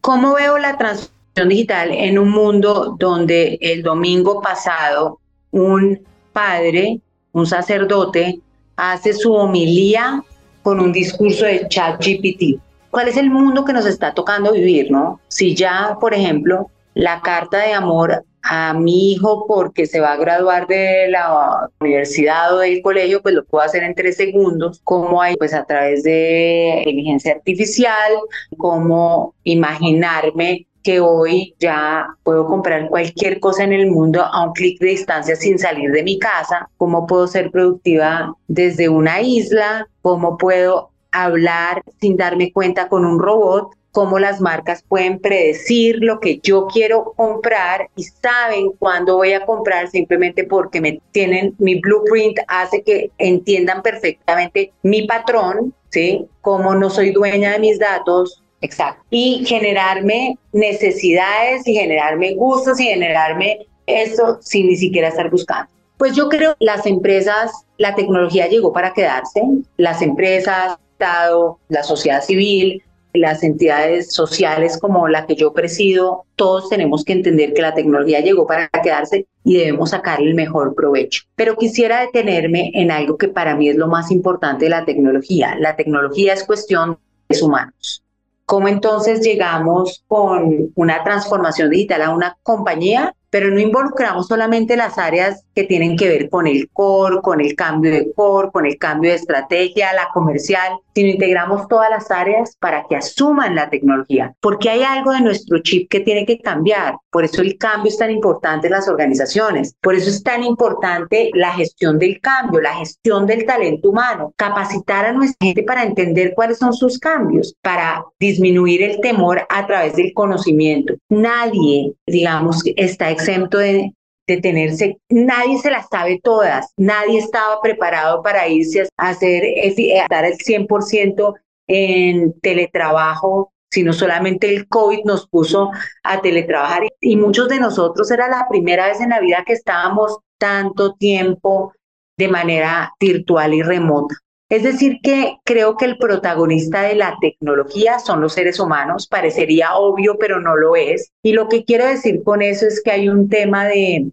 ¿Cómo 0.00 0.34
veo 0.34 0.58
la 0.58 0.76
transformación 0.76 1.48
digital 1.48 1.90
en 1.92 2.18
un 2.18 2.30
mundo 2.30 2.96
donde 2.98 3.58
el 3.60 3.82
domingo 3.82 4.40
pasado 4.40 5.20
un 5.50 6.00
padre, 6.32 7.00
un 7.32 7.46
sacerdote, 7.46 8.40
hace 8.76 9.12
su 9.12 9.32
homilía 9.32 10.22
con 10.62 10.80
un 10.80 10.92
discurso 10.92 11.46
de 11.46 11.66
chat 11.68 11.98
GPT? 11.98 12.60
¿Cuál 12.90 13.08
es 13.08 13.16
el 13.16 13.30
mundo 13.30 13.64
que 13.64 13.72
nos 13.72 13.86
está 13.86 14.14
tocando 14.14 14.52
vivir, 14.52 14.90
no? 14.90 15.20
Si 15.28 15.54
ya, 15.54 15.96
por 16.00 16.14
ejemplo, 16.14 16.70
la 16.94 17.20
carta 17.20 17.58
de 17.58 17.74
amor 17.74 18.24
a 18.48 18.74
mi 18.74 19.12
hijo 19.12 19.44
porque 19.46 19.86
se 19.86 20.00
va 20.00 20.12
a 20.12 20.16
graduar 20.16 20.66
de 20.66 21.08
la 21.08 21.70
universidad 21.80 22.54
o 22.54 22.58
del 22.58 22.82
colegio, 22.82 23.22
pues 23.22 23.34
lo 23.34 23.44
puedo 23.44 23.64
hacer 23.64 23.82
en 23.82 23.94
tres 23.94 24.16
segundos, 24.16 24.80
como 24.84 25.20
hay 25.20 25.36
pues 25.36 25.52
a 25.54 25.64
través 25.64 26.02
de 26.02 26.76
inteligencia 26.78 27.32
artificial, 27.32 28.12
como 28.56 29.34
imaginarme 29.44 30.66
que 30.82 31.00
hoy 31.00 31.54
ya 31.58 32.06
puedo 32.22 32.46
comprar 32.46 32.88
cualquier 32.88 33.40
cosa 33.40 33.64
en 33.64 33.72
el 33.72 33.90
mundo 33.90 34.22
a 34.22 34.44
un 34.46 34.52
clic 34.52 34.78
de 34.78 34.90
distancia 34.90 35.34
sin 35.34 35.58
salir 35.58 35.90
de 35.90 36.04
mi 36.04 36.16
casa, 36.20 36.70
cómo 36.76 37.08
puedo 37.08 37.26
ser 37.26 37.50
productiva 37.50 38.32
desde 38.46 38.88
una 38.88 39.20
isla, 39.20 39.88
cómo 40.00 40.38
puedo 40.38 40.90
hablar 41.10 41.82
sin 42.00 42.16
darme 42.16 42.52
cuenta 42.52 42.88
con 42.88 43.04
un 43.04 43.18
robot, 43.18 43.70
cómo 43.96 44.18
las 44.18 44.42
marcas 44.42 44.84
pueden 44.86 45.18
predecir 45.20 46.00
lo 46.02 46.20
que 46.20 46.38
yo 46.42 46.66
quiero 46.66 47.14
comprar 47.16 47.88
y 47.96 48.02
saben 48.02 48.72
cuándo 48.78 49.16
voy 49.16 49.32
a 49.32 49.46
comprar 49.46 49.88
simplemente 49.88 50.44
porque 50.44 50.82
me 50.82 51.00
tienen 51.12 51.54
mi 51.56 51.80
blueprint 51.80 52.38
hace 52.46 52.82
que 52.82 53.10
entiendan 53.16 53.80
perfectamente 53.80 54.70
mi 54.82 55.06
patrón, 55.06 55.72
¿sí? 55.88 56.26
Como 56.42 56.74
no 56.74 56.90
soy 56.90 57.12
dueña 57.12 57.52
de 57.52 57.58
mis 57.58 57.78
datos, 57.78 58.42
exacto. 58.60 59.02
Y 59.08 59.46
generarme 59.46 60.36
necesidades 60.52 61.66
y 61.66 61.72
generarme 61.72 62.34
gustos 62.34 62.78
y 62.78 62.88
generarme 62.88 63.60
eso 63.86 64.36
sin 64.42 64.66
ni 64.66 64.76
siquiera 64.76 65.08
estar 65.08 65.30
buscando. 65.30 65.72
Pues 65.96 66.14
yo 66.14 66.28
creo 66.28 66.54
las 66.58 66.84
empresas, 66.84 67.50
la 67.78 67.94
tecnología 67.94 68.46
llegó 68.46 68.74
para 68.74 68.92
quedarse, 68.92 69.40
las 69.78 70.02
empresas, 70.02 70.76
Estado, 70.96 71.58
la 71.68 71.82
sociedad 71.82 72.22
civil, 72.22 72.82
las 73.16 73.42
entidades 73.42 74.12
sociales 74.12 74.78
como 74.78 75.08
la 75.08 75.26
que 75.26 75.34
yo 75.36 75.52
presido, 75.52 76.24
todos 76.36 76.68
tenemos 76.68 77.04
que 77.04 77.12
entender 77.12 77.54
que 77.54 77.62
la 77.62 77.74
tecnología 77.74 78.20
llegó 78.20 78.46
para 78.46 78.68
quedarse 78.68 79.26
y 79.44 79.58
debemos 79.58 79.90
sacarle 79.90 80.28
el 80.28 80.34
mejor 80.34 80.74
provecho. 80.74 81.24
Pero 81.34 81.56
quisiera 81.56 82.00
detenerme 82.00 82.70
en 82.74 82.90
algo 82.90 83.16
que 83.16 83.28
para 83.28 83.56
mí 83.56 83.68
es 83.68 83.76
lo 83.76 83.88
más 83.88 84.10
importante 84.10 84.66
de 84.66 84.70
la 84.70 84.84
tecnología. 84.84 85.56
La 85.58 85.76
tecnología 85.76 86.34
es 86.34 86.44
cuestión 86.44 86.98
de 87.28 87.42
humanos. 87.42 88.02
¿Cómo 88.44 88.68
entonces 88.68 89.22
llegamos 89.22 90.04
con 90.06 90.70
una 90.74 91.02
transformación 91.02 91.70
digital 91.70 92.02
a 92.02 92.14
una 92.14 92.36
compañía 92.42 93.12
pero 93.36 93.50
no 93.50 93.60
involucramos 93.60 94.28
solamente 94.28 94.78
las 94.78 94.96
áreas 94.96 95.44
que 95.56 95.64
tienen 95.64 95.96
que 95.96 96.08
ver 96.08 96.28
con 96.28 96.46
el 96.46 96.68
core, 96.70 97.22
con 97.22 97.40
el 97.40 97.56
cambio 97.56 97.90
de 97.90 98.12
core, 98.14 98.50
con 98.52 98.66
el 98.66 98.76
cambio 98.76 99.10
de 99.10 99.16
estrategia, 99.16 99.94
la 99.94 100.08
comercial, 100.12 100.78
sino 100.94 101.08
integramos 101.08 101.66
todas 101.66 101.88
las 101.88 102.10
áreas 102.10 102.56
para 102.60 102.84
que 102.86 102.96
asuman 102.96 103.54
la 103.54 103.70
tecnología, 103.70 104.34
porque 104.40 104.68
hay 104.68 104.82
algo 104.82 105.12
de 105.12 105.22
nuestro 105.22 105.58
chip 105.60 105.88
que 105.90 106.00
tiene 106.00 106.26
que 106.26 106.38
cambiar. 106.38 106.96
Por 107.10 107.24
eso 107.24 107.40
el 107.40 107.56
cambio 107.56 107.90
es 107.90 107.96
tan 107.96 108.10
importante 108.10 108.66
en 108.66 108.74
las 108.74 108.86
organizaciones, 108.86 109.74
por 109.80 109.94
eso 109.94 110.10
es 110.10 110.22
tan 110.22 110.44
importante 110.44 111.30
la 111.32 111.52
gestión 111.52 111.98
del 111.98 112.20
cambio, 112.20 112.60
la 112.60 112.74
gestión 112.74 113.26
del 113.26 113.46
talento 113.46 113.88
humano, 113.88 114.34
capacitar 114.36 115.06
a 115.06 115.12
nuestra 115.14 115.46
gente 115.46 115.62
para 115.62 115.84
entender 115.84 116.34
cuáles 116.34 116.58
son 116.58 116.74
sus 116.74 116.98
cambios, 116.98 117.54
para 117.62 118.04
disminuir 118.20 118.82
el 118.82 119.00
temor 119.00 119.46
a 119.48 119.66
través 119.66 119.96
del 119.96 120.12
conocimiento. 120.12 120.94
Nadie, 121.08 121.94
digamos, 122.06 122.60
está 122.76 123.10
exento 123.10 123.56
de, 123.56 123.94
tenerse, 124.26 124.98
nadie 125.08 125.58
se 125.58 125.70
las 125.70 125.88
sabe 125.88 126.20
todas, 126.22 126.72
nadie 126.76 127.18
estaba 127.18 127.60
preparado 127.60 128.22
para 128.22 128.48
irse 128.48 128.88
a 128.96 129.08
hacer, 129.10 129.44
a 129.44 130.06
dar 130.08 130.24
el 130.24 130.36
100% 130.36 131.34
en 131.68 132.38
teletrabajo, 132.40 133.52
sino 133.70 133.92
solamente 133.92 134.48
el 134.48 134.68
COVID 134.68 135.04
nos 135.04 135.28
puso 135.28 135.70
a 136.02 136.20
teletrabajar 136.20 136.84
y 137.00 137.16
muchos 137.16 137.48
de 137.48 137.60
nosotros 137.60 138.10
era 138.10 138.28
la 138.28 138.46
primera 138.48 138.88
vez 138.88 139.00
en 139.00 139.10
la 139.10 139.20
vida 139.20 139.44
que 139.46 139.52
estábamos 139.52 140.18
tanto 140.38 140.94
tiempo 140.94 141.72
de 142.18 142.28
manera 142.28 142.94
virtual 142.98 143.54
y 143.54 143.62
remota. 143.62 144.16
Es 144.48 144.62
decir, 144.62 145.00
que 145.02 145.38
creo 145.44 145.76
que 145.76 145.86
el 145.86 145.98
protagonista 145.98 146.82
de 146.82 146.94
la 146.94 147.16
tecnología 147.20 147.98
son 147.98 148.20
los 148.20 148.34
seres 148.34 148.60
humanos, 148.60 149.08
parecería 149.08 149.74
obvio, 149.74 150.18
pero 150.18 150.40
no 150.40 150.54
lo 150.56 150.76
es. 150.76 151.10
Y 151.24 151.32
lo 151.32 151.48
que 151.48 151.64
quiero 151.64 151.84
decir 151.84 152.22
con 152.22 152.42
eso 152.42 152.66
es 152.66 152.80
que 152.80 152.92
hay 152.92 153.08
un 153.08 153.28
tema 153.28 153.64
de 153.64 154.12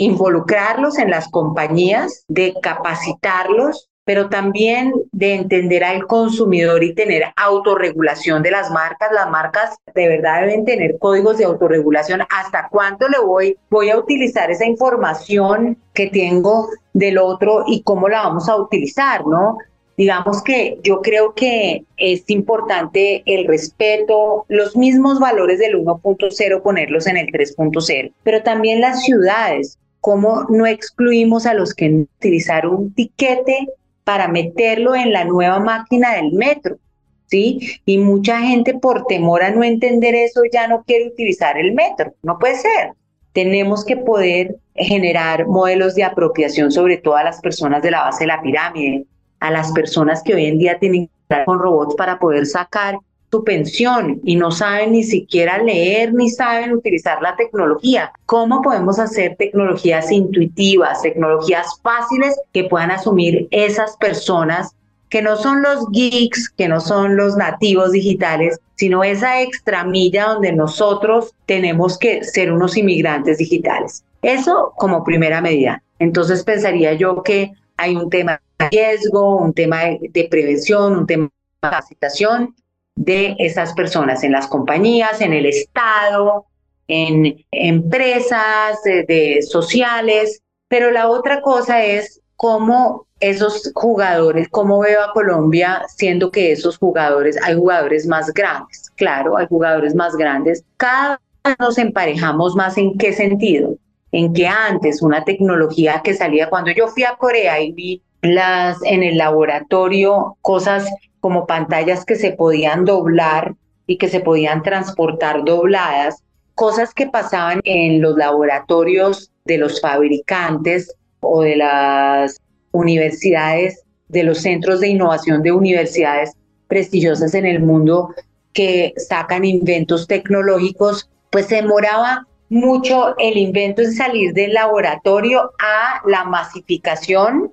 involucrarlos 0.00 0.98
en 0.98 1.10
las 1.10 1.28
compañías, 1.28 2.24
de 2.26 2.54
capacitarlos, 2.62 3.90
pero 4.04 4.30
también 4.30 4.94
de 5.12 5.34
entender 5.34 5.84
al 5.84 6.06
consumidor 6.06 6.82
y 6.82 6.94
tener 6.94 7.24
autorregulación 7.36 8.42
de 8.42 8.50
las 8.50 8.70
marcas. 8.70 9.12
Las 9.12 9.28
marcas 9.28 9.76
de 9.94 10.08
verdad 10.08 10.40
deben 10.40 10.64
tener 10.64 10.98
códigos 10.98 11.36
de 11.36 11.44
autorregulación. 11.44 12.22
¿Hasta 12.30 12.68
cuánto 12.70 13.08
le 13.08 13.18
voy, 13.18 13.58
voy 13.68 13.90
a 13.90 13.98
utilizar 13.98 14.50
esa 14.50 14.64
información 14.64 15.76
que 15.92 16.06
tengo 16.06 16.68
del 16.94 17.18
otro 17.18 17.64
y 17.66 17.82
cómo 17.82 18.08
la 18.08 18.22
vamos 18.22 18.48
a 18.48 18.56
utilizar, 18.56 19.26
¿no? 19.26 19.58
Digamos 19.98 20.42
que 20.42 20.78
yo 20.82 21.02
creo 21.02 21.34
que 21.34 21.84
es 21.98 22.24
importante 22.30 23.22
el 23.26 23.46
respeto, 23.46 24.46
los 24.48 24.74
mismos 24.74 25.20
valores 25.20 25.58
del 25.58 25.76
1.0 25.76 26.62
ponerlos 26.62 27.06
en 27.06 27.18
el 27.18 27.26
3.0, 27.26 28.10
pero 28.22 28.42
también 28.42 28.80
las 28.80 29.02
ciudades, 29.02 29.78
cómo 30.00 30.46
no 30.48 30.66
excluimos 30.66 31.46
a 31.46 31.54
los 31.54 31.74
que 31.74 32.06
utilizar 32.18 32.66
un 32.66 32.92
tiquete 32.94 33.68
para 34.04 34.28
meterlo 34.28 34.94
en 34.94 35.12
la 35.12 35.24
nueva 35.24 35.60
máquina 35.60 36.14
del 36.14 36.32
metro. 36.32 36.78
¿Sí? 37.26 37.80
Y 37.84 37.98
mucha 37.98 38.40
gente 38.40 38.74
por 38.74 39.06
temor 39.06 39.44
a 39.44 39.52
no 39.52 39.62
entender 39.62 40.16
eso 40.16 40.40
ya 40.52 40.66
no 40.66 40.82
quiere 40.82 41.06
utilizar 41.08 41.56
el 41.56 41.74
metro. 41.74 42.12
No 42.24 42.38
puede 42.40 42.56
ser. 42.56 42.92
Tenemos 43.32 43.84
que 43.84 43.96
poder 43.96 44.56
generar 44.74 45.46
modelos 45.46 45.94
de 45.94 46.02
apropiación 46.02 46.72
sobre 46.72 46.96
todo 46.96 47.14
a 47.14 47.22
las 47.22 47.40
personas 47.40 47.82
de 47.82 47.92
la 47.92 48.02
base 48.02 48.24
de 48.24 48.28
la 48.28 48.42
pirámide, 48.42 49.06
a 49.38 49.52
las 49.52 49.70
personas 49.70 50.24
que 50.24 50.34
hoy 50.34 50.46
en 50.46 50.58
día 50.58 50.80
tienen 50.80 51.06
que 51.06 51.44
con 51.44 51.60
robots 51.60 51.94
para 51.94 52.18
poder 52.18 52.46
sacar 52.46 52.98
su 53.30 53.44
pensión 53.44 54.20
y 54.24 54.36
no 54.36 54.50
saben 54.50 54.92
ni 54.92 55.04
siquiera 55.04 55.58
leer 55.58 56.12
ni 56.12 56.30
saben 56.30 56.72
utilizar 56.72 57.22
la 57.22 57.36
tecnología. 57.36 58.12
¿Cómo 58.26 58.60
podemos 58.62 58.98
hacer 58.98 59.36
tecnologías 59.36 60.10
intuitivas, 60.10 61.02
tecnologías 61.02 61.66
fáciles 61.82 62.38
que 62.52 62.64
puedan 62.64 62.90
asumir 62.90 63.46
esas 63.50 63.96
personas 63.96 64.74
que 65.08 65.22
no 65.22 65.36
son 65.36 65.62
los 65.62 65.86
geeks, 65.90 66.50
que 66.50 66.68
no 66.68 66.80
son 66.80 67.16
los 67.16 67.36
nativos 67.36 67.92
digitales, 67.92 68.58
sino 68.76 69.02
esa 69.04 69.42
extramilla 69.42 70.26
donde 70.26 70.52
nosotros 70.52 71.34
tenemos 71.46 71.98
que 71.98 72.24
ser 72.24 72.52
unos 72.52 72.76
inmigrantes 72.76 73.38
digitales? 73.38 74.04
Eso 74.22 74.72
como 74.76 75.04
primera 75.04 75.40
medida. 75.40 75.82
Entonces 75.98 76.44
pensaría 76.44 76.94
yo 76.94 77.22
que 77.22 77.52
hay 77.76 77.96
un 77.96 78.10
tema 78.10 78.40
riesgo, 78.70 79.36
un 79.36 79.52
tema 79.52 79.80
de, 80.00 80.28
prevención, 80.30 80.96
un 80.96 81.06
tema 81.06 81.24
de 81.24 81.68
capacitación 81.68 82.54
de 82.96 83.36
esas 83.38 83.72
personas 83.74 84.24
en 84.24 84.32
las 84.32 84.46
compañías, 84.46 85.20
en 85.20 85.32
el 85.32 85.46
Estado, 85.46 86.46
en 86.88 87.44
empresas 87.50 88.82
de, 88.82 89.40
sociales, 89.42 90.42
pero 90.68 90.90
la 90.90 91.08
otra 91.08 91.40
cosa 91.40 91.82
es 91.84 92.20
cómo 92.36 93.06
esos 93.20 93.70
jugadores, 93.74 94.48
cómo 94.50 94.80
veo 94.80 95.02
a 95.02 95.12
Colombia 95.12 95.82
siendo 95.88 96.30
que 96.30 96.52
esos 96.52 96.78
jugadores, 96.78 97.38
hay 97.42 97.54
jugadores 97.54 98.06
más 98.06 98.32
grandes, 98.32 98.90
claro, 98.96 99.36
hay 99.36 99.46
jugadores 99.46 99.94
más 99.94 100.16
grandes, 100.16 100.64
cada 100.76 101.20
vez 101.44 101.56
nos 101.58 101.78
emparejamos 101.78 102.56
más 102.56 102.76
en 102.78 102.96
qué 102.98 103.12
sentido, 103.12 103.76
en 104.10 104.32
que 104.32 104.46
antes 104.46 105.02
una 105.02 105.24
tecnología 105.24 106.00
que 106.02 106.14
salía, 106.14 106.48
cuando 106.48 106.70
yo 106.72 106.88
fui 106.88 107.04
a 107.04 107.16
Corea 107.16 107.60
y 107.60 107.72
vi 107.72 108.02
las 108.22 108.82
en 108.82 109.02
el 109.02 109.16
laboratorio 109.16 110.36
cosas 110.40 110.88
como 111.20 111.46
pantallas 111.46 112.04
que 112.04 112.16
se 112.16 112.32
podían 112.32 112.84
doblar 112.84 113.54
y 113.86 113.98
que 113.98 114.08
se 114.08 114.20
podían 114.20 114.62
transportar 114.62 115.44
dobladas, 115.44 116.22
cosas 116.54 116.94
que 116.94 117.06
pasaban 117.06 117.60
en 117.64 118.00
los 118.00 118.16
laboratorios 118.16 119.30
de 119.44 119.58
los 119.58 119.80
fabricantes 119.80 120.94
o 121.20 121.42
de 121.42 121.56
las 121.56 122.38
universidades, 122.72 123.82
de 124.08 124.22
los 124.24 124.38
centros 124.38 124.80
de 124.80 124.88
innovación 124.88 125.42
de 125.42 125.52
universidades 125.52 126.32
prestigiosas 126.68 127.34
en 127.34 127.46
el 127.46 127.60
mundo 127.60 128.14
que 128.52 128.94
sacan 128.96 129.44
inventos 129.44 130.06
tecnológicos, 130.06 131.08
pues 131.30 131.46
se 131.46 131.56
demoraba 131.56 132.26
mucho 132.48 133.16
el 133.18 133.36
invento 133.36 133.82
en 133.82 133.92
salir 133.92 134.34
del 134.34 134.54
laboratorio 134.54 135.52
a 135.60 136.02
la 136.06 136.24
masificación 136.24 137.52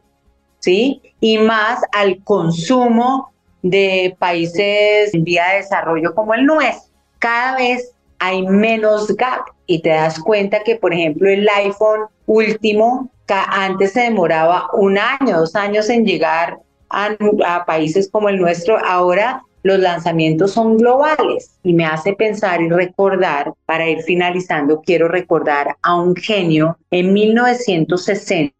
¿sí? 0.59 1.01
Y 1.19 1.37
más 1.37 1.81
al 1.93 2.23
consumo 2.23 3.33
de 3.69 4.15
países 4.19 5.13
en 5.13 5.23
vía 5.23 5.47
de 5.49 5.57
desarrollo 5.57 6.13
como 6.13 6.33
el 6.33 6.45
nuestro. 6.45 6.93
Cada 7.19 7.57
vez 7.57 7.91
hay 8.19 8.45
menos 8.45 9.15
gap 9.15 9.45
y 9.65 9.81
te 9.81 9.89
das 9.89 10.19
cuenta 10.19 10.63
que, 10.63 10.75
por 10.75 10.93
ejemplo, 10.93 11.29
el 11.29 11.47
iPhone 11.49 12.05
último, 12.25 13.09
antes 13.27 13.93
se 13.93 14.01
demoraba 14.01 14.69
un 14.73 14.97
año, 14.97 15.39
dos 15.39 15.55
años 15.55 15.89
en 15.89 16.05
llegar 16.05 16.59
a, 16.89 17.15
a 17.45 17.65
países 17.65 18.09
como 18.09 18.29
el 18.29 18.39
nuestro, 18.39 18.77
ahora 18.83 19.43
los 19.63 19.79
lanzamientos 19.79 20.51
son 20.51 20.77
globales 20.77 21.59
y 21.61 21.73
me 21.73 21.85
hace 21.85 22.13
pensar 22.13 22.61
y 22.61 22.69
recordar, 22.69 23.53
para 23.65 23.89
ir 23.89 24.01
finalizando, 24.03 24.81
quiero 24.81 25.09
recordar 25.09 25.75
a 25.81 25.95
un 25.95 26.15
genio 26.15 26.77
en 26.89 27.11
1960, 27.11 28.53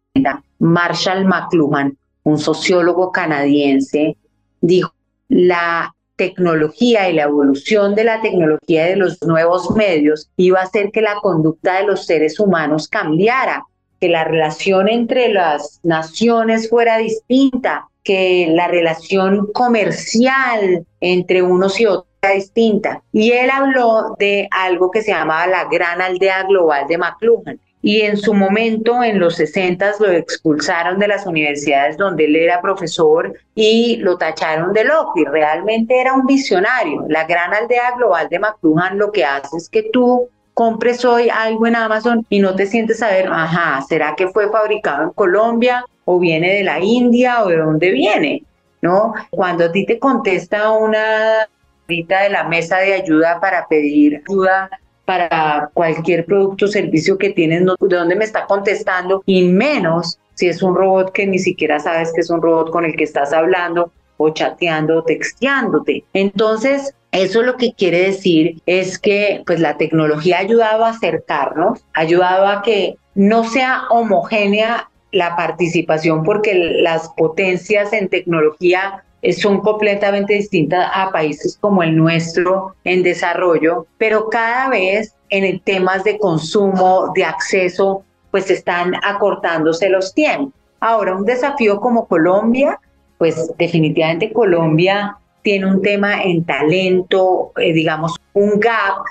Marshall 0.58 1.24
McLuhan, 1.24 1.96
un 2.24 2.38
sociólogo 2.38 3.10
canadiense, 3.10 4.16
dijo, 4.60 4.92
la 5.28 5.94
tecnología 6.16 7.08
y 7.08 7.14
la 7.14 7.22
evolución 7.22 7.94
de 7.94 8.04
la 8.04 8.20
tecnología 8.20 8.86
de 8.86 8.96
los 8.96 9.22
nuevos 9.22 9.70
medios 9.76 10.28
iba 10.36 10.60
a 10.60 10.64
hacer 10.64 10.90
que 10.90 11.00
la 11.00 11.14
conducta 11.22 11.76
de 11.76 11.86
los 11.86 12.06
seres 12.06 12.40
humanos 12.40 12.88
cambiara, 12.88 13.64
que 14.00 14.08
la 14.08 14.24
relación 14.24 14.88
entre 14.88 15.32
las 15.32 15.80
naciones 15.84 16.68
fuera 16.68 16.98
distinta, 16.98 17.88
que 18.02 18.48
la 18.50 18.68
relación 18.68 19.48
comercial 19.52 20.84
entre 21.00 21.42
unos 21.42 21.78
y 21.78 21.86
otros 21.86 22.06
era 22.20 22.34
distinta. 22.34 23.02
Y 23.12 23.30
él 23.30 23.48
habló 23.50 24.16
de 24.18 24.48
algo 24.50 24.90
que 24.90 25.02
se 25.02 25.12
llamaba 25.12 25.46
la 25.46 25.66
gran 25.66 26.00
aldea 26.02 26.42
global 26.44 26.86
de 26.88 26.98
McLuhan 26.98 27.60
y 27.80 28.00
en 28.00 28.16
su 28.16 28.34
momento, 28.34 29.02
en 29.04 29.20
los 29.20 29.36
60, 29.36 29.92
lo 30.00 30.10
expulsaron 30.10 30.98
de 30.98 31.08
las 31.08 31.26
universidades 31.26 31.96
donde 31.96 32.24
él 32.24 32.36
era 32.36 32.60
profesor 32.60 33.32
y 33.54 33.96
lo 33.98 34.18
tacharon 34.18 34.72
de 34.72 34.84
loco 34.84 35.12
y 35.16 35.24
realmente 35.24 36.00
era 36.00 36.12
un 36.14 36.26
visionario. 36.26 37.04
La 37.08 37.24
gran 37.24 37.54
aldea 37.54 37.92
global 37.96 38.28
de 38.28 38.40
McLuhan 38.40 38.98
lo 38.98 39.12
que 39.12 39.24
hace 39.24 39.56
es 39.56 39.68
que 39.68 39.84
tú 39.92 40.28
compres 40.54 41.04
hoy 41.04 41.28
algo 41.30 41.68
en 41.68 41.76
Amazon 41.76 42.26
y 42.28 42.40
no 42.40 42.56
te 42.56 42.66
sientes 42.66 43.00
a 43.00 43.10
ver, 43.10 43.28
ajá, 43.30 43.80
¿será 43.88 44.16
que 44.16 44.26
fue 44.28 44.50
fabricado 44.50 45.04
en 45.04 45.10
Colombia 45.10 45.84
o 46.04 46.18
viene 46.18 46.54
de 46.54 46.64
la 46.64 46.80
India 46.80 47.44
o 47.44 47.48
de 47.48 47.58
dónde 47.58 47.92
viene? 47.92 48.42
¿No? 48.82 49.14
Cuando 49.30 49.66
a 49.66 49.72
ti 49.72 49.86
te 49.86 49.98
contesta 50.00 50.70
una 50.72 51.48
de 51.86 52.28
la 52.30 52.44
mesa 52.44 52.78
de 52.78 52.94
ayuda 52.94 53.40
para 53.40 53.66
pedir 53.66 54.22
ayuda 54.28 54.68
para 55.08 55.70
cualquier 55.72 56.26
producto 56.26 56.66
o 56.66 56.68
servicio 56.68 57.16
que 57.16 57.30
tienes, 57.30 57.64
de 57.64 57.96
dónde 57.96 58.14
me 58.14 58.26
está 58.26 58.44
contestando, 58.44 59.22
y 59.24 59.42
menos 59.42 60.18
si 60.34 60.48
es 60.48 60.62
un 60.62 60.74
robot 60.74 61.12
que 61.12 61.26
ni 61.26 61.38
siquiera 61.38 61.80
sabes 61.80 62.12
que 62.12 62.20
es 62.20 62.28
un 62.28 62.42
robot 62.42 62.70
con 62.70 62.84
el 62.84 62.94
que 62.94 63.04
estás 63.04 63.32
hablando 63.32 63.90
o 64.18 64.28
chateando 64.28 64.98
o 64.98 65.02
texteándote. 65.04 66.04
Entonces, 66.12 66.94
eso 67.10 67.42
lo 67.42 67.56
que 67.56 67.72
quiere 67.72 68.02
decir 68.02 68.60
es 68.66 68.98
que 68.98 69.42
pues 69.46 69.60
la 69.60 69.78
tecnología 69.78 70.36
ha 70.36 70.40
ayudado 70.40 70.84
a 70.84 70.90
acercarnos, 70.90 71.80
ha 71.94 72.00
ayudado 72.00 72.46
a 72.46 72.60
que 72.60 72.96
no 73.14 73.44
sea 73.44 73.84
homogénea 73.88 74.90
la 75.10 75.36
participación 75.36 76.22
porque 76.22 76.54
las 76.82 77.08
potencias 77.16 77.94
en 77.94 78.10
tecnología 78.10 79.04
son 79.36 79.60
completamente 79.60 80.34
distintas 80.34 80.90
a 80.92 81.10
países 81.10 81.58
como 81.60 81.82
el 81.82 81.96
nuestro 81.96 82.74
en 82.84 83.02
desarrollo, 83.02 83.86
pero 83.98 84.28
cada 84.28 84.68
vez 84.68 85.14
en 85.30 85.60
temas 85.60 86.04
de 86.04 86.18
consumo, 86.18 87.12
de 87.14 87.24
acceso, 87.24 88.04
pues 88.30 88.50
están 88.50 88.94
acortándose 89.04 89.88
los 89.88 90.14
tiempos. 90.14 90.52
Ahora, 90.80 91.16
un 91.16 91.24
desafío 91.24 91.80
como 91.80 92.06
Colombia, 92.06 92.78
pues 93.18 93.52
definitivamente 93.58 94.32
Colombia 94.32 95.16
tiene 95.42 95.66
un 95.66 95.82
tema 95.82 96.22
en 96.22 96.44
talento, 96.44 97.52
eh, 97.56 97.72
digamos, 97.72 98.16
un 98.32 98.60
gap 98.60 99.02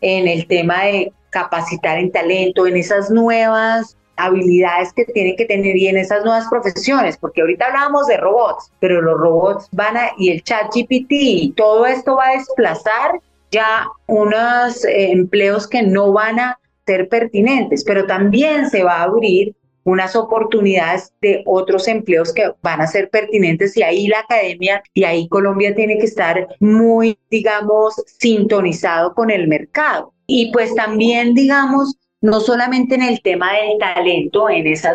en 0.00 0.28
el 0.28 0.46
tema 0.46 0.84
de 0.84 1.12
capacitar 1.30 1.98
en 1.98 2.12
talento, 2.12 2.66
en 2.66 2.76
esas 2.76 3.10
nuevas 3.10 3.96
habilidades 4.16 4.92
que 4.92 5.04
tienen 5.04 5.36
que 5.36 5.44
tener 5.44 5.76
y 5.76 5.88
en 5.88 5.96
esas 5.96 6.24
nuevas 6.24 6.46
profesiones, 6.48 7.16
porque 7.16 7.40
ahorita 7.40 7.66
hablábamos 7.66 8.06
de 8.06 8.16
robots, 8.16 8.70
pero 8.80 9.00
los 9.00 9.18
robots 9.18 9.68
van 9.72 9.96
a, 9.96 10.10
y 10.18 10.30
el 10.30 10.42
chat 10.42 10.66
GPT 10.74 11.54
todo 11.56 11.86
esto 11.86 12.16
va 12.16 12.28
a 12.28 12.38
desplazar 12.38 13.20
ya 13.50 13.86
unos 14.06 14.84
eh, 14.84 15.12
empleos 15.12 15.66
que 15.66 15.82
no 15.82 16.12
van 16.12 16.40
a 16.40 16.58
ser 16.86 17.08
pertinentes, 17.08 17.84
pero 17.84 18.06
también 18.06 18.68
se 18.68 18.82
va 18.82 18.96
a 18.96 19.02
abrir 19.04 19.54
unas 19.84 20.16
oportunidades 20.16 21.12
de 21.20 21.42
otros 21.46 21.86
empleos 21.88 22.32
que 22.32 22.52
van 22.62 22.80
a 22.80 22.86
ser 22.86 23.10
pertinentes 23.10 23.76
y 23.76 23.82
ahí 23.82 24.06
la 24.06 24.20
academia 24.20 24.82
y 24.94 25.04
ahí 25.04 25.28
Colombia 25.28 25.74
tiene 25.74 25.98
que 25.98 26.06
estar 26.06 26.48
muy, 26.58 27.18
digamos, 27.30 27.94
sintonizado 28.06 29.14
con 29.14 29.30
el 29.30 29.46
mercado. 29.46 30.12
Y 30.26 30.50
pues 30.52 30.74
también, 30.74 31.34
digamos, 31.34 31.96
no 32.24 32.40
solamente 32.40 32.94
en 32.94 33.02
el 33.02 33.20
tema 33.20 33.52
del 33.52 33.78
talento, 33.78 34.48
en 34.48 34.66
esa, 34.66 34.94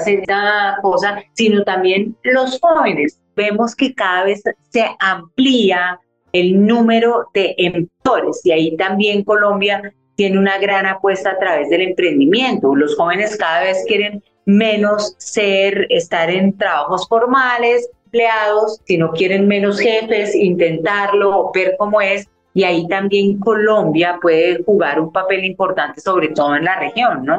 cosa, 0.81 1.23
sino 1.33 1.63
también 1.63 2.17
los 2.23 2.59
jóvenes. 2.59 3.21
Vemos 3.35 3.75
que 3.75 3.93
cada 3.93 4.23
vez 4.23 4.41
se 4.69 4.89
amplía 4.99 5.99
el 6.33 6.65
número 6.65 7.27
de 7.35 7.53
empleadores 7.59 8.41
y 8.43 8.51
ahí 8.51 8.75
también 8.77 9.23
Colombia 9.23 9.93
tiene 10.15 10.39
una 10.39 10.57
gran 10.57 10.87
apuesta 10.87 11.29
a 11.29 11.37
través 11.37 11.69
del 11.69 11.81
emprendimiento. 11.81 12.75
Los 12.75 12.95
jóvenes 12.95 13.37
cada 13.37 13.61
vez 13.61 13.85
quieren 13.87 14.23
menos 14.45 15.13
ser, 15.19 15.85
estar 15.89 16.31
en 16.31 16.57
trabajos 16.57 17.07
formales, 17.07 17.91
empleados, 18.05 18.81
sino 18.85 19.11
quieren 19.11 19.47
menos 19.47 19.79
jefes, 19.79 20.33
intentarlo, 20.33 21.51
ver 21.53 21.75
cómo 21.77 22.01
es 22.01 22.27
y 22.53 22.63
ahí 22.63 22.87
también 22.87 23.39
Colombia 23.39 24.17
puede 24.21 24.63
jugar 24.63 24.99
un 24.99 25.11
papel 25.11 25.45
importante, 25.45 26.01
sobre 26.01 26.29
todo 26.29 26.55
en 26.55 26.65
la 26.65 26.79
región, 26.79 27.23
¿no? 27.23 27.37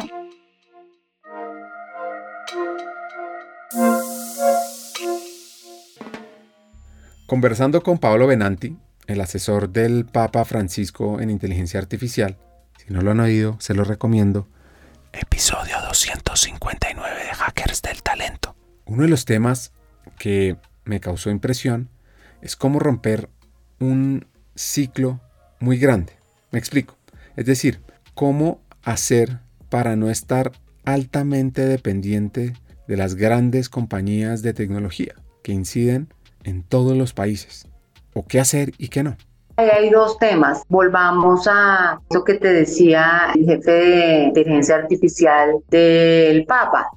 Conversando 7.26 7.82
con 7.82 7.98
Pablo 7.98 8.26
Benanti, 8.26 8.76
el 9.06 9.20
asesor 9.20 9.70
del 9.70 10.04
Papa 10.04 10.44
Francisco 10.44 11.20
en 11.20 11.30
inteligencia 11.30 11.78
artificial, 11.78 12.36
si 12.76 12.92
no 12.92 13.02
lo 13.02 13.12
han 13.12 13.20
oído, 13.20 13.56
se 13.61 13.74
lo 13.74 13.84
recomiendo. 13.84 14.48
Episodio 15.12 15.76
259 15.88 17.24
de 17.24 17.34
Hackers 17.34 17.82
del 17.82 18.02
Talento. 18.02 18.54
Uno 18.86 19.02
de 19.02 19.08
los 19.08 19.24
temas 19.24 19.72
que 20.18 20.56
me 20.84 21.00
causó 21.00 21.30
impresión 21.30 21.88
es 22.42 22.56
cómo 22.56 22.78
romper 22.78 23.28
un 23.78 24.26
ciclo 24.61 25.20
muy 25.58 25.78
grande. 25.78 26.12
Me 26.50 26.58
explico. 26.58 26.96
Es 27.36 27.46
decir, 27.46 27.80
cómo 28.14 28.61
hacer 28.84 29.38
para 29.68 29.96
no 29.96 30.11
estar 30.11 30.52
altamente 30.84 31.64
dependiente 31.64 32.54
de 32.86 32.96
las 32.96 33.14
grandes 33.14 33.68
compañías 33.68 34.42
de 34.42 34.52
tecnología 34.52 35.14
que 35.42 35.52
inciden 35.52 36.12
en 36.44 36.62
todos 36.62 36.96
los 36.96 37.12
países. 37.14 37.66
O 38.12 38.26
qué 38.26 38.40
hacer 38.40 38.72
y 38.76 38.88
qué 38.88 39.02
no. 39.02 39.16
Hay 39.56 39.90
dos 39.90 40.18
temas. 40.18 40.62
Volvamos 40.68 41.46
a 41.46 42.00
lo 42.11 42.24
que 42.24 42.34
te 42.34 42.52
decía 42.52 43.30
el 43.34 43.44
jefe 43.44 43.70
de 43.70 44.22
inteligencia 44.24 44.76
artificial 44.76 45.56
del 45.68 46.44
Papa. 46.46 46.88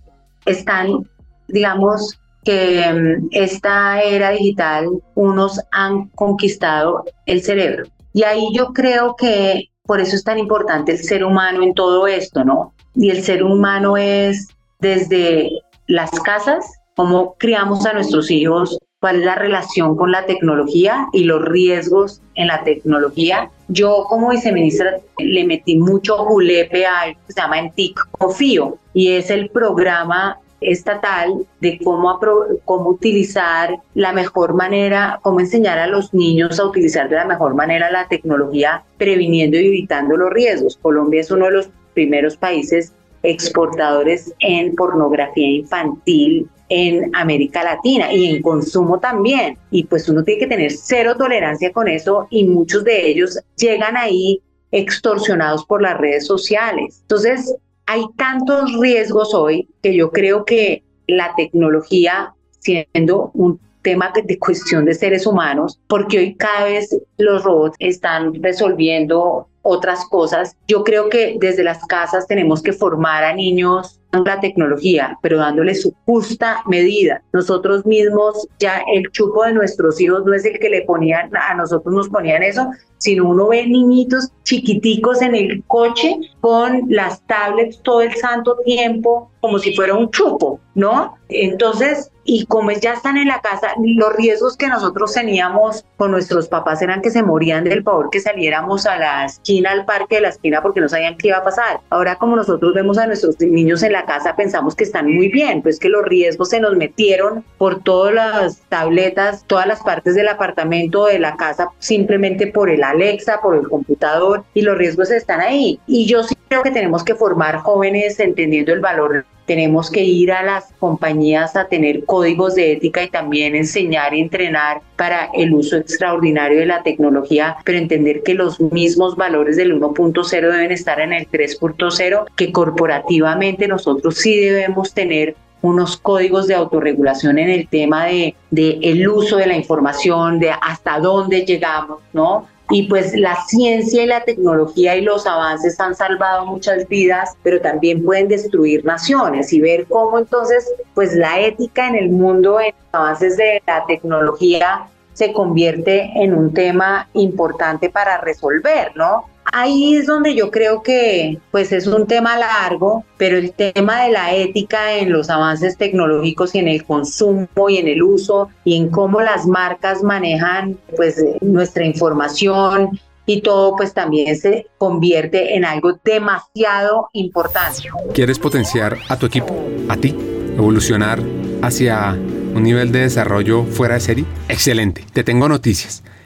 Están, 0.45 1.09
digamos, 1.47 2.19
que 2.43 2.85
mm, 2.91 3.27
esta 3.31 4.01
era 4.01 4.31
digital, 4.31 4.89
unos 5.15 5.59
han 5.71 6.09
conquistado 6.09 7.03
el 7.25 7.41
cerebro. 7.41 7.85
Y 8.13 8.23
ahí 8.23 8.47
yo 8.53 8.67
creo 8.73 9.15
que 9.15 9.69
por 9.85 9.99
eso 9.99 10.15
es 10.15 10.23
tan 10.23 10.39
importante 10.39 10.93
el 10.93 10.99
ser 10.99 11.23
humano 11.23 11.63
en 11.63 11.73
todo 11.73 12.07
esto, 12.07 12.43
¿no? 12.43 12.73
Y 12.95 13.09
el 13.09 13.23
ser 13.23 13.43
humano 13.43 13.97
es 13.97 14.47
desde 14.79 15.49
las 15.87 16.11
casas, 16.21 16.65
cómo 16.95 17.35
criamos 17.37 17.85
a 17.85 17.93
nuestros 17.93 18.29
hijos, 18.29 18.77
cuál 19.03 19.17
es 19.17 19.25
la 19.25 19.35
relación 19.35 19.97
con 19.97 20.11
la 20.13 20.25
tecnología 20.25 21.07
y 21.11 21.25
los 21.25 21.43
riesgos 21.43 22.21
en 22.35 22.47
la 22.47 22.63
tecnología. 22.63 23.49
Yo 23.67 24.05
como 24.07 24.29
viceministra 24.29 24.99
le 25.17 25.45
metí 25.45 25.75
mucho 25.75 26.17
julepe 26.19 26.85
a 26.85 27.01
algo 27.01 27.19
que 27.27 27.33
se 27.33 27.41
llama 27.41 27.59
ENTIC 27.59 27.99
Confío 28.11 28.77
y 28.93 29.09
es 29.09 29.29
el 29.29 29.49
programa 29.49 30.39
estatal 30.63 31.45
de 31.61 31.79
cómo, 31.83 32.19
cómo 32.65 32.89
utilizar 32.89 33.77
la 33.93 34.13
mejor 34.13 34.53
manera, 34.53 35.19
cómo 35.21 35.39
enseñar 35.39 35.79
a 35.79 35.87
los 35.87 36.13
niños 36.13 36.59
a 36.59 36.65
utilizar 36.65 37.09
de 37.09 37.15
la 37.15 37.25
mejor 37.25 37.55
manera 37.55 37.91
la 37.91 38.07
tecnología, 38.07 38.83
previniendo 38.97 39.57
y 39.57 39.67
evitando 39.67 40.17
los 40.17 40.31
riesgos. 40.31 40.77
Colombia 40.81 41.21
es 41.21 41.31
uno 41.31 41.45
de 41.45 41.51
los 41.51 41.69
primeros 41.93 42.37
países 42.37 42.93
exportadores 43.23 44.33
en 44.39 44.75
pornografía 44.75 45.47
infantil 45.47 46.49
en 46.69 47.15
América 47.15 47.63
Latina 47.63 48.11
y 48.11 48.27
en 48.27 48.41
consumo 48.41 48.99
también. 48.99 49.57
Y 49.71 49.83
pues 49.85 50.09
uno 50.09 50.23
tiene 50.23 50.41
que 50.41 50.47
tener 50.47 50.71
cero 50.71 51.15
tolerancia 51.17 51.71
con 51.71 51.87
eso 51.87 52.27
y 52.29 52.45
muchos 52.45 52.83
de 52.83 53.07
ellos 53.07 53.39
llegan 53.55 53.95
ahí 53.95 54.41
extorsionados 54.71 55.65
por 55.65 55.81
las 55.81 55.97
redes 55.97 56.25
sociales. 56.25 56.99
Entonces, 57.01 57.55
hay 57.85 58.03
tantos 58.17 58.73
riesgos 58.79 59.33
hoy 59.33 59.67
que 59.81 59.95
yo 59.95 60.11
creo 60.11 60.45
que 60.45 60.83
la 61.07 61.33
tecnología, 61.35 62.33
siendo 62.59 63.31
un 63.33 63.59
tema 63.81 64.11
de 64.15 64.39
cuestión 64.39 64.85
de 64.85 64.93
seres 64.93 65.27
humanos, 65.27 65.79
porque 65.87 66.17
hoy 66.17 66.35
cada 66.35 66.65
vez 66.65 66.97
los 67.17 67.43
robots 67.43 67.75
están 67.79 68.41
resolviendo 68.41 69.47
otras 69.61 70.05
cosas. 70.09 70.55
Yo 70.67 70.83
creo 70.83 71.09
que 71.09 71.37
desde 71.39 71.63
las 71.63 71.85
casas 71.85 72.27
tenemos 72.27 72.61
que 72.61 72.73
formar 72.73 73.23
a 73.23 73.33
niños 73.33 73.99
la 74.21 74.39
tecnología, 74.39 75.17
pero 75.21 75.37
dándole 75.37 75.73
su 75.75 75.93
justa 76.05 76.61
medida. 76.67 77.21
Nosotros 77.33 77.85
mismos, 77.85 78.47
ya 78.59 78.83
el 78.93 79.09
chupo 79.11 79.43
de 79.43 79.53
nuestros 79.53 79.99
hijos 79.99 80.23
no 80.25 80.33
es 80.33 80.45
el 80.45 80.59
que 80.59 80.69
le 80.69 80.83
ponían, 80.83 81.31
a 81.35 81.55
nosotros 81.55 81.93
nos 81.93 82.09
ponían 82.09 82.43
eso, 82.43 82.69
sino 82.97 83.27
uno 83.27 83.49
ve 83.49 83.65
niñitos 83.65 84.29
chiquiticos 84.43 85.21
en 85.21 85.35
el 85.35 85.63
coche 85.65 86.17
con 86.39 86.83
las 86.87 87.25
tablets 87.25 87.81
todo 87.81 88.01
el 88.01 88.13
santo 88.15 88.57
tiempo, 88.63 89.31
como 89.41 89.59
si 89.59 89.75
fuera 89.75 89.95
un 89.95 90.09
chupo, 90.11 90.59
¿no? 90.75 91.15
Entonces, 91.29 92.11
y 92.25 92.45
como 92.45 92.71
ya 92.71 92.93
están 92.93 93.17
en 93.17 93.27
la 93.27 93.41
casa, 93.41 93.73
los 93.77 94.15
riesgos 94.15 94.57
que 94.57 94.67
nosotros 94.67 95.13
teníamos 95.13 95.85
con 95.97 96.11
nuestros 96.11 96.47
papás 96.47 96.81
eran 96.81 97.01
que 97.01 97.11
se 97.11 97.23
morían 97.23 97.63
del 97.63 97.83
pavor 97.83 98.09
que 98.11 98.19
saliéramos 98.19 98.85
a 98.85 98.97
la 98.97 99.25
esquina, 99.25 99.71
al 99.71 99.85
parque 99.85 100.15
de 100.15 100.21
la 100.21 100.29
esquina, 100.29 100.61
porque 100.61 100.81
no 100.81 100.89
sabían 100.89 101.17
qué 101.17 101.29
iba 101.29 101.37
a 101.37 101.43
pasar. 101.43 101.81
Ahora, 101.89 102.15
como 102.15 102.35
nosotros 102.35 102.73
vemos 102.73 102.97
a 102.97 103.07
nuestros 103.07 103.39
niños 103.39 103.83
en 103.83 103.93
la 103.93 104.05
casa, 104.05 104.35
pensamos 104.35 104.75
que 104.75 104.83
están 104.83 105.11
muy 105.11 105.29
bien, 105.29 105.61
pues 105.61 105.79
que 105.79 105.89
los 105.89 106.05
riesgos 106.05 106.49
se 106.49 106.59
nos 106.59 106.75
metieron 106.75 107.43
por 107.57 107.81
todas 107.81 108.13
las 108.13 108.61
tabletas, 108.69 109.43
todas 109.47 109.67
las 109.67 109.81
partes 109.81 110.15
del 110.15 110.27
apartamento, 110.27 111.05
de 111.05 111.19
la 111.19 111.35
casa, 111.35 111.69
simplemente 111.79 112.47
por 112.47 112.69
el 112.69 112.83
Alexa, 112.83 113.41
por 113.41 113.55
el 113.55 113.67
computador, 113.67 114.43
y 114.53 114.61
los 114.61 114.77
riesgos 114.77 115.11
están 115.11 115.41
ahí. 115.41 115.79
Y 115.87 116.05
yo 116.05 116.23
sí 116.23 116.35
creo 116.47 116.63
que 116.63 116.71
tenemos 116.71 117.03
que 117.03 117.15
formar 117.15 117.57
jóvenes 117.57 118.19
entendiendo 118.19 118.73
el 118.73 118.79
valor 118.79 119.25
tenemos 119.45 119.89
que 119.91 120.03
ir 120.03 120.31
a 120.31 120.43
las 120.43 120.73
compañías 120.79 121.55
a 121.55 121.67
tener 121.67 122.05
códigos 122.05 122.55
de 122.55 122.73
ética 122.73 123.03
y 123.03 123.09
también 123.09 123.55
enseñar 123.55 124.13
y 124.13 124.21
entrenar 124.21 124.81
para 124.95 125.29
el 125.33 125.53
uso 125.53 125.77
extraordinario 125.77 126.59
de 126.59 126.65
la 126.65 126.83
tecnología, 126.83 127.57
pero 127.65 127.77
entender 127.77 128.23
que 128.23 128.33
los 128.33 128.59
mismos 128.59 129.15
valores 129.15 129.57
del 129.57 129.79
1.0 129.79 130.29
deben 130.29 130.71
estar 130.71 130.99
en 130.99 131.13
el 131.13 131.29
3.0, 131.29 132.25
que 132.35 132.51
corporativamente 132.51 133.67
nosotros 133.67 134.15
sí 134.15 134.39
debemos 134.39 134.93
tener 134.93 135.35
unos 135.61 135.95
códigos 135.95 136.47
de 136.47 136.55
autorregulación 136.55 137.39
en 137.39 137.49
el 137.49 137.67
tema 137.69 138.05
de, 138.05 138.35
de 138.51 138.79
el 138.81 139.07
uso 139.07 139.37
de 139.37 139.47
la 139.47 139.55
información, 139.55 140.39
de 140.39 140.51
hasta 140.51 140.99
dónde 140.99 141.45
llegamos, 141.45 141.99
¿no? 142.11 142.47
Y 142.73 142.87
pues 142.87 143.15
la 143.15 143.37
ciencia 143.47 144.01
y 144.01 144.07
la 144.07 144.23
tecnología 144.23 144.95
y 144.95 145.01
los 145.01 145.27
avances 145.27 145.79
han 145.79 145.93
salvado 145.93 146.47
muchas 146.47 146.87
vidas, 146.87 147.37
pero 147.43 147.61
también 147.61 148.03
pueden 148.03 148.27
destruir 148.27 148.83
naciones 148.83 149.53
y 149.53 149.61
ver 149.61 149.85
cómo 149.85 150.17
entonces 150.17 150.67
pues 150.95 151.13
la 151.13 151.39
ética 151.39 151.87
en 151.87 151.95
el 151.95 152.09
mundo, 152.09 152.59
en 152.59 152.73
los 152.73 152.93
avances 152.93 153.37
de 153.37 153.61
la 153.67 153.85
tecnología 153.85 154.87
se 155.13 155.31
convierte 155.31 156.11
en 156.15 156.33
un 156.33 156.51
tema 156.51 157.07
importante 157.13 157.91
para 157.91 158.17
resolver, 158.17 158.91
¿no? 158.95 159.25
Ahí 159.55 159.97
es 159.97 160.07
donde 160.07 160.33
yo 160.33 160.49
creo 160.49 160.81
que 160.81 161.37
pues 161.51 161.71
es 161.71 161.85
un 161.85 162.07
tema 162.07 162.35
largo, 162.35 163.05
pero 163.17 163.37
el 163.37 163.53
tema 163.53 164.01
de 164.01 164.11
la 164.11 164.33
ética 164.33 164.95
en 164.95 165.11
los 165.11 165.29
avances 165.29 165.77
tecnológicos 165.77 166.55
y 166.55 166.57
en 166.57 166.67
el 166.67 166.83
consumo 166.83 167.69
y 167.69 167.77
en 167.77 167.87
el 167.87 168.01
uso 168.01 168.49
y 168.63 168.77
en 168.77 168.89
cómo 168.89 169.21
las 169.21 169.45
marcas 169.45 170.01
manejan 170.01 170.79
pues 170.95 171.23
nuestra 171.41 171.85
información 171.85 172.99
y 173.27 173.41
todo 173.41 173.75
pues 173.75 173.93
también 173.93 174.35
se 174.35 174.65
convierte 174.79 175.55
en 175.55 175.65
algo 175.65 175.99
demasiado 176.03 177.09
importante. 177.13 177.89
¿Quieres 178.11 178.39
potenciar 178.39 178.97
a 179.07 179.17
tu 179.17 179.27
equipo, 179.27 179.55
a 179.87 179.95
ti, 179.97 180.15
evolucionar 180.57 181.19
hacia 181.61 182.13
un 182.55 182.63
nivel 182.63 182.91
de 182.91 183.01
desarrollo 183.01 183.65
fuera 183.65 183.93
de 183.93 183.99
serie? 183.99 184.25
Excelente, 184.49 185.05
te 185.13 185.23
tengo 185.23 185.47
noticias 185.47 186.01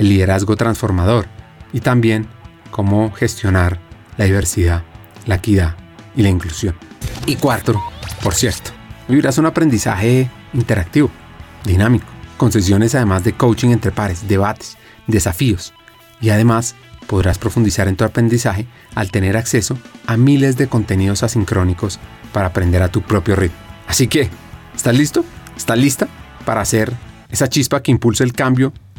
el 0.00 0.08
liderazgo 0.08 0.56
transformador 0.56 1.26
y 1.74 1.80
también 1.80 2.26
cómo 2.70 3.12
gestionar 3.12 3.78
la 4.16 4.24
diversidad, 4.24 4.82
la 5.26 5.34
equidad 5.34 5.76
y 6.16 6.22
la 6.22 6.30
inclusión. 6.30 6.74
Y 7.26 7.36
cuarto, 7.36 7.78
por 8.22 8.34
cierto, 8.34 8.70
vivirás 9.08 9.36
un 9.36 9.44
aprendizaje 9.44 10.30
interactivo, 10.54 11.10
dinámico, 11.64 12.06
con 12.38 12.50
sesiones 12.50 12.94
además 12.94 13.24
de 13.24 13.34
coaching 13.34 13.68
entre 13.68 13.92
pares, 13.92 14.26
debates, 14.26 14.78
desafíos 15.06 15.74
y 16.22 16.30
además 16.30 16.76
podrás 17.06 17.36
profundizar 17.36 17.86
en 17.86 17.96
tu 17.96 18.04
aprendizaje 18.04 18.66
al 18.94 19.10
tener 19.10 19.36
acceso 19.36 19.78
a 20.06 20.16
miles 20.16 20.56
de 20.56 20.66
contenidos 20.66 21.22
asincrónicos 21.22 22.00
para 22.32 22.46
aprender 22.46 22.82
a 22.82 22.88
tu 22.88 23.02
propio 23.02 23.36
ritmo. 23.36 23.58
Así 23.86 24.08
que, 24.08 24.30
¿estás 24.74 24.96
listo? 24.96 25.26
¿Estás 25.58 25.76
lista 25.76 26.08
para 26.46 26.62
hacer 26.62 26.90
esa 27.28 27.50
chispa 27.50 27.82
que 27.82 27.90
impulsa 27.90 28.24
el 28.24 28.32
cambio 28.32 28.72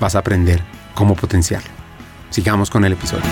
vas 0.00 0.14
a 0.14 0.20
aprender 0.20 0.60
cómo 0.94 1.14
potenciarlo. 1.14 1.70
Sigamos 2.30 2.70
con 2.70 2.84
el 2.84 2.92
episodio. 2.92 3.24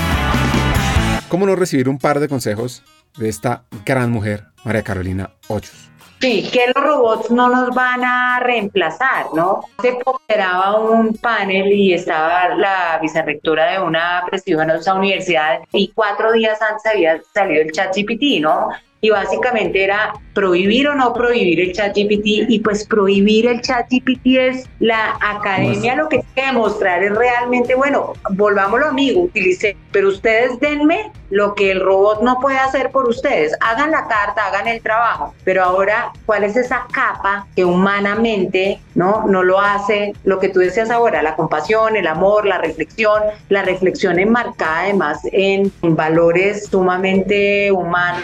¿Cómo 1.29 1.47
no 1.47 1.57
recibir 1.57 1.89
un 1.89 1.99
par 1.99 2.21
de 2.21 2.29
consejos 2.29 2.83
de 3.17 3.29
esta 3.29 3.65
gran 3.85 4.11
mujer, 4.11 4.45
María 4.65 4.83
Carolina 4.83 5.31
Ochos? 5.49 5.91
Sí, 6.23 6.49
que 6.53 6.71
los 6.73 6.85
robots 6.85 7.33
no 7.33 7.49
nos 7.49 7.75
van 7.75 8.05
a 8.05 8.39
reemplazar, 8.39 9.27
¿no? 9.35 9.63
Se 9.81 9.99
operaba 10.05 10.79
un 10.79 11.17
panel 11.17 11.73
y 11.73 11.95
estaba 11.95 12.55
la 12.55 13.01
vicerrectora 13.03 13.73
de 13.73 13.81
una 13.81 14.23
prestigiosa 14.31 14.95
universidad 14.95 15.63
y 15.73 15.91
cuatro 15.93 16.31
días 16.31 16.63
antes 16.63 16.87
había 16.87 17.21
salido 17.35 17.63
el 17.63 17.73
chat 17.73 17.93
GPT, 17.97 18.41
¿no? 18.41 18.69
Y 19.05 19.11
básicamente 19.11 19.83
era 19.83 20.15
prohibir 20.33 20.87
o 20.87 20.95
no 20.95 21.13
prohibir 21.13 21.61
el 21.61 21.73
chat 21.73 21.93
GPT 21.95 22.49
y 22.49 22.61
pues 22.61 22.87
prohibir 22.87 23.49
el 23.49 23.61
chat 23.61 23.87
GPT 23.91 24.39
es 24.39 24.69
la 24.79 25.19
academia 25.21 25.97
lo 25.97 26.09
que 26.09 26.19
tiene 26.19 26.33
que 26.37 26.47
demostrar 26.47 27.03
es 27.03 27.13
realmente, 27.13 27.75
bueno, 27.75 28.13
volvámoslo 28.31 28.87
amigo, 28.87 29.23
utilice, 29.23 29.77
pero 29.91 30.09
ustedes 30.09 30.59
denme 30.61 31.11
lo 31.31 31.55
que 31.57 31.73
el 31.73 31.81
robot 31.81 32.23
no 32.23 32.39
puede 32.39 32.59
hacer 32.59 32.91
por 32.93 33.09
ustedes, 33.09 33.57
hagan 33.61 33.91
la 33.91 34.07
carta, 34.07 34.47
hagan 34.47 34.69
el 34.69 34.81
trabajo, 34.81 35.35
pero 35.43 35.65
ahora, 35.65 36.13
¿cuál 36.25 36.45
es 36.45 36.57
esa 36.57 36.87
capa 36.93 37.49
que 37.57 37.65
humanamente 37.65 38.81
no, 38.95 39.27
no 39.27 39.43
lo 39.43 39.59
hace? 39.59 40.13
Lo 40.23 40.39
que 40.39 40.49
tú 40.49 40.61
decías 40.61 40.91
ahora, 40.91 41.23
la 41.23 41.35
compasión, 41.35 41.97
el 41.97 42.07
amor, 42.07 42.47
la 42.47 42.59
reflexión, 42.59 43.21
la 43.49 43.63
reflexión 43.63 44.21
enmarcada 44.21 44.83
además 44.83 45.19
en 45.33 45.73
valores 45.81 46.67
sumamente 46.67 47.73
humanos. 47.73 48.23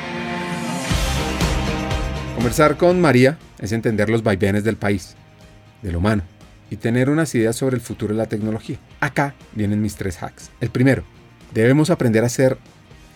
Conversar 2.39 2.77
con 2.77 3.01
María 3.01 3.37
es 3.59 3.73
entender 3.73 4.09
los 4.09 4.23
vaivenes 4.23 4.63
del 4.63 4.77
país, 4.77 5.17
del 5.83 5.97
humano, 5.97 6.23
y 6.71 6.77
tener 6.77 7.11
unas 7.11 7.35
ideas 7.35 7.57
sobre 7.57 7.75
el 7.75 7.83
futuro 7.83 8.15
de 8.15 8.19
la 8.19 8.29
tecnología. 8.29 8.79
Acá 9.01 9.35
vienen 9.57 9.83
mis 9.83 9.97
tres 9.97 10.23
hacks. 10.23 10.53
El 10.61 10.71
primero, 10.71 11.03
debemos 11.53 11.91
aprender 11.91 12.23
a 12.23 12.29
ser 12.29 12.57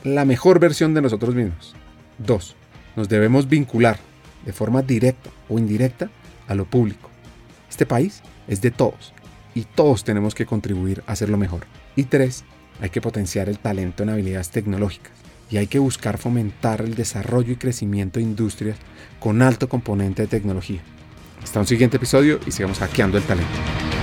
la 0.02 0.24
mejor 0.24 0.58
versión 0.58 0.92
de 0.92 1.02
nosotros 1.02 1.36
mismos. 1.36 1.76
Dos, 2.18 2.56
nos 2.96 3.08
debemos 3.08 3.48
vincular 3.48 3.96
de 4.44 4.52
forma 4.52 4.82
directa 4.82 5.30
o 5.48 5.56
indirecta 5.56 6.10
a 6.48 6.56
lo 6.56 6.64
público. 6.64 7.08
Este 7.70 7.86
país 7.86 8.22
es 8.48 8.60
de 8.60 8.72
todos 8.72 9.14
y 9.54 9.62
todos 9.62 10.02
tenemos 10.02 10.34
que 10.34 10.46
contribuir 10.46 11.04
a 11.06 11.12
hacerlo 11.12 11.38
mejor. 11.38 11.66
Y 11.94 12.04
tres, 12.04 12.42
hay 12.80 12.90
que 12.90 13.00
potenciar 13.00 13.48
el 13.48 13.60
talento 13.60 14.02
en 14.02 14.08
habilidades 14.08 14.50
tecnológicas 14.50 15.12
y 15.52 15.58
hay 15.58 15.66
que 15.66 15.78
buscar 15.78 16.16
fomentar 16.16 16.80
el 16.80 16.94
desarrollo 16.94 17.52
y 17.52 17.56
crecimiento 17.56 18.18
de 18.18 18.24
industrias 18.24 18.78
con 19.22 19.40
alto 19.40 19.68
componente 19.68 20.22
de 20.22 20.28
tecnología. 20.28 20.80
Hasta 21.42 21.60
un 21.60 21.66
siguiente 21.66 21.96
episodio 21.96 22.40
y 22.44 22.50
sigamos 22.50 22.78
hackeando 22.78 23.18
el 23.18 23.24
talento. 23.24 24.01